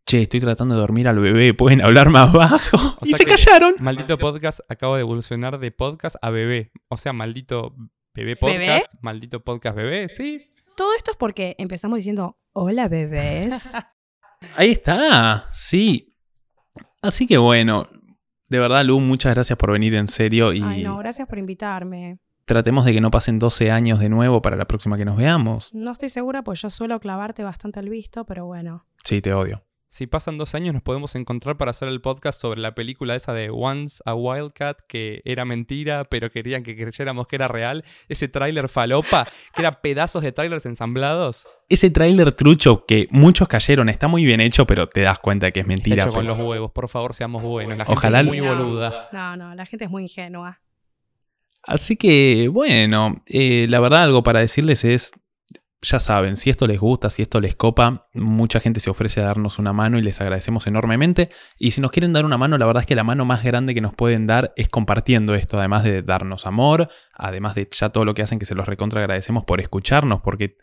che, 0.05 0.23
estoy 0.23 0.39
tratando 0.39 0.75
de 0.75 0.81
dormir 0.81 1.07
al 1.07 1.19
bebé, 1.19 1.53
¿pueden 1.53 1.81
hablar 1.81 2.09
más 2.09 2.31
bajo? 2.31 2.57
O 3.01 3.05
y 3.05 3.13
se 3.13 3.25
callaron. 3.25 3.75
Maldito 3.79 4.17
podcast 4.17 4.59
acaba 4.69 4.95
de 4.97 5.01
evolucionar 5.01 5.59
de 5.59 5.71
podcast 5.71 6.15
a 6.21 6.29
bebé. 6.29 6.71
O 6.89 6.97
sea, 6.97 7.13
maldito 7.13 7.75
bebé 8.13 8.35
podcast, 8.35 8.59
¿Bebé? 8.59 8.83
maldito 9.01 9.43
podcast 9.43 9.75
bebé, 9.75 10.09
sí. 10.09 10.51
Todo 10.75 10.93
esto 10.95 11.11
es 11.11 11.17
porque 11.17 11.55
empezamos 11.57 11.97
diciendo, 11.97 12.37
hola 12.53 12.87
bebés. 12.87 13.73
Ahí 14.57 14.71
está, 14.71 15.49
sí. 15.53 16.15
Así 17.01 17.27
que 17.27 17.37
bueno, 17.37 17.87
de 18.47 18.59
verdad, 18.59 18.83
Lu, 18.83 18.99
muchas 18.99 19.33
gracias 19.33 19.57
por 19.57 19.71
venir 19.71 19.95
en 19.95 20.07
serio 20.07 20.53
y 20.53 20.61
Ay, 20.61 20.83
no, 20.83 20.97
gracias 20.97 21.27
por 21.27 21.37
invitarme. 21.37 22.19
tratemos 22.45 22.85
de 22.85 22.93
que 22.93 23.01
no 23.01 23.09
pasen 23.11 23.39
12 23.39 23.71
años 23.71 23.99
de 23.99 24.09
nuevo 24.09 24.41
para 24.41 24.55
la 24.57 24.65
próxima 24.65 24.97
que 24.97 25.05
nos 25.05 25.17
veamos. 25.17 25.73
No 25.73 25.91
estoy 25.91 26.09
segura, 26.09 26.43
pues 26.43 26.61
yo 26.61 26.69
suelo 26.69 26.99
clavarte 26.99 27.43
bastante 27.43 27.79
el 27.79 27.89
visto, 27.89 28.25
pero 28.25 28.45
bueno. 28.45 28.85
Sí, 29.03 29.21
te 29.21 29.33
odio. 29.33 29.63
Si 29.93 30.07
pasan 30.07 30.39
dos 30.39 30.55
años 30.55 30.73
nos 30.73 30.81
podemos 30.81 31.13
encontrar 31.13 31.55
para 31.55 31.69
hacer 31.69 31.87
el 31.87 32.01
podcast 32.01 32.41
sobre 32.41 32.59
la 32.59 32.73
película 32.73 33.13
esa 33.13 33.31
de 33.31 33.51
Once 33.51 34.01
a 34.07 34.15
Wildcat, 34.15 34.79
que 34.87 35.21
era 35.23 35.45
mentira, 35.45 36.05
pero 36.05 36.31
querían 36.31 36.63
que 36.63 36.75
creyéramos 36.75 37.27
que 37.27 37.35
era 37.35 37.47
real. 37.47 37.85
Ese 38.09 38.27
tráiler 38.27 38.69
falopa, 38.69 39.27
que 39.53 39.61
era 39.61 39.81
pedazos 39.81 40.23
de 40.23 40.31
trailers 40.31 40.65
ensamblados. 40.65 41.45
Ese 41.69 41.91
tráiler 41.91 42.33
trucho 42.33 42.87
que 42.87 43.07
muchos 43.11 43.47
cayeron 43.47 43.87
está 43.87 44.07
muy 44.07 44.25
bien 44.25 44.41
hecho, 44.41 44.65
pero 44.65 44.89
te 44.89 45.01
das 45.01 45.19
cuenta 45.19 45.51
que 45.51 45.59
es 45.59 45.67
mentira. 45.67 46.05
Hecho 46.05 46.11
con 46.13 46.25
los 46.25 46.39
huevos, 46.39 46.71
por 46.71 46.89
favor, 46.89 47.13
seamos 47.13 47.43
buenos. 47.43 47.77
La 47.77 47.85
gente 47.85 47.95
Ojalá- 47.99 48.21
es 48.21 48.25
muy 48.25 48.41
No. 48.41 48.47
boluda. 48.47 49.09
No, 49.11 49.37
no, 49.37 49.53
la 49.53 49.65
gente 49.67 49.85
es 49.85 49.91
muy 49.91 50.01
ingenua. 50.01 50.59
Así 51.61 51.97
que, 51.97 52.47
bueno, 52.51 53.21
eh, 53.27 53.67
la 53.69 53.79
verdad 53.79 54.01
algo 54.01 54.23
para 54.23 54.39
decirles 54.39 54.83
es, 54.85 55.11
ya 55.83 55.99
saben, 55.99 56.37
si 56.37 56.49
esto 56.49 56.65
les 56.65 56.79
gusta, 56.79 57.09
si 57.09 57.21
esto 57.21 57.39
les 57.39 57.55
copa, 57.55 58.07
mucha 58.13 58.59
gente 58.59 58.79
se 58.79 58.89
ofrece 58.89 59.21
a 59.21 59.25
darnos 59.25 59.59
una 59.59 59.73
mano 59.73 59.99
y 59.99 60.01
les 60.01 60.19
agradecemos 60.21 60.65
enormemente. 60.65 61.29
Y 61.59 61.71
si 61.71 61.81
nos 61.81 61.91
quieren 61.91 62.13
dar 62.13 62.25
una 62.25 62.37
mano, 62.37 62.57
la 62.57 62.65
verdad 62.65 62.81
es 62.81 62.87
que 62.87 62.95
la 62.95 63.03
mano 63.03 63.25
más 63.25 63.43
grande 63.43 63.73
que 63.75 63.81
nos 63.81 63.93
pueden 63.93 64.25
dar 64.25 64.53
es 64.55 64.69
compartiendo 64.69 65.35
esto, 65.35 65.59
además 65.59 65.83
de 65.83 66.01
darnos 66.01 66.45
amor, 66.47 66.89
además 67.13 67.53
de 67.55 67.67
ya 67.71 67.89
todo 67.89 68.05
lo 68.05 68.13
que 68.13 68.23
hacen 68.23 68.39
que 68.39 68.45
se 68.45 68.55
los 68.55 68.65
recontra 68.67 69.01
agradecemos 69.01 69.43
por 69.45 69.61
escucharnos, 69.61 70.21
porque 70.21 70.57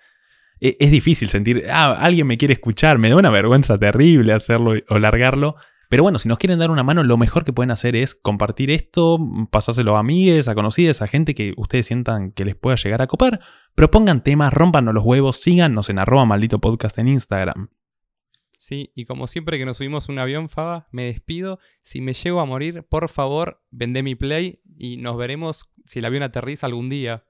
e- 0.61 0.77
es 0.81 0.91
difícil 0.91 1.29
sentir, 1.29 1.67
ah, 1.71 1.97
alguien 2.01 2.27
me 2.27 2.39
quiere 2.39 2.55
escuchar, 2.55 2.99
me 2.99 3.11
da 3.11 3.17
una 3.17 3.31
vergüenza 3.31 3.79
terrible 3.79 4.33
hacerlo 4.33 4.75
o 4.89 4.99
largarlo. 4.99 5.57
Pero 5.91 6.05
bueno, 6.05 6.21
si 6.21 6.29
nos 6.29 6.39
quieren 6.39 6.61
dar 6.61 6.71
una 6.71 6.85
mano, 6.85 7.03
lo 7.03 7.17
mejor 7.17 7.45
que 7.45 7.53
pueden 7.53 7.73
hacer 7.73 7.97
es 7.97 8.15
compartir 8.15 8.71
esto, 8.71 9.19
pasárselo 9.51 9.97
a 9.97 9.99
amigues, 9.99 10.47
a 10.47 10.55
conocidas, 10.55 11.03
a 11.03 11.09
gente 11.09 11.35
que 11.35 11.53
ustedes 11.57 11.87
sientan 11.87 12.31
que 12.31 12.45
les 12.45 12.55
pueda 12.55 12.77
llegar 12.77 13.03
a 13.03 13.09
copar. 13.09 13.41
Propongan 13.75 14.23
temas, 14.23 14.55
rompannos 14.55 14.95
los 14.95 15.03
huevos, 15.05 15.41
síganos 15.41 15.91
en 15.91 15.99
arroba 15.99 16.25
maldito 16.25 16.61
podcast 16.61 16.97
en 16.99 17.09
Instagram. 17.09 17.71
Sí, 18.57 18.93
y 18.95 19.05
como 19.05 19.27
siempre 19.27 19.59
que 19.59 19.67
nos 19.67 19.79
subimos 19.79 20.09
un 20.09 20.21
avión, 20.21 20.49
Faba, 20.49 20.87
me 20.93 21.07
despido. 21.07 21.59
Si 21.83 22.01
me 22.01 22.13
llego 22.13 22.39
a 22.41 22.45
morir, 22.45 22.87
por 22.89 23.09
favor, 23.09 23.61
vendé 23.73 24.05
mi 24.05 24.15
play 24.15 24.61
y 24.79 24.97
nos 24.97 25.17
veremos 25.17 25.73
si 25.87 25.99
el 25.99 26.05
avión 26.05 26.23
aterriza 26.23 26.69
algún 26.69 26.89
día. 26.89 27.25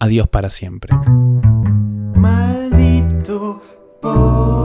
Adiós 0.00 0.26
para 0.26 0.50
siempre. 0.50 0.92
Maldito 2.16 3.62
podcast. 4.02 4.63